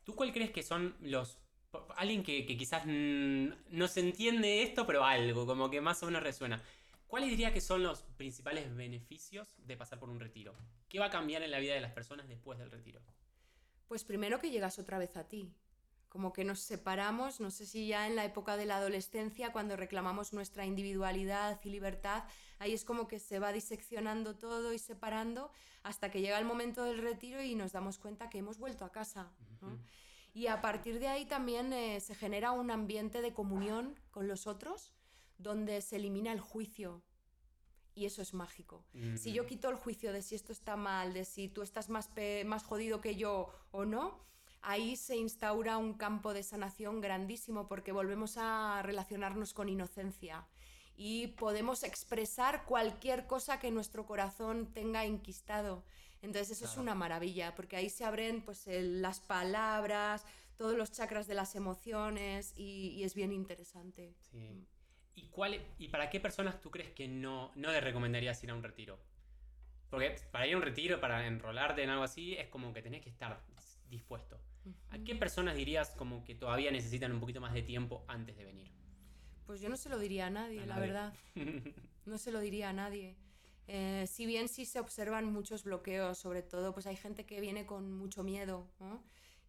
¿Tú 0.04 0.14
cuál 0.14 0.32
crees 0.32 0.52
que 0.52 0.62
son 0.62 0.96
los... 1.00 1.38
Alguien 1.96 2.22
que, 2.22 2.46
que 2.46 2.56
quizás 2.56 2.84
no 2.86 3.88
se 3.88 4.00
entiende 4.00 4.62
esto, 4.62 4.86
pero 4.86 5.04
algo, 5.04 5.44
como 5.44 5.68
que 5.68 5.82
más 5.82 6.02
o 6.02 6.06
menos 6.06 6.22
resuena. 6.22 6.62
¿Cuáles 7.14 7.30
diría 7.30 7.52
que 7.52 7.60
son 7.60 7.84
los 7.84 8.02
principales 8.16 8.74
beneficios 8.74 9.54
de 9.58 9.76
pasar 9.76 10.00
por 10.00 10.10
un 10.10 10.18
retiro? 10.18 10.52
¿Qué 10.88 10.98
va 10.98 11.06
a 11.06 11.10
cambiar 11.10 11.42
en 11.44 11.52
la 11.52 11.60
vida 11.60 11.74
de 11.74 11.80
las 11.80 11.92
personas 11.92 12.26
después 12.26 12.58
del 12.58 12.72
retiro? 12.72 13.00
Pues 13.86 14.02
primero 14.02 14.40
que 14.40 14.50
llegas 14.50 14.80
otra 14.80 14.98
vez 14.98 15.16
a 15.16 15.28
ti. 15.28 15.54
Como 16.08 16.32
que 16.32 16.42
nos 16.42 16.58
separamos, 16.58 17.38
no 17.38 17.52
sé 17.52 17.66
si 17.66 17.86
ya 17.86 18.08
en 18.08 18.16
la 18.16 18.24
época 18.24 18.56
de 18.56 18.66
la 18.66 18.78
adolescencia, 18.78 19.52
cuando 19.52 19.76
reclamamos 19.76 20.32
nuestra 20.32 20.66
individualidad 20.66 21.60
y 21.62 21.68
libertad, 21.68 22.24
ahí 22.58 22.72
es 22.72 22.84
como 22.84 23.06
que 23.06 23.20
se 23.20 23.38
va 23.38 23.52
diseccionando 23.52 24.34
todo 24.34 24.72
y 24.72 24.80
separando 24.80 25.52
hasta 25.84 26.10
que 26.10 26.20
llega 26.20 26.40
el 26.40 26.44
momento 26.44 26.82
del 26.82 26.98
retiro 26.98 27.40
y 27.40 27.54
nos 27.54 27.70
damos 27.70 27.98
cuenta 27.98 28.28
que 28.28 28.38
hemos 28.38 28.58
vuelto 28.58 28.84
a 28.84 28.90
casa. 28.90 29.30
¿no? 29.60 29.68
Ujú. 29.68 29.78
Y 30.32 30.48
a 30.48 30.60
partir 30.60 30.98
de 30.98 31.06
ahí 31.06 31.26
también 31.26 31.72
eh, 31.72 32.00
se 32.00 32.16
genera 32.16 32.50
un 32.50 32.72
ambiente 32.72 33.22
de 33.22 33.32
comunión 33.32 34.00
con 34.10 34.26
los 34.26 34.48
otros, 34.48 34.90
donde 35.38 35.80
se 35.80 35.96
elimina 35.96 36.32
el 36.32 36.40
juicio. 36.40 37.02
Y 37.96 38.06
eso 38.06 38.22
es 38.22 38.34
mágico. 38.34 38.84
Si 39.16 39.32
yo 39.32 39.44
Mm. 39.44 39.46
quito 39.46 39.68
el 39.70 39.76
juicio 39.76 40.12
de 40.12 40.20
si 40.22 40.34
esto 40.34 40.50
está 40.52 40.74
mal, 40.76 41.12
de 41.14 41.24
si 41.24 41.48
tú 41.48 41.62
estás 41.62 41.88
más, 41.88 42.10
más 42.44 42.64
jodido 42.64 43.00
que 43.00 43.14
yo 43.14 43.50
o 43.70 43.84
no, 43.84 44.20
ahí 44.62 44.96
se 44.96 45.16
instaura 45.16 45.76
un 45.78 45.94
campo 45.94 46.34
de 46.34 46.42
sanación 46.42 47.00
grandísimo 47.00 47.68
porque 47.68 47.92
volvemos 47.92 48.36
a 48.36 48.82
relacionarnos 48.82 49.54
con 49.54 49.68
inocencia 49.68 50.44
y 50.96 51.28
podemos 51.28 51.84
expresar 51.84 52.64
cualquier 52.64 53.26
cosa 53.28 53.58
que 53.60 53.70
nuestro 53.70 54.06
corazón 54.06 54.72
tenga 54.72 55.04
enquistado. 55.04 55.84
Entonces 56.22 56.50
eso 56.56 56.64
es 56.64 56.76
una 56.78 56.94
maravilla 56.96 57.54
porque 57.54 57.76
ahí 57.76 57.90
se 57.90 58.04
abren 58.04 58.42
pues, 58.44 58.66
el- 58.66 59.02
las 59.02 59.20
palabras, 59.20 60.24
todos 60.56 60.76
los 60.76 60.90
chakras 60.90 61.26
de 61.28 61.34
las 61.34 61.54
emociones 61.54 62.54
y, 62.56 62.88
y 62.96 63.04
es 63.04 63.14
bien 63.14 63.32
interesante. 63.32 64.16
Sí. 64.32 64.66
¿Y, 65.14 65.28
cuál, 65.28 65.60
¿Y 65.78 65.88
para 65.88 66.10
qué 66.10 66.20
personas 66.20 66.60
tú 66.60 66.70
crees 66.70 66.90
que 66.90 67.06
no, 67.08 67.52
no 67.54 67.70
le 67.70 67.80
recomendarías 67.80 68.42
ir 68.42 68.50
a 68.50 68.54
un 68.54 68.62
retiro? 68.62 68.98
Porque 69.90 70.16
para 70.32 70.46
ir 70.46 70.54
a 70.54 70.56
un 70.56 70.62
retiro, 70.62 71.00
para 71.00 71.26
enrolarte 71.26 71.82
en 71.82 71.90
algo 71.90 72.02
así, 72.04 72.34
es 72.34 72.48
como 72.48 72.72
que 72.72 72.82
tenés 72.82 73.00
que 73.02 73.10
estar 73.10 73.40
dispuesto. 73.88 74.40
¿A 74.90 74.98
qué 74.98 75.14
personas 75.14 75.54
dirías 75.56 75.90
como 75.90 76.24
que 76.24 76.34
todavía 76.34 76.70
necesitan 76.70 77.12
un 77.12 77.20
poquito 77.20 77.40
más 77.40 77.52
de 77.52 77.62
tiempo 77.62 78.04
antes 78.08 78.36
de 78.36 78.44
venir? 78.44 78.72
Pues 79.46 79.60
yo 79.60 79.68
no 79.68 79.76
se 79.76 79.88
lo 79.90 79.98
diría 79.98 80.26
a 80.26 80.30
nadie, 80.30 80.62
A 80.62 80.66
la 80.66 80.74
nadie. 80.76 80.86
verdad. 80.86 81.14
No 82.06 82.18
se 82.18 82.30
lo 82.32 82.40
diría 82.40 82.68
a 82.68 82.72
nadie. 82.74 83.16
Eh, 83.66 84.04
si 84.06 84.26
bien 84.26 84.48
sí 84.48 84.66
se 84.66 84.78
observan 84.78 85.32
muchos 85.32 85.64
bloqueos, 85.64 86.18
sobre 86.18 86.42
todo, 86.42 86.74
pues 86.74 86.86
hay 86.86 86.96
gente 86.96 87.24
que 87.24 87.40
viene 87.40 87.64
con 87.64 87.90
mucho 87.96 88.22
miedo, 88.22 88.68
¿no? 88.78 89.02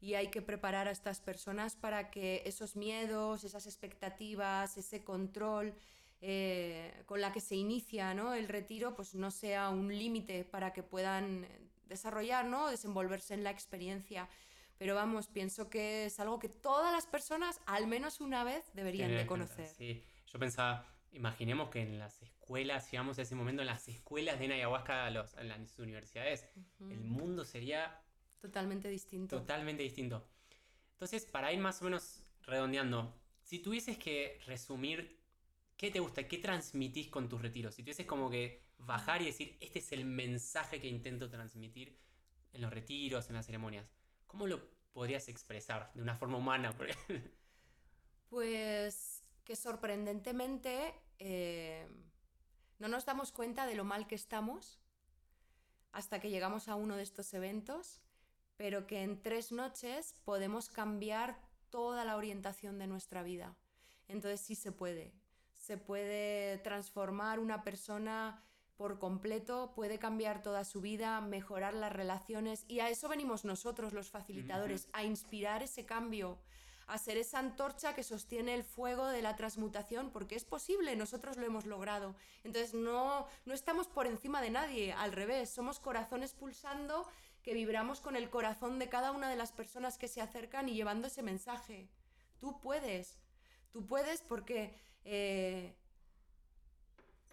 Y 0.06 0.14
hay 0.14 0.28
que 0.28 0.44
preparar 0.44 0.88
a 0.88 0.92
estas 0.92 1.20
personas 1.20 1.76
para 1.76 2.12
que 2.12 2.44
esos 2.46 2.76
miedos, 2.76 3.44
esas 3.44 3.66
expectativas, 3.66 4.78
ese 4.78 5.04
control 5.04 5.74
eh, 6.22 6.94
con 7.08 7.22
la 7.22 7.34
que 7.34 7.42
se 7.42 7.56
inicia 7.56 8.14
¿no? 8.14 8.36
el 8.36 8.48
retiro, 8.48 8.96
pues 8.96 9.16
no 9.16 9.32
sea 9.32 9.70
un 9.70 9.88
límite 9.88 10.44
para 10.44 10.74
que 10.74 10.84
puedan 10.84 11.48
desarrollar, 11.88 12.46
¿no? 12.46 12.70
desenvolverse 12.70 13.34
en 13.34 13.44
la 13.44 13.50
experiencia. 13.50 14.30
Pero 14.78 14.94
vamos, 14.94 15.28
pienso 15.28 15.72
que 15.72 16.06
es 16.06 16.20
algo 16.20 16.38
que 16.38 16.50
todas 16.50 16.92
las 16.92 17.08
personas, 17.08 17.60
al 17.66 17.88
menos 17.88 18.22
una 18.22 18.44
vez, 18.44 18.64
deberían 18.76 19.08
Tener 19.08 19.18
de 19.18 19.22
en 19.24 19.28
cuenta, 19.28 19.48
conocer. 19.48 19.76
Sí, 19.76 20.04
yo 20.32 20.38
pensaba, 20.38 20.88
imaginemos 21.14 21.72
que 21.72 21.82
en 21.82 21.98
las 21.98 22.22
escuelas, 22.22 22.92
llegamos 22.92 23.18
a 23.18 23.24
ese 23.24 23.34
momento, 23.34 23.64
en 23.64 23.70
las 23.70 23.88
escuelas 23.88 24.38
de 24.38 24.54
ayahuasca, 24.54 25.10
los, 25.10 25.36
en 25.36 25.48
las 25.48 25.80
universidades, 25.80 26.48
Ujú. 26.80 26.92
el 26.92 27.00
mundo 27.00 27.44
sería 27.44 28.05
Totalmente 28.46 28.90
distinto. 28.90 29.40
Totalmente 29.40 29.82
distinto. 29.82 30.24
Entonces, 30.94 31.26
para 31.26 31.52
ir 31.52 31.60
más 31.60 31.82
o 31.82 31.86
menos 31.86 32.24
redondeando, 32.44 33.20
si 33.42 33.58
tuvieses 33.58 33.98
que 33.98 34.40
resumir 34.46 35.20
qué 35.78 35.90
te 35.90 36.00
gusta, 36.00 36.28
qué 36.28 36.38
transmitís 36.38 37.08
con 37.08 37.28
tus 37.28 37.42
retiros, 37.42 37.74
si 37.74 37.82
tuvieses 37.82 38.06
como 38.06 38.30
que 38.30 38.64
bajar 38.78 39.24
y 39.24 39.26
decir, 39.26 39.58
este 39.60 39.80
es 39.80 39.92
el 39.94 40.06
mensaje 40.06 40.80
que 40.80 40.88
intento 40.88 41.28
transmitir 41.28 41.98
en 42.54 42.62
los 42.62 42.72
retiros, 42.72 43.30
en 43.30 43.36
las 43.36 43.48
ceremonias, 43.48 43.90
¿cómo 44.28 44.46
lo 44.46 44.70
podrías 44.94 45.28
expresar 45.28 45.92
de 45.96 46.04
una 46.04 46.16
forma 46.16 46.38
humana? 46.38 46.76
Pues 48.30 49.24
que 49.44 49.56
sorprendentemente 49.56 50.94
eh, 51.20 51.88
no 52.78 52.90
nos 52.90 53.06
damos 53.06 53.32
cuenta 53.32 53.66
de 53.66 53.76
lo 53.76 53.86
mal 53.86 54.06
que 54.08 54.16
estamos 54.16 54.80
hasta 55.96 56.20
que 56.20 56.30
llegamos 56.30 56.68
a 56.68 56.76
uno 56.76 56.98
de 56.98 57.04
estos 57.04 57.34
eventos, 57.34 58.02
pero 58.58 58.88
que 58.88 59.04
en 59.04 59.22
tres 59.22 59.52
noches 59.52 60.16
podemos 60.24 60.70
cambiar 60.70 61.40
toda 61.70 62.06
la 62.06 62.16
orientación 62.16 62.80
de 62.80 62.88
nuestra 62.88 63.24
vida. 63.24 63.56
Entonces 64.08 64.40
sí 64.42 64.56
se 64.56 64.72
puede. 64.72 65.14
Se 65.54 65.78
puede 65.78 66.58
transformar 66.60 67.40
una 67.40 67.64
persona 67.64 68.44
por 68.78 69.00
completo, 69.00 69.72
puede 69.74 70.00
cambiar 70.00 70.42
toda 70.42 70.64
su 70.66 70.82
vida, 70.82 71.22
mejorar 71.22 71.74
las 71.74 71.94
relaciones 71.94 72.66
y 72.68 72.82
a 72.82 72.90
eso 72.90 73.08
venimos 73.08 73.46
nosotros 73.46 73.94
los 73.94 74.10
facilitadores, 74.10 74.90
a 74.92 75.04
inspirar 75.04 75.64
ese 75.64 75.86
cambio, 75.86 76.38
a 76.88 76.98
ser 76.98 77.18
esa 77.18 77.40
antorcha 77.40 77.96
que 77.96 78.04
sostiene 78.04 78.54
el 78.54 78.64
fuego 78.64 79.08
de 79.08 79.22
la 79.22 79.36
transmutación, 79.36 80.12
porque 80.12 80.36
es 80.36 80.46
posible, 80.46 80.96
nosotros 80.96 81.38
lo 81.38 81.46
hemos 81.46 81.66
logrado. 81.66 82.16
Entonces 82.44 82.74
no, 82.74 83.28
no 83.46 83.54
estamos 83.54 83.88
por 83.88 84.08
encima 84.08 84.42
de 84.42 84.52
nadie, 84.52 84.94
al 84.94 85.14
revés, 85.14 85.50
somos 85.50 85.80
corazones 85.80 86.34
pulsando 86.34 87.08
que 87.46 87.54
vibramos 87.54 88.02
con 88.02 88.16
el 88.16 88.32
corazón 88.32 88.80
de 88.80 88.90
cada 88.90 89.12
una 89.12 89.30
de 89.30 89.36
las 89.36 89.52
personas 89.52 90.00
que 90.00 90.08
se 90.08 90.20
acercan 90.20 90.68
y 90.68 90.74
llevando 90.74 91.06
ese 91.06 91.22
mensaje. 91.22 91.92
Tú 92.40 92.60
puedes, 92.60 93.20
tú 93.72 93.86
puedes 93.86 94.24
porque 94.24 94.76
eh, 95.04 95.78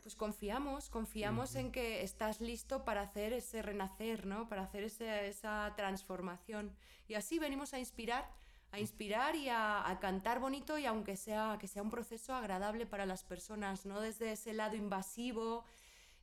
pues 0.03 0.15
confiamos, 0.15 0.91
confiamos 0.91 1.55
en 1.55 1.73
que 1.73 2.03
estás 2.03 2.43
listo 2.43 2.85
para 2.85 3.01
hacer 3.01 3.33
ese 3.33 3.63
renacer, 3.63 4.27
¿no? 4.27 4.51
Para 4.51 4.65
hacer 4.65 4.85
ese- 4.85 5.29
esa 5.29 5.73
transformación. 5.77 6.77
Y 7.09 7.15
así 7.15 7.39
venimos 7.39 7.73
a 7.73 7.79
inspirar, 7.79 8.29
a 8.71 8.81
inspirar 8.81 9.35
y 9.35 9.49
a, 9.49 9.89
a 9.89 9.99
cantar 9.99 10.41
bonito 10.41 10.77
y 10.77 10.85
aunque 10.85 11.17
sea 11.17 11.57
que 11.59 11.69
sea 11.69 11.83
un 11.83 11.91
proceso 11.91 12.35
agradable 12.35 12.85
para 12.85 13.07
las 13.07 13.25
personas, 13.25 13.87
no 13.87 14.01
desde 14.03 14.33
ese 14.33 14.53
lado 14.53 14.77
invasivo 14.77 15.65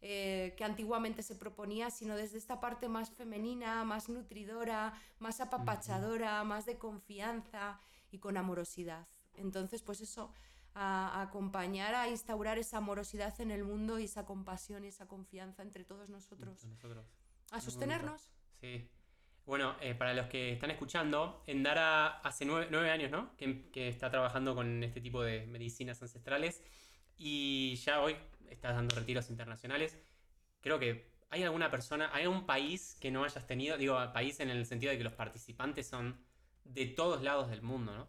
eh, 0.02 0.54
que 0.58 0.64
antiguamente 0.64 1.24
se 1.24 1.36
proponía, 1.36 1.90
sino 1.90 2.16
desde 2.16 2.38
esta 2.38 2.60
parte 2.60 2.88
más 2.88 3.12
femenina, 3.12 3.84
más 3.84 4.08
nutridora, 4.08 4.94
más 5.20 5.42
apapachadora, 5.42 6.44
más 6.44 6.66
de 6.66 6.78
confianza 6.78 7.80
y 8.12 8.20
con 8.20 8.38
amorosidad. 8.38 9.08
Entonces, 9.36 9.82
pues 9.82 10.02
eso, 10.02 10.34
a, 10.74 11.20
a 11.20 11.22
acompañar, 11.24 11.96
a 11.96 12.08
instaurar 12.08 12.58
esa 12.58 12.78
amorosidad 12.78 13.40
en 13.42 13.52
el 13.52 13.64
mundo 13.64 14.00
y 14.00 14.06
esa 14.06 14.26
compasión 14.26 14.86
y 14.86 14.88
esa 14.88 15.08
confianza 15.08 15.64
entre 15.64 15.84
todos 15.84 16.10
nosotros. 16.10 16.64
Nosotros. 16.66 17.06
A 17.52 17.60
sostenernos. 17.60 18.32
Sí. 18.62 18.90
Bueno, 19.46 19.76
eh, 19.82 19.96
para 19.96 20.14
los 20.14 20.28
que 20.28 20.54
están 20.54 20.70
escuchando, 20.70 21.44
Endara 21.48 22.20
hace 22.20 22.46
nueve, 22.46 22.92
años, 22.92 23.10
¿no? 23.10 23.36
Que, 23.36 23.70
que, 23.72 23.88
está 23.88 24.12
trabajando 24.12 24.54
con 24.54 24.84
este 24.84 25.02
tipo 25.02 25.24
de 25.24 25.48
medicinas 25.48 26.02
ancestrales 26.04 26.64
y 27.20 27.76
ya 27.76 28.02
hoy 28.02 28.16
estás 28.50 28.74
dando 28.76 28.96
retiros 28.96 29.30
internacionales. 29.30 29.98
Creo 30.62 30.80
que 30.80 31.12
hay 31.30 31.44
alguna 31.44 31.70
persona, 31.70 32.10
hay 32.14 32.26
un 32.26 32.46
país 32.46 32.98
que 33.00 33.12
no 33.12 33.24
hayas 33.24 33.46
tenido, 33.46 33.78
digo, 33.78 33.96
país 34.14 34.40
en 34.40 34.50
el 34.50 34.66
sentido 34.66 34.92
de 34.92 34.98
que 34.98 35.04
los 35.04 35.14
participantes 35.14 35.88
son 35.88 36.18
de 36.64 36.88
todos 36.88 37.22
lados 37.22 37.50
del 37.50 37.62
mundo, 37.62 37.94
¿no? 37.94 38.08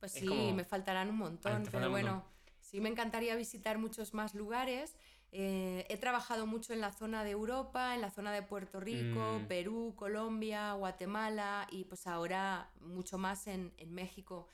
Pues 0.00 0.12
sí, 0.12 0.52
me 0.54 0.64
faltarán 0.64 1.10
un 1.10 1.16
montón, 1.16 1.64
pero 1.70 1.90
bueno, 1.90 2.24
sí 2.60 2.80
me 2.80 2.88
encantaría 2.88 3.34
visitar 3.36 3.78
muchos 3.78 4.14
más 4.14 4.34
lugares. 4.34 4.96
Eh, 5.30 5.84
he 5.90 5.96
trabajado 5.98 6.46
mucho 6.46 6.72
en 6.72 6.80
la 6.80 6.92
zona 6.92 7.22
de 7.22 7.32
Europa, 7.32 7.94
en 7.94 8.00
la 8.00 8.10
zona 8.10 8.32
de 8.32 8.42
Puerto 8.42 8.80
Rico, 8.80 9.40
mm. 9.40 9.46
Perú, 9.46 9.94
Colombia, 9.96 10.72
Guatemala 10.72 11.66
y 11.70 11.84
pues 11.84 12.06
ahora 12.06 12.70
mucho 12.80 13.18
más 13.18 13.46
en, 13.46 13.74
en 13.76 13.92
México. 13.92 14.46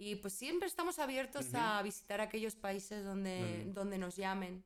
Y 0.00 0.16
pues 0.16 0.32
siempre 0.32 0.66
estamos 0.66 0.98
abiertos 0.98 1.52
a 1.52 1.82
visitar 1.82 2.22
aquellos 2.22 2.56
países 2.56 3.04
donde, 3.04 3.66
donde 3.66 3.98
nos 3.98 4.16
llamen. 4.16 4.64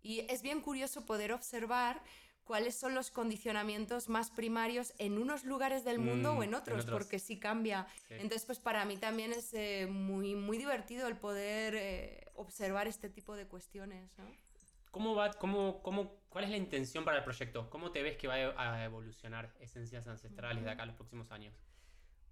Y 0.00 0.20
es 0.28 0.42
bien 0.42 0.60
curioso 0.60 1.04
poder 1.04 1.32
observar 1.32 2.00
cuáles 2.44 2.76
son 2.76 2.94
los 2.94 3.10
condicionamientos 3.10 4.08
más 4.08 4.30
primarios 4.30 4.94
en 4.98 5.18
unos 5.18 5.42
lugares 5.42 5.84
del 5.84 5.98
mundo 5.98 6.34
o 6.34 6.36
mm, 6.36 6.42
en 6.44 6.54
otros, 6.54 6.86
porque 6.86 7.18
sí 7.18 7.40
cambia. 7.40 7.88
Entonces, 8.10 8.46
pues 8.46 8.60
para 8.60 8.84
mí 8.84 8.96
también 8.96 9.32
es 9.32 9.52
eh, 9.54 9.88
muy, 9.90 10.36
muy 10.36 10.56
divertido 10.56 11.08
el 11.08 11.16
poder 11.16 11.74
eh, 11.74 12.30
observar 12.36 12.86
este 12.86 13.10
tipo 13.10 13.34
de 13.34 13.48
cuestiones. 13.48 14.12
¿Cómo 14.92 15.16
va, 15.16 15.32
cómo, 15.32 15.82
cómo, 15.82 16.14
¿Cuál 16.28 16.44
es 16.44 16.50
la 16.50 16.56
intención 16.56 17.04
para 17.04 17.18
el 17.18 17.24
proyecto? 17.24 17.68
¿Cómo 17.70 17.90
te 17.90 18.04
ves 18.04 18.16
que 18.16 18.28
va 18.28 18.34
a 18.36 18.84
evolucionar 18.84 19.52
Esencias 19.58 20.06
Ancestrales 20.06 20.62
de 20.62 20.70
acá 20.70 20.84
a 20.84 20.86
los 20.86 20.94
próximos 20.94 21.32
años? 21.32 21.56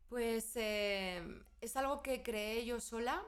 Pues 0.09 0.53
eh, 0.57 1.23
es 1.61 1.77
algo 1.77 2.03
que 2.03 2.23
creé 2.23 2.65
yo 2.65 2.81
sola, 2.81 3.23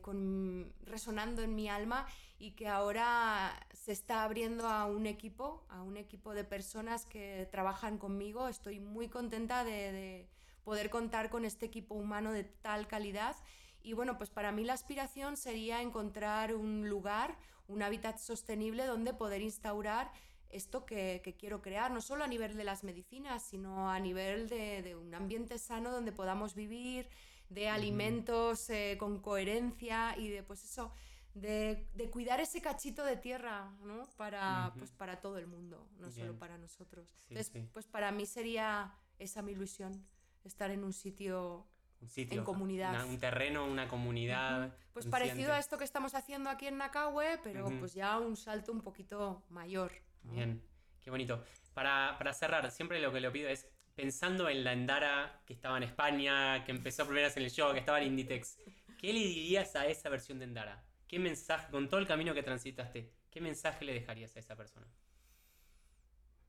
con, 0.00 0.72
resonando 0.84 1.42
en 1.42 1.54
mi 1.54 1.68
alma 1.68 2.06
y 2.38 2.52
que 2.52 2.68
ahora 2.68 3.52
se 3.72 3.92
está 3.92 4.24
abriendo 4.24 4.66
a 4.66 4.86
un 4.86 5.06
equipo, 5.06 5.64
a 5.68 5.82
un 5.82 5.96
equipo 5.96 6.34
de 6.34 6.44
personas 6.44 7.06
que 7.06 7.48
trabajan 7.50 7.98
conmigo. 7.98 8.48
Estoy 8.48 8.80
muy 8.80 9.08
contenta 9.08 9.64
de, 9.64 10.28
poder 10.64 10.90
contar 10.90 11.30
con 11.30 11.44
este 11.44 11.66
equipo 11.66 11.94
humano 11.94 12.32
de 12.32 12.44
tal 12.44 12.86
calidad. 12.86 13.36
Y 13.82 13.94
bueno, 13.94 14.16
pues 14.16 14.30
para 14.30 14.52
mí 14.52 14.64
la 14.64 14.74
aspiración 14.74 15.36
sería 15.36 15.82
encontrar 15.82 16.54
un 16.54 16.88
lugar, 16.88 17.36
un 17.66 17.82
hábitat 17.82 18.18
sostenible 18.18 18.86
donde 18.86 19.12
poder 19.12 19.42
instaurar 19.42 20.12
esto 20.52 20.84
que, 20.84 21.36
quiero 21.38 21.62
crear, 21.62 21.90
no 21.90 22.00
solo 22.00 22.24
a 22.24 22.26
nivel 22.26 22.56
de 22.56 22.64
las 22.64 22.84
medicinas, 22.84 23.42
sino 23.42 23.90
a 23.90 23.98
nivel 23.98 24.48
de, 24.48 24.94
un 24.94 25.14
ambiente 25.14 25.58
sano 25.58 25.90
donde 25.90 26.12
podamos 26.12 26.54
vivir, 26.54 27.08
de 27.48 27.68
alimentos 27.68 28.70
eh, 28.70 28.96
con 28.98 29.20
coherencia 29.20 30.16
y 30.16 30.28
de 30.28 30.42
pues 30.42 30.64
eso, 30.64 30.92
de, 31.34 31.86
cuidar 32.10 32.40
ese 32.40 32.60
cachito 32.60 33.04
de 33.04 33.16
tierra, 33.16 33.72
¿no? 33.82 34.06
Para, 34.16 34.72
pues, 34.78 34.92
para 34.92 35.20
todo 35.20 35.38
el 35.38 35.46
mundo, 35.46 35.88
no 35.98 36.10
solo 36.10 36.38
para 36.38 36.58
nosotros. 36.58 37.14
Entonces, 37.28 37.52
pues 37.72 37.86
para 37.86 38.12
mí 38.12 38.26
sería 38.26 38.94
esa 39.18 39.42
mi 39.42 39.52
ilusión, 39.52 40.06
estar 40.44 40.70
en 40.70 40.84
un 40.84 40.92
sitio, 40.92 41.66
un 42.00 42.08
sitio 42.08 42.40
en 42.40 42.44
comunidad. 42.44 43.06
un 43.06 43.18
terreno, 43.18 43.64
una 43.64 43.88
comunidad. 43.88 44.74
Pues 44.92 45.06
parecido 45.06 45.52
a 45.52 45.58
esto 45.58 45.78
que 45.78 45.84
estamos 45.84 46.14
haciendo 46.14 46.50
aquí 46.50 46.66
en 46.66 46.76
Nakawe, 46.76 47.38
pero 47.42 47.70
pues 47.78 47.94
ya 47.94 48.18
un 48.18 48.36
salto 48.36 48.72
un 48.72 48.82
poquito 48.82 49.42
mayor. 49.48 49.92
Bien, 50.24 50.62
qué 51.00 51.10
bonito. 51.10 51.44
Para, 51.74 52.16
para 52.18 52.32
cerrar, 52.32 52.70
siempre 52.70 53.00
lo 53.00 53.12
que 53.12 53.20
le 53.20 53.30
pido 53.30 53.48
es, 53.48 53.66
pensando 53.94 54.48
en 54.48 54.64
la 54.64 54.72
Endara 54.72 55.42
que 55.46 55.52
estaba 55.52 55.76
en 55.76 55.82
España, 55.84 56.64
que 56.64 56.72
empezó 56.72 57.04
primeras 57.04 57.36
en 57.36 57.44
el 57.44 57.50
show, 57.50 57.72
que 57.72 57.80
estaba 57.80 58.00
en 58.00 58.08
Inditex, 58.08 58.58
¿qué 58.98 59.12
le 59.12 59.20
dirías 59.20 59.74
a 59.76 59.86
esa 59.86 60.08
versión 60.08 60.38
de 60.38 60.44
Endara? 60.44 60.84
¿Qué 61.08 61.18
mensaje, 61.18 61.70
con 61.70 61.88
todo 61.88 62.00
el 62.00 62.06
camino 62.06 62.34
que 62.34 62.42
transitaste, 62.42 63.12
qué 63.30 63.40
mensaje 63.40 63.84
le 63.84 63.94
dejarías 63.94 64.34
a 64.36 64.40
esa 64.40 64.56
persona? 64.56 64.86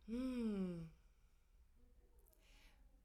Mm. 0.07 0.83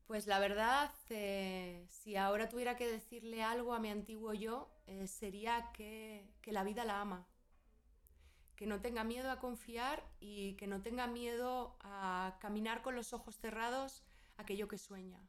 Pues 0.07 0.27
la 0.27 0.39
verdad, 0.39 0.91
eh, 1.11 1.85
si 1.91 2.17
ahora 2.17 2.49
tuviera 2.49 2.77
que 2.77 2.87
decirle 2.87 3.43
algo 3.43 3.75
a 3.75 3.79
mi 3.79 3.91
antiguo 3.91 4.33
yo, 4.33 4.71
eh, 4.87 5.07
sería 5.07 5.71
que, 5.75 6.27
que 6.41 6.53
la 6.53 6.65
vida 6.65 6.85
la 6.85 7.01
ama. 7.01 7.27
Que 8.59 8.67
no 8.67 8.81
tenga 8.81 9.05
miedo 9.05 9.31
a 9.31 9.39
confiar 9.39 10.03
y 10.19 10.55
que 10.55 10.67
no 10.67 10.83
tenga 10.83 11.07
miedo 11.07 11.77
a 11.79 12.39
caminar 12.41 12.83
con 12.83 12.97
los 12.97 13.13
ojos 13.13 13.37
cerrados 13.37 14.03
aquello 14.37 14.67
que 14.67 14.79
sueña. 14.79 15.21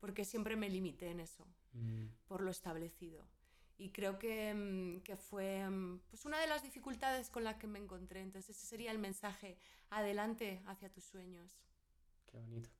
Porque 0.00 0.24
siempre 0.24 0.56
me 0.56 0.68
limité 0.68 1.10
en 1.10 1.20
eso, 1.20 1.46
mm. 1.74 2.06
por 2.26 2.40
lo 2.40 2.50
establecido. 2.50 3.24
Y 3.78 3.90
creo 3.90 4.18
que, 4.18 4.52
mm, 4.54 5.02
que, 5.02 5.16
fue 5.16 5.70
mm, 5.70 6.00
pues 6.10 6.24
una 6.24 6.40
de 6.40 6.48
las 6.48 6.64
dificultades 6.64 7.30
con 7.30 7.44
las 7.44 7.58
que 7.58 7.68
me 7.68 7.78
encontré. 7.78 8.20
Entonces 8.20 8.56
ese 8.56 8.66
sería 8.66 8.90
el 8.90 8.98
mensaje, 8.98 9.56
adelante 9.90 10.62
hacia 10.66 10.90
tus 10.90 11.04
sueños. 11.04 11.48
Qué 12.26 12.38
bonito. 12.38 12.70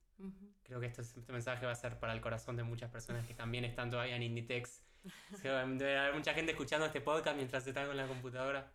Creo 0.64 0.80
que 0.80 0.86
este, 0.86 1.02
este, 1.02 1.32
mensaje 1.32 1.66
va 1.66 1.72
a 1.72 1.76
ser 1.76 2.00
para 2.00 2.14
el 2.14 2.20
corazón 2.20 2.56
de 2.56 2.64
muchas 2.64 2.90
personas 2.90 3.24
que 3.28 3.34
también 3.34 3.64
están 3.64 3.90
todavía 3.90 4.16
en 4.16 4.24
Inditex. 4.24 4.82
Debe 5.44 5.98
haber 5.98 6.14
mucha 6.14 6.34
gente 6.34 6.50
escuchando 6.50 6.84
este 6.86 7.00
podcast 7.00 7.36
mientras 7.36 7.64
están 7.64 7.86
con 7.86 7.96
la 7.96 8.08
computadora. 8.08 8.72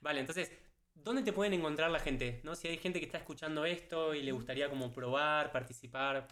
Vale, 0.00 0.20
entonces, 0.20 0.50
¿dónde 0.94 1.22
te 1.22 1.32
pueden 1.32 1.54
encontrar 1.54 1.90
la 1.90 2.00
gente? 2.00 2.40
¿No? 2.44 2.54
Si 2.54 2.68
hay 2.68 2.78
gente 2.78 3.00
que 3.00 3.06
está 3.06 3.18
escuchando 3.18 3.64
esto 3.64 4.14
y 4.14 4.22
le 4.22 4.32
gustaría 4.32 4.68
como 4.68 4.92
probar, 4.92 5.52
participar. 5.52 6.28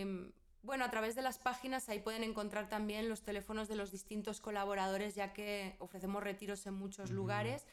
bueno, 0.64 0.84
a 0.84 0.90
través 0.90 1.14
de 1.14 1.22
las 1.22 1.38
páginas 1.38 1.88
ahí 1.88 1.98
pueden 1.98 2.24
encontrar 2.24 2.68
también 2.68 3.08
los 3.08 3.22
teléfonos 3.22 3.68
de 3.68 3.76
los 3.76 3.90
distintos 3.90 4.40
colaboradores, 4.40 5.14
ya 5.14 5.32
que 5.32 5.76
ofrecemos 5.78 6.22
retiros 6.22 6.66
en 6.66 6.74
muchos 6.74 7.10
lugares. 7.10 7.66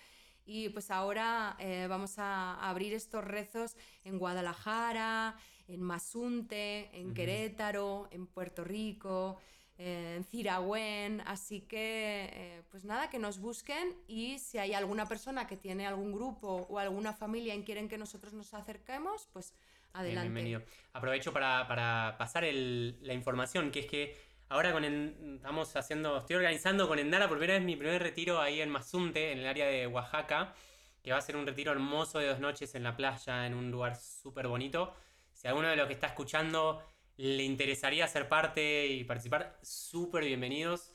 Y 0.45 0.69
pues 0.69 0.91
ahora 0.91 1.55
eh, 1.59 1.87
vamos 1.87 2.19
a 2.19 2.55
abrir 2.67 2.93
estos 2.93 3.23
rezos 3.23 3.77
en 4.03 4.19
Guadalajara, 4.19 5.37
en 5.67 5.81
Masunte, 5.81 6.89
en 6.93 7.13
Querétaro, 7.13 8.09
en 8.11 8.27
Puerto 8.27 8.65
Rico, 8.65 9.37
eh, 9.77 10.15
en 10.17 10.25
Ciragüen. 10.25 11.21
Así 11.21 11.61
que, 11.61 12.29
eh, 12.33 12.63
pues 12.71 12.83
nada, 12.83 13.09
que 13.09 13.19
nos 13.19 13.39
busquen 13.39 13.95
y 14.07 14.39
si 14.39 14.57
hay 14.57 14.73
alguna 14.73 15.07
persona 15.07 15.47
que 15.47 15.55
tiene 15.55 15.87
algún 15.87 16.11
grupo 16.11 16.67
o 16.69 16.77
alguna 16.77 17.13
familia 17.13 17.53
en 17.53 17.63
quieren 17.63 17.87
que 17.87 17.97
nosotros 17.97 18.33
nos 18.33 18.53
acerquemos, 18.53 19.29
pues 19.31 19.53
adelante. 19.93 20.29
bienvenido. 20.29 20.61
Aprovecho 20.93 21.33
para, 21.33 22.15
pasar 22.17 22.43
la 22.43 23.13
información, 23.13 23.71
que 23.71 23.79
es 23.81 23.85
que 23.85 24.17
ahora 24.49 24.71
con 24.71 24.83
estamos 24.83 25.75
haciendo, 25.75 26.17
estoy 26.17 26.37
organizando 26.37 26.87
con 26.87 26.99
Endara 26.99 27.27
por 27.27 27.37
primera 27.37 27.57
vez 27.57 27.65
mi 27.65 27.75
primer 27.75 28.01
retiro 28.01 28.39
ahí 28.39 28.61
en 28.61 28.69
Mazunte, 28.69 29.31
en 29.31 29.39
el 29.39 29.47
área 29.47 29.67
de 29.67 29.87
Oaxaca, 29.87 30.53
que 31.01 31.11
va 31.11 31.17
a 31.17 31.21
ser 31.21 31.35
un 31.35 31.45
retiro 31.45 31.71
hermoso 31.71 32.19
de 32.19 32.27
dos 32.27 32.39
noches 32.39 32.75
en 32.75 32.83
la 32.83 32.95
playa, 32.95 33.45
en 33.45 33.53
un 33.53 33.71
lugar 33.71 33.95
súper 33.95 34.47
bonito. 34.47 34.93
Si 35.33 35.47
alguno 35.47 35.69
de 35.69 35.75
los 35.75 35.87
que 35.87 35.93
está 35.93 36.07
escuchando 36.07 36.83
le 37.17 37.43
interesaría 37.43 38.07
ser 38.07 38.27
parte 38.27 38.87
y 38.87 39.03
participar, 39.03 39.59
súper 39.61 40.25
bienvenidos. 40.25 40.91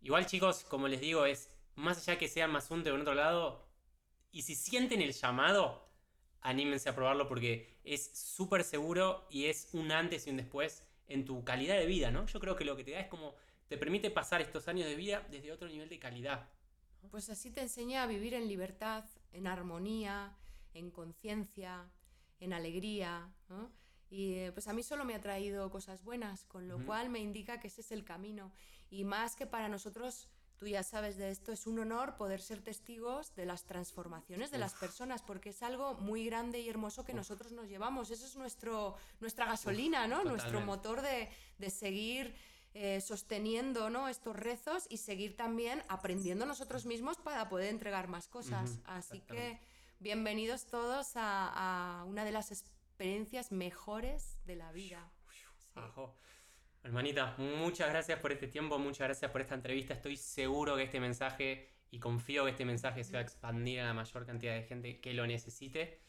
Igual 0.00 0.26
chicos, 0.26 0.64
como 0.64 0.88
les 0.88 1.00
digo, 1.00 1.26
es 1.26 1.50
más 1.74 1.98
allá 1.98 2.18
que 2.18 2.28
sea 2.28 2.48
más 2.48 2.70
un 2.70 2.82
de 2.82 2.92
otro 2.92 3.14
lado, 3.14 3.66
y 4.32 4.42
si 4.42 4.54
sienten 4.54 5.00
el 5.00 5.12
llamado, 5.12 5.88
anímense 6.40 6.88
a 6.88 6.94
probarlo 6.94 7.28
porque 7.28 7.78
es 7.84 8.16
súper 8.16 8.64
seguro 8.64 9.26
y 9.30 9.46
es 9.46 9.68
un 9.72 9.92
antes 9.92 10.26
y 10.26 10.30
un 10.30 10.36
después 10.36 10.84
en 11.08 11.24
tu 11.24 11.44
calidad 11.44 11.76
de 11.76 11.86
vida, 11.86 12.10
¿no? 12.10 12.26
Yo 12.26 12.40
creo 12.40 12.56
que 12.56 12.64
lo 12.64 12.76
que 12.76 12.84
te 12.84 12.92
da 12.92 13.00
es 13.00 13.08
como 13.08 13.34
te 13.68 13.76
permite 13.76 14.10
pasar 14.10 14.40
estos 14.40 14.68
años 14.68 14.86
de 14.86 14.94
vida 14.94 15.26
desde 15.30 15.52
otro 15.52 15.68
nivel 15.68 15.88
de 15.88 15.98
calidad. 15.98 16.48
Pues 17.10 17.30
así 17.30 17.50
te 17.50 17.62
enseña 17.62 18.02
a 18.02 18.06
vivir 18.06 18.34
en 18.34 18.48
libertad, 18.48 19.04
en 19.32 19.46
armonía, 19.46 20.36
en 20.74 20.90
conciencia, 20.90 21.90
en 22.40 22.52
alegría, 22.52 23.32
Y 24.08 24.34
eh, 24.34 24.52
pues 24.52 24.68
a 24.68 24.72
mí 24.72 24.84
solo 24.84 25.04
me 25.04 25.14
ha 25.14 25.20
traído 25.20 25.68
cosas 25.70 26.04
buenas, 26.04 26.44
con 26.44 26.68
lo 26.68 26.78
cual 26.86 27.08
me 27.08 27.18
indica 27.18 27.58
que 27.58 27.66
ese 27.66 27.80
es 27.80 27.90
el 27.90 28.04
camino. 28.04 28.52
Y 28.88 29.02
más 29.04 29.34
que 29.34 29.46
para 29.46 29.68
nosotros, 29.68 30.28
tú 30.58 30.66
ya 30.66 30.82
sabes 30.82 31.16
de 31.16 31.30
esto, 31.30 31.52
es 31.52 31.66
un 31.66 31.78
honor 31.78 32.16
poder 32.16 32.40
ser 32.40 32.62
testigos 32.62 33.34
de 33.34 33.46
las 33.46 33.64
transformaciones 33.64 34.50
de 34.50 34.58
las 34.58 34.74
personas, 34.74 35.22
porque 35.22 35.50
es 35.50 35.62
algo 35.62 35.94
muy 35.94 36.24
grande 36.24 36.60
y 36.60 36.68
hermoso 36.68 37.04
que 37.04 37.14
nosotros 37.14 37.52
nos 37.52 37.68
llevamos. 37.68 38.10
Eso 38.10 38.26
es 38.26 38.36
nuestro, 38.36 38.96
nuestra 39.20 39.46
gasolina, 39.46 40.06
¿no? 40.06 40.24
Nuestro 40.24 40.60
motor 40.60 41.02
de, 41.02 41.28
de 41.58 41.70
seguir 41.70 42.34
eh, 42.78 43.00
sosteniendo 43.00 43.88
¿no? 43.88 44.06
estos 44.06 44.36
rezos 44.36 44.86
y 44.90 44.98
seguir 44.98 45.34
también 45.34 45.82
aprendiendo 45.88 46.44
nosotros 46.44 46.84
mismos 46.84 47.16
para 47.16 47.48
poder 47.48 47.70
entregar 47.70 48.06
más 48.06 48.28
cosas. 48.28 48.80
Así 48.84 49.22
que 49.22 49.58
bienvenidos 49.98 50.66
todos 50.66 51.12
a, 51.14 52.04
una 52.06 52.22
de 52.26 52.32
las 52.32 52.52
experiencias 52.52 53.50
mejores 53.50 54.36
de 54.44 54.56
la 54.56 54.72
vida. 54.72 55.10
Hermanita, 56.86 57.34
muchas 57.38 57.90
gracias 57.90 58.20
por 58.20 58.30
este 58.30 58.46
tiempo, 58.46 58.78
muchas 58.78 59.08
gracias 59.08 59.28
por 59.32 59.40
esta 59.40 59.56
entrevista. 59.56 59.94
Estoy 59.94 60.16
seguro 60.16 60.76
que 60.76 60.84
este 60.84 61.00
mensaje, 61.00 61.68
y 61.90 61.98
confío 61.98 62.44
que 62.44 62.52
este 62.52 62.64
mensaje 62.64 63.02
se 63.02 63.12
va 63.12 63.18
a 63.18 63.22
expandir 63.22 63.80
a 63.80 63.86
la 63.86 63.92
mayor 63.92 64.24
cantidad 64.24 64.54
de 64.54 64.62
gente 64.62 65.00
que 65.00 65.12
lo 65.12 65.26
necesite. 65.26 66.00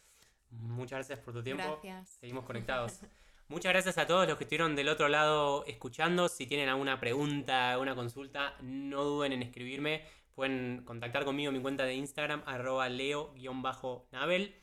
Muchas 0.52 0.98
gracias 0.98 1.18
por 1.18 1.34
tu 1.34 1.42
tiempo. 1.42 1.64
Gracias. 1.64 2.20
Seguimos 2.20 2.46
conectados. 2.46 3.00
Muchas 3.48 3.74
gracias 3.74 3.98
a 3.98 4.06
todos 4.06 4.28
los 4.28 4.38
que 4.38 4.44
estuvieron 4.44 4.76
del 4.76 4.90
otro 4.90 5.08
lado 5.08 5.66
escuchando. 5.66 6.30
Si 6.30 6.46
tienen 6.46 6.70
alguna 6.70 7.00
pregunta, 7.00 7.72
alguna 7.72 7.96
consulta, 7.96 8.56
no 8.62 9.04
duden 9.04 9.32
en 9.32 9.42
escribirme. 9.42 10.06
Pueden 10.36 10.84
contactar 10.86 11.26
conmigo 11.26 11.50
en 11.50 11.56
mi 11.56 11.62
cuenta 11.64 11.86
de 11.86 11.96
Instagram, 11.96 12.44
arroba 12.46 12.88
leo-nabel. 12.88 14.56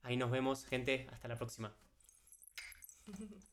Ahí 0.00 0.16
nos 0.16 0.30
vemos, 0.30 0.64
gente. 0.64 1.06
Hasta 1.12 1.28
la 1.28 1.36
próxima. 1.36 1.76